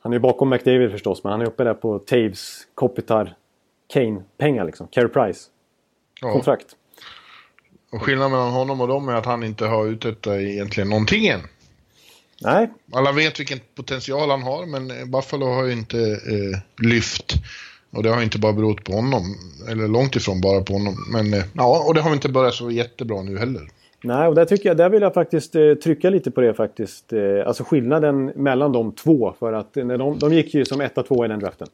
han 0.00 0.12
är 0.12 0.16
ju 0.16 0.20
bakom 0.20 0.50
McDavid 0.50 0.90
förstås, 0.90 1.24
men 1.24 1.30
han 1.30 1.40
är 1.40 1.46
uppe 1.46 1.64
där 1.64 1.74
på 1.74 1.98
Taves, 1.98 2.66
Kopitar, 2.74 3.34
Kane-pengar 3.92 4.64
liksom. 4.64 4.88
Carey 4.88 5.08
Price. 5.08 5.50
Ja. 6.20 6.32
Kontrakt. 6.32 6.66
Och 7.92 8.02
skillnaden 8.02 8.32
mellan 8.32 8.52
honom 8.52 8.80
och 8.80 8.88
dem 8.88 9.08
är 9.08 9.14
att 9.14 9.26
han 9.26 9.44
inte 9.44 9.66
har 9.66 9.86
uträttat 9.86 10.40
egentligen 10.40 10.88
någonting 10.88 11.26
än. 11.26 11.40
Nej, 12.42 12.70
Alla 12.92 13.12
vet 13.12 13.40
vilken 13.40 13.60
potential 13.74 14.30
han 14.30 14.42
har, 14.42 14.66
men 14.66 15.10
Buffalo 15.10 15.46
har 15.46 15.64
ju 15.64 15.72
inte 15.72 15.98
eh, 16.00 16.86
lyft. 16.86 17.34
Och 17.90 18.02
det 18.02 18.10
har 18.10 18.22
inte 18.22 18.38
bara 18.38 18.52
berott 18.52 18.84
på 18.84 18.92
honom, 18.92 19.22
eller 19.68 19.88
långt 19.88 20.16
ifrån 20.16 20.40
bara 20.40 20.60
på 20.60 20.72
honom. 20.72 20.96
Men 21.12 21.34
eh, 21.34 21.44
ja, 21.52 21.84
och 21.86 21.94
det 21.94 22.00
har 22.00 22.12
inte 22.12 22.28
börjat 22.28 22.54
så 22.54 22.70
jättebra 22.70 23.22
nu 23.22 23.38
heller. 23.38 23.68
Nej, 24.04 24.28
och 24.28 24.34
där, 24.34 24.44
tycker 24.44 24.68
jag, 24.68 24.76
där 24.76 24.88
vill 24.88 25.02
jag 25.02 25.14
faktiskt 25.14 25.54
eh, 25.54 25.74
trycka 25.74 26.10
lite 26.10 26.30
på 26.30 26.40
det 26.40 26.54
faktiskt. 26.54 27.12
Eh, 27.12 27.46
alltså 27.46 27.64
skillnaden 27.64 28.32
mellan 28.34 28.72
de 28.72 28.92
två. 28.92 29.34
För 29.38 29.52
att 29.52 29.76
eh, 29.76 29.84
när 29.84 29.98
de, 29.98 30.18
de 30.18 30.32
gick 30.32 30.54
ju 30.54 30.64
som 30.64 30.80
etta, 30.80 31.02
tvåa 31.02 31.24
i 31.24 31.28
den 31.28 31.40
draften. 31.40 31.68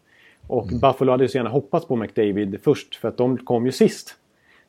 Och 0.47 0.67
Buffalo 0.67 1.11
hade 1.11 1.25
ju 1.25 1.29
så 1.29 1.39
gärna 1.39 1.51
hoppats 1.51 1.87
på 1.87 1.97
McDavid 1.97 2.59
först 2.63 2.97
för 2.97 3.09
att 3.09 3.17
de 3.17 3.39
kom 3.39 3.67
ju 3.67 3.73
sist. 3.73 4.17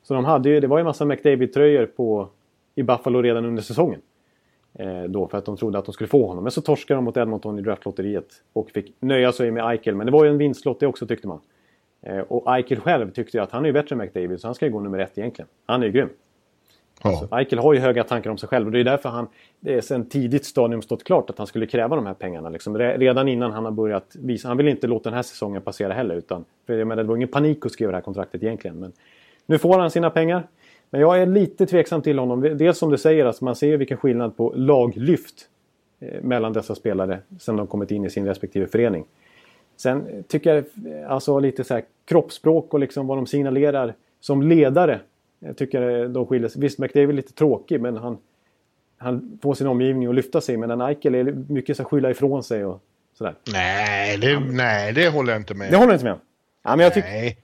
Så 0.02 0.14
de 0.14 0.24
hade 0.24 0.48
ju, 0.48 0.60
det 0.60 0.66
var 0.66 0.78
ju 0.78 0.80
en 0.80 0.86
massa 0.86 1.04
McDavid-tröjor 1.04 1.86
på, 1.86 2.28
i 2.74 2.82
Buffalo 2.82 3.22
redan 3.22 3.44
under 3.44 3.62
säsongen. 3.62 4.00
Eh, 4.74 5.02
då 5.02 5.28
för 5.28 5.38
att 5.38 5.44
de 5.44 5.56
trodde 5.56 5.78
att 5.78 5.84
de 5.84 5.92
skulle 5.92 6.08
få 6.08 6.26
honom. 6.26 6.44
Men 6.44 6.50
så 6.50 6.60
torskade 6.60 6.98
de 6.98 7.04
mot 7.04 7.16
Edmonton 7.16 7.58
i 7.58 7.62
draftlotteriet. 7.62 8.28
Och 8.52 8.70
fick 8.70 8.94
nöja 9.00 9.32
sig 9.32 9.50
med 9.50 9.70
Eichel. 9.70 9.94
Men 9.94 10.06
det 10.06 10.12
var 10.12 10.24
ju 10.24 10.30
en 10.30 10.38
vinstlott 10.38 10.80
det 10.80 10.86
också 10.86 11.06
tyckte 11.06 11.28
man. 11.28 11.40
Eh, 12.02 12.18
och 12.18 12.56
Eichel 12.56 12.80
själv 12.80 13.10
tyckte 13.10 13.36
ju 13.36 13.42
att 13.42 13.52
han 13.52 13.62
är 13.62 13.66
ju 13.66 13.72
bättre 13.72 13.94
än 13.94 13.98
McDavid 13.98 14.40
så 14.40 14.48
han 14.48 14.54
ska 14.54 14.66
ju 14.66 14.72
gå 14.72 14.80
nummer 14.80 14.98
ett 14.98 15.18
egentligen. 15.18 15.48
Han 15.66 15.82
är 15.82 15.86
ju 15.86 15.92
grym. 15.92 16.08
Ja. 17.12 17.38
Eichel 17.38 17.58
har 17.58 17.74
ju 17.74 17.80
höga 17.80 18.04
tankar 18.04 18.30
om 18.30 18.38
sig 18.38 18.48
själv 18.48 18.66
och 18.66 18.72
det 18.72 18.80
är 18.80 18.84
därför 18.84 19.08
han 19.08 19.28
det 19.60 19.74
är 19.74 19.80
sen 19.80 20.08
tidigt 20.08 20.44
stadium 20.44 20.82
stått 20.82 21.04
klart 21.04 21.30
att 21.30 21.38
han 21.38 21.46
skulle 21.46 21.66
kräva 21.66 21.96
de 21.96 22.06
här 22.06 22.14
pengarna. 22.14 22.48
Liksom. 22.48 22.78
Redan 22.78 23.28
innan 23.28 23.52
han 23.52 23.64
har 23.64 23.72
börjat 23.72 24.16
visa. 24.18 24.48
Han 24.48 24.56
vill 24.56 24.68
inte 24.68 24.86
låta 24.86 25.10
den 25.10 25.16
här 25.16 25.22
säsongen 25.22 25.62
passera 25.62 25.92
heller. 25.92 26.14
Utan, 26.14 26.44
för 26.66 26.74
jag 26.74 26.88
menar, 26.88 27.02
det 27.02 27.08
var 27.08 27.16
ingen 27.16 27.28
panik 27.28 27.66
att 27.66 27.72
skriva 27.72 27.92
det 27.92 27.96
här 27.96 28.02
kontraktet 28.02 28.42
egentligen. 28.42 28.80
Men 28.80 28.92
nu 29.46 29.58
får 29.58 29.78
han 29.78 29.90
sina 29.90 30.10
pengar. 30.10 30.46
Men 30.90 31.00
jag 31.00 31.22
är 31.22 31.26
lite 31.26 31.66
tveksam 31.66 32.02
till 32.02 32.18
honom. 32.18 32.40
Dels 32.40 32.78
som 32.78 32.90
du 32.90 32.98
säger, 32.98 33.24
alltså, 33.24 33.44
man 33.44 33.56
ser 33.56 33.66
ju 33.66 33.76
vilken 33.76 33.96
skillnad 33.96 34.36
på 34.36 34.52
laglyft 34.56 35.48
eh, 36.00 36.22
mellan 36.22 36.52
dessa 36.52 36.74
spelare 36.74 37.18
sen 37.40 37.56
de 37.56 37.66
kommit 37.66 37.90
in 37.90 38.04
i 38.04 38.10
sin 38.10 38.26
respektive 38.26 38.66
förening. 38.66 39.04
Sen 39.76 40.24
tycker 40.28 40.54
jag 40.54 40.64
alltså 41.08 41.38
lite 41.38 41.64
så 41.64 41.74
här 41.74 41.82
kroppsspråk 42.04 42.74
och 42.74 42.80
liksom 42.80 43.06
vad 43.06 43.18
de 43.18 43.26
signalerar 43.26 43.94
som 44.20 44.42
ledare. 44.42 45.00
Jag 45.38 45.56
tycker 45.56 46.08
de 46.08 46.26
skiljer 46.26 46.48
sig. 46.48 46.60
Visst, 46.60 46.78
McDavid 46.78 47.08
är 47.10 47.14
lite 47.14 47.32
tråkig 47.32 47.80
men 47.80 47.96
han, 47.96 48.18
han 48.98 49.38
får 49.42 49.54
sin 49.54 49.66
omgivning 49.66 50.08
att 50.08 50.14
lyfta 50.14 50.40
sig. 50.40 50.56
Men 50.56 50.80
Eichel 50.80 51.14
är 51.14 51.24
mycket 51.48 51.76
så 51.76 51.82
här 51.82 51.90
skylla 51.90 52.10
ifrån 52.10 52.42
sig 52.42 52.64
och 52.64 52.82
sådär. 53.18 53.34
Nej, 53.52 54.18
det, 54.18 54.40
nej, 54.40 54.92
det 54.92 55.08
håller 55.08 55.32
jag 55.32 55.40
inte 55.40 55.54
med. 55.54 55.70
Det 55.70 55.76
håller 55.76 55.92
jag 55.92 55.96
inte 55.96 56.04
med 56.04 56.12
om. 56.12 56.20
Ja, 56.64 56.76
men 56.76 56.84
jag 56.84 56.94
tycker... 56.94 57.08
Nej. 57.08 57.38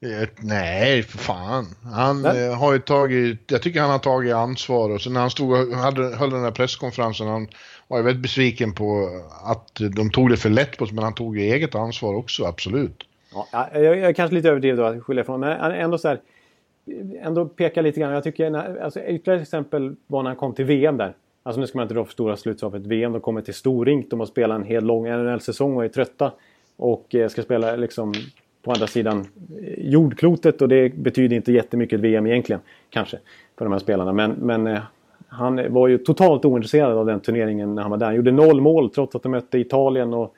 Eh, 0.00 0.28
Nej, 0.40 1.02
för 1.02 1.18
fan. 1.18 1.66
Han 1.94 2.22
Nej. 2.22 2.46
eh, 2.46 2.58
har 2.58 2.72
ju 2.72 2.78
tagit, 2.78 3.40
jag 3.50 3.62
tycker 3.62 3.80
han 3.80 3.90
har 3.90 3.98
tagit 3.98 4.34
ansvar 4.34 4.90
och 4.90 5.00
så 5.00 5.10
när 5.10 5.20
han 5.20 5.30
stod 5.30 5.52
och 5.52 5.76
hade, 5.76 6.16
höll 6.16 6.30
den 6.30 6.42
där 6.42 6.50
presskonferensen, 6.50 7.26
han 7.26 7.48
var 7.88 7.98
ju 7.98 8.04
väldigt 8.04 8.22
besviken 8.22 8.72
på 8.72 9.08
att 9.44 9.80
de 9.96 10.10
tog 10.10 10.30
det 10.30 10.36
för 10.36 10.48
lätt 10.50 10.76
på 10.78 10.86
sig, 10.86 10.94
men 10.94 11.04
han 11.04 11.14
tog 11.14 11.38
ju 11.38 11.42
eget 11.42 11.74
ansvar 11.74 12.14
också, 12.14 12.44
absolut. 12.44 13.02
Ja, 13.52 13.68
jag, 13.72 13.84
jag 13.84 13.98
är 13.98 14.12
kanske 14.12 14.34
lite 14.34 14.48
överdriven 14.48 14.76
då 14.76 14.84
att 14.84 15.02
skylla 15.02 15.20
ifrån. 15.20 15.40
Men 15.40 15.72
ändå 15.72 15.98
så 15.98 16.08
här. 16.08 16.20
Ändå 17.20 17.46
peka 17.46 17.82
lite 17.82 18.00
grann. 18.00 18.12
Jag 18.12 18.24
tycker 18.24 18.50
när, 18.50 18.76
alltså, 18.76 19.00
ytterligare 19.00 19.40
ett 19.40 19.42
exempel 19.42 19.96
var 20.06 20.22
när 20.22 20.30
han 20.30 20.36
kom 20.36 20.54
till 20.54 20.64
VM 20.64 20.96
där. 20.96 21.14
Alltså 21.42 21.60
nu 21.60 21.66
ska 21.66 21.78
man 21.78 21.84
inte 21.84 21.94
dra 21.94 22.04
för 22.04 22.12
stora 22.12 22.36
slutsatser 22.36 22.66
av 22.66 22.76
ett 22.76 22.86
VM. 22.86 23.12
De 23.12 23.20
kommer 23.20 23.40
till 23.40 23.54
Storink. 23.54 24.10
De 24.10 24.20
har 24.20 24.26
spelat 24.26 24.56
en 24.60 24.64
hel 24.64 24.84
lång 24.84 25.08
NHL-säsong 25.08 25.76
och 25.76 25.84
är 25.84 25.88
trötta. 25.88 26.32
Och 26.76 27.14
eh, 27.14 27.28
ska 27.28 27.42
spela 27.42 27.76
liksom 27.76 28.14
på 28.62 28.72
andra 28.72 28.86
sidan 28.86 29.18
eh, 29.18 29.88
jordklotet. 29.90 30.62
Och 30.62 30.68
det 30.68 30.94
betyder 30.94 31.36
inte 31.36 31.52
jättemycket 31.52 32.00
VM 32.00 32.26
egentligen. 32.26 32.60
Kanske. 32.90 33.18
För 33.58 33.64
de 33.64 33.72
här 33.72 33.78
spelarna. 33.78 34.12
Men, 34.12 34.30
men 34.30 34.66
eh, 34.66 34.80
han 35.28 35.72
var 35.72 35.88
ju 35.88 35.98
totalt 35.98 36.44
ointresserad 36.44 36.98
av 36.98 37.06
den 37.06 37.20
turneringen 37.20 37.74
när 37.74 37.82
han 37.82 37.90
var 37.90 37.98
där. 37.98 38.06
Han 38.06 38.16
gjorde 38.16 38.32
noll 38.32 38.60
mål 38.60 38.90
trots 38.90 39.16
att 39.16 39.22
de 39.22 39.28
mötte 39.28 39.58
Italien 39.58 40.14
och 40.14 40.34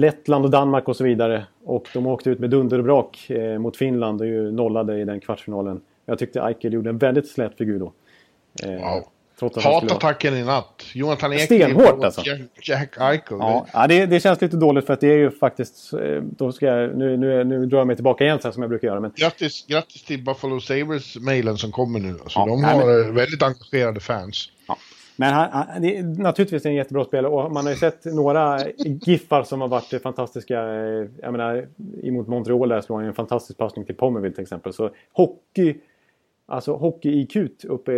Lettland 0.00 0.44
och 0.44 0.50
Danmark 0.50 0.88
och 0.88 0.96
så 0.96 1.04
vidare. 1.04 1.44
Och 1.64 1.88
de 1.94 2.06
åkte 2.06 2.30
ut 2.30 2.38
med 2.38 2.50
dunder 2.50 2.78
och 2.78 2.84
brak 2.84 3.30
eh, 3.30 3.58
mot 3.58 3.76
Finland 3.76 4.20
och 4.20 4.26
ju 4.26 4.50
nollade 4.52 5.00
i 5.00 5.04
den 5.04 5.20
kvartsfinalen. 5.20 5.80
Jag 6.06 6.18
tyckte 6.18 6.40
Eichel 6.40 6.72
gjorde 6.72 6.90
en 6.90 6.98
väldigt 6.98 7.28
slät 7.28 7.56
figur 7.58 7.78
då. 7.78 7.92
Eh, 8.62 8.70
Wow. 8.70 9.04
Hatattacken 9.62 10.36
i 10.36 10.44
natt. 10.44 10.82
Jonathan 10.94 11.32
Ek 11.32 11.40
Stenhårt, 11.40 12.04
alltså. 12.04 12.22
Jack, 12.26 12.40
Jack 12.62 12.96
Eichel. 13.00 13.36
Ja, 13.40 13.66
ja 13.72 13.86
det, 13.86 14.06
det 14.06 14.20
känns 14.20 14.40
lite 14.40 14.56
dåligt 14.56 14.86
för 14.86 14.92
att 14.92 15.00
det 15.00 15.06
är 15.08 15.16
ju 15.16 15.30
faktiskt... 15.30 15.92
eh, 15.92 16.22
Då 16.22 16.52
ska 16.52 16.66
jag, 16.66 16.96
nu, 16.98 17.16
nu, 17.16 17.44
nu 17.44 17.66
drar 17.66 17.78
jag 17.78 17.86
mig 17.86 17.96
tillbaka 17.96 18.24
igen 18.24 18.38
så 18.42 18.52
som 18.52 18.62
jag 18.62 18.70
brukar 18.70 18.88
göra. 18.88 19.00
Men 19.00 19.12
Grattis, 19.16 19.66
grattis 19.68 20.02
till 20.04 20.24
Buffalo 20.24 20.60
Sabres-mailen 20.60 21.56
som 21.58 21.72
kommer 21.72 22.00
nu. 22.00 22.10
Alltså, 22.10 22.38
Ja, 22.38 22.46
de 22.46 22.62
nej, 22.62 22.74
har 22.74 23.00
eh, 23.08 23.12
väldigt 23.12 23.42
engagerade 23.42 24.00
fans. 24.00 24.48
Men 25.20 25.32
han, 25.34 25.48
han, 25.52 25.82
det, 25.82 25.96
är- 25.98 26.02
naturligtvis 26.02 26.64
är 26.66 26.70
en 26.70 26.74
jättebra 26.76 27.04
spelare 27.04 27.32
och 27.32 27.52
man 27.52 27.64
har 27.64 27.70
ju 27.72 27.76
sett 27.78 28.04
några 28.04 28.58
giffar 28.78 29.42
som 29.42 29.60
har 29.60 29.68
varit 29.68 30.02
fantastiska. 30.02 30.60
Eh, 30.60 31.06
jag 31.22 31.32
menar, 31.32 31.66
emot 32.02 32.26
Montreal 32.28 32.68
där 32.68 32.80
slår 32.80 32.96
han 32.96 33.04
ju 33.04 33.08
en 33.08 33.14
fantastisk 33.14 33.58
passning 33.58 33.84
till 33.84 33.94
Pommerville 33.94 34.34
till 34.34 34.42
exempel. 34.42 34.72
Så 34.72 34.90
hockey, 35.12 35.74
alltså 36.46 36.72
hockey-IQ 36.76 37.64
uppe 37.64 37.92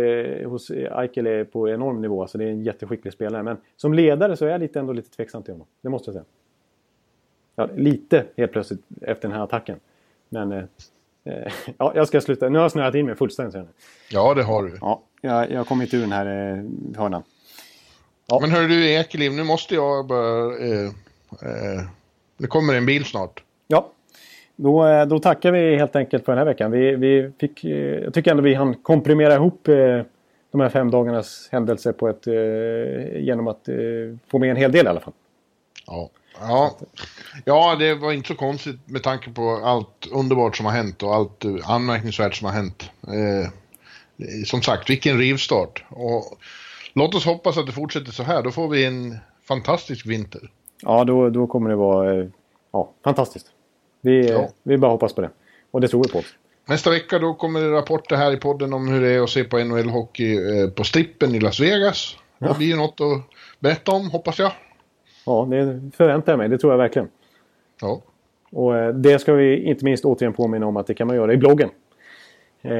hos 0.45 0.71
Eichel 0.71 1.27
är 1.27 1.43
på 1.43 1.69
enorm 1.69 2.01
nivå. 2.01 2.21
Alltså 2.21 2.37
det 2.37 2.43
är 2.43 2.49
en 2.49 2.63
jätteskicklig 2.63 3.13
spelare. 3.13 3.43
Men 3.43 3.57
som 3.77 3.93
ledare 3.93 4.37
så 4.37 4.45
är 4.45 4.49
jag 4.49 4.61
lite, 4.61 4.79
ändå 4.79 4.93
lite 4.93 5.09
tveksam 5.09 5.43
till 5.43 5.53
honom. 5.53 5.67
Det 5.81 5.89
måste 5.89 6.09
jag 6.09 6.13
säga. 6.13 6.25
Ja, 7.55 7.69
lite 7.75 8.25
helt 8.37 8.51
plötsligt 8.51 8.81
efter 9.01 9.27
den 9.27 9.37
här 9.37 9.43
attacken. 9.43 9.79
Men 10.29 10.51
eh, 10.51 10.63
ja, 11.77 11.91
jag 11.95 12.07
ska 12.07 12.21
sluta. 12.21 12.49
Nu 12.49 12.57
har 12.57 12.63
jag 12.63 12.71
snöat 12.71 12.95
in 12.95 13.05
mig 13.05 13.15
fullständigt. 13.15 13.55
nu. 13.55 13.67
Ja, 14.09 14.33
det 14.33 14.43
har 14.43 14.63
du. 14.63 14.77
Ja, 14.81 15.03
jag, 15.21 15.51
jag 15.51 15.57
har 15.57 15.65
kommit 15.65 15.93
ur 15.93 16.01
den 16.01 16.11
här 16.11 16.25
eh, 16.25 16.63
hörnan. 16.97 17.23
Men 18.41 18.51
hör 18.51 18.67
du 18.67 18.89
Ekeliv, 18.89 19.31
nu 19.33 19.43
måste 19.43 19.75
jag 19.75 20.07
bara... 20.07 20.57
Eh, 20.57 20.85
eh, 21.41 21.83
det 22.37 22.47
kommer 22.47 22.73
en 22.73 22.85
bil 22.85 23.05
snart. 23.05 23.43
Ja, 23.67 23.91
då, 24.55 24.85
eh, 24.85 25.05
då 25.05 25.19
tackar 25.19 25.51
vi 25.51 25.75
helt 25.75 25.95
enkelt 25.95 26.25
för 26.25 26.31
den 26.31 26.39
här 26.39 26.45
veckan. 26.45 26.71
Vi, 26.71 26.95
vi 26.95 27.31
fick, 27.39 27.63
eh, 27.63 27.71
jag 27.77 28.13
tycker 28.13 28.31
ändå 28.31 28.43
vi 28.43 28.53
hann 28.53 28.75
komprimera 28.75 29.33
ihop 29.33 29.67
eh, 29.67 30.01
de 30.51 30.61
här 30.61 30.69
fem 30.69 30.91
dagarnas 30.91 31.49
händelser 31.51 31.91
på 31.91 32.09
ett, 32.09 32.27
eh, 32.27 33.21
genom 33.21 33.47
att 33.47 33.67
eh, 33.67 33.75
få 34.27 34.39
med 34.39 34.49
en 34.49 34.55
hel 34.55 34.71
del 34.71 34.85
i 34.85 34.89
alla 34.89 34.99
fall. 34.99 35.13
Ja. 35.87 36.09
Ja. 36.39 36.77
ja, 37.45 37.75
det 37.75 37.95
var 37.95 38.11
inte 38.11 38.27
så 38.27 38.35
konstigt 38.35 38.79
med 38.85 39.03
tanke 39.03 39.29
på 39.31 39.61
allt 39.63 40.07
underbart 40.11 40.57
som 40.57 40.65
har 40.65 40.73
hänt 40.73 41.03
och 41.03 41.15
allt 41.15 41.45
eh, 41.45 41.69
anmärkningsvärt 41.69 42.35
som 42.35 42.45
har 42.45 42.53
hänt. 42.53 42.89
Eh, 43.07 43.49
som 44.45 44.61
sagt, 44.61 44.89
vilken 44.89 45.17
rivstart. 45.17 45.83
Och 45.89 46.23
låt 46.93 47.15
oss 47.15 47.25
hoppas 47.25 47.57
att 47.57 47.65
det 47.65 47.71
fortsätter 47.71 48.11
så 48.11 48.23
här. 48.23 48.41
Då 48.43 48.51
får 48.51 48.67
vi 48.67 48.85
en 48.85 49.17
fantastisk 49.47 50.05
vinter. 50.05 50.51
Ja, 50.81 51.03
då, 51.03 51.29
då 51.29 51.47
kommer 51.47 51.69
det 51.69 51.75
vara 51.75 52.19
eh, 52.19 52.25
ja, 52.71 52.91
fantastiskt. 53.03 53.47
Vi, 54.01 54.29
Ja. 54.29 54.49
vi 54.63 54.77
bara 54.77 54.91
hoppas 54.91 55.13
på 55.13 55.21
det. 55.21 55.29
Och 55.71 55.81
det 55.81 55.87
tror 55.87 56.03
vi 56.03 56.09
på. 56.09 56.21
Nästa 56.65 56.89
vecka 56.89 57.19
då 57.19 57.33
kommer 57.33 57.61
det 57.61 57.71
rapporter 57.71 58.15
här 58.15 58.31
i 58.31 58.37
podden 58.37 58.73
om 58.73 58.87
hur 58.87 59.01
det 59.01 59.09
är 59.09 59.21
att 59.23 59.29
se 59.29 59.43
på 59.43 59.57
NHL-hockey 59.59 60.61
eh, 60.63 60.69
på 60.69 60.83
Strippen 60.83 61.35
i 61.35 61.39
Las 61.39 61.59
Vegas. 61.59 62.15
Det 62.39 62.53
blir 62.57 62.67
ju 62.67 62.75
något 62.75 63.01
att 63.01 63.21
berätta 63.59 63.91
om, 63.91 64.09
hoppas 64.11 64.39
jag. 64.39 64.51
Ja, 65.25 65.47
det 65.49 65.81
förväntar 65.97 66.31
jag 66.31 66.37
mig. 66.39 66.49
Det 66.49 66.57
tror 66.57 66.73
jag 66.73 66.77
verkligen. 66.77 67.07
Ja. 67.81 68.01
Och 68.51 68.77
eh, 68.77 68.93
det 68.93 69.19
ska 69.19 69.33
vi 69.33 69.63
inte 69.63 69.85
minst 69.85 70.05
återigen 70.05 70.33
påminna 70.33 70.65
om 70.67 70.77
att 70.77 70.87
det 70.87 70.93
kan 70.93 71.07
man 71.07 71.15
göra 71.15 71.33
i 71.33 71.37
bloggen. 71.37 71.69
Eh, 72.61 72.71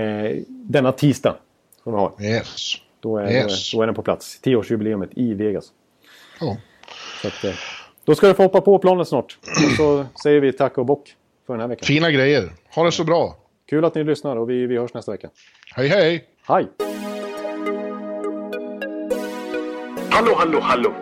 denna 0.47 0.91
tisdag. 0.91 1.35
Som 1.83 1.93
vi 1.93 1.99
har. 1.99 2.11
Yes. 2.21 2.75
Då 2.99 3.17
är, 3.17 3.31
Yes. 3.31 3.71
då 3.71 3.81
är 3.81 3.85
den 3.85 3.95
på 3.95 4.01
plats. 4.01 4.39
Tioårsjubileumet 4.41 5.09
i 5.15 5.33
Vegas. 5.33 5.65
Ja. 6.39 6.57
Så 7.21 7.27
att, 7.27 7.43
eh, 7.43 7.53
då 8.05 8.15
ska 8.15 8.27
du 8.27 8.33
få 8.33 8.43
hoppa 8.43 8.61
på 8.61 8.79
planen 8.79 9.05
snart. 9.05 9.37
Och 9.41 9.71
så 9.77 10.05
säger 10.23 10.41
vi 10.41 10.53
tack 10.53 10.77
och 10.77 10.85
bock 10.85 11.15
för 11.47 11.53
den 11.53 11.61
här 11.61 11.67
veckan. 11.67 11.85
Fina 11.85 12.11
grejer. 12.11 12.49
Ha 12.75 12.83
det 12.83 12.91
så 12.91 13.03
bra. 13.03 13.35
Kul 13.69 13.85
att 13.85 13.95
ni 13.95 14.03
lyssnar 14.03 14.35
och 14.35 14.49
vi, 14.49 14.65
vi 14.67 14.77
hörs 14.77 14.93
nästa 14.93 15.11
vecka. 15.11 15.29
Hej 15.75 15.87
hej! 15.87 16.25
Hej! 16.47 16.67
Hallo, 20.09 20.33
hallo, 20.35 20.59
hallo. 20.61 20.93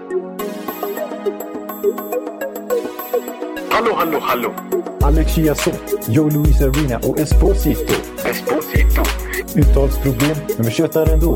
Hallo, 3.70 3.96
hallo, 3.96 4.20
hallo. 4.22 4.54
Alex 5.02 5.34
Chiazot, 5.34 5.76
Joe 6.08 6.30
Luis 6.30 6.62
Arena 6.62 6.98
och 6.98 7.20
Esposito. 7.20 7.94
Esposito. 8.26 9.02
Uttalsproblem, 9.56 10.38
men 10.58 10.66
vi 10.66 10.72
tjötar 10.72 11.14
ändå. 11.14 11.36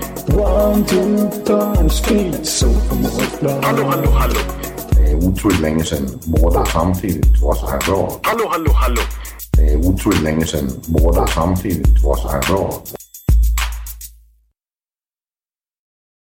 One, 0.29 0.85
two, 0.85 1.29
time, 1.45 1.89
speed, 1.89 2.45
so 2.45 2.67
Hallå, 3.61 3.83
hallå, 3.83 4.11
hallå. 4.11 4.39
Det 4.91 5.11
är 5.11 5.15
otroligt 5.15 5.59
länge 5.59 5.83
sedan 5.83 6.09
båda 6.25 6.65
samtidigt 6.65 7.41
var 7.41 7.55
så 7.55 7.67
här 7.67 7.79
bra. 7.79 8.19
Hallå, 8.23 8.47
hallå, 8.49 8.71
hallå. 8.73 9.01
Det 9.51 9.73
är 9.73 9.77
otroligt 9.77 10.21
länge 10.21 10.45
sedan 10.45 10.69
båda 10.87 11.27
samtidigt 11.27 12.03
var 12.03 12.15
så 12.15 12.27
här 12.27 12.41
bra. 12.41 12.83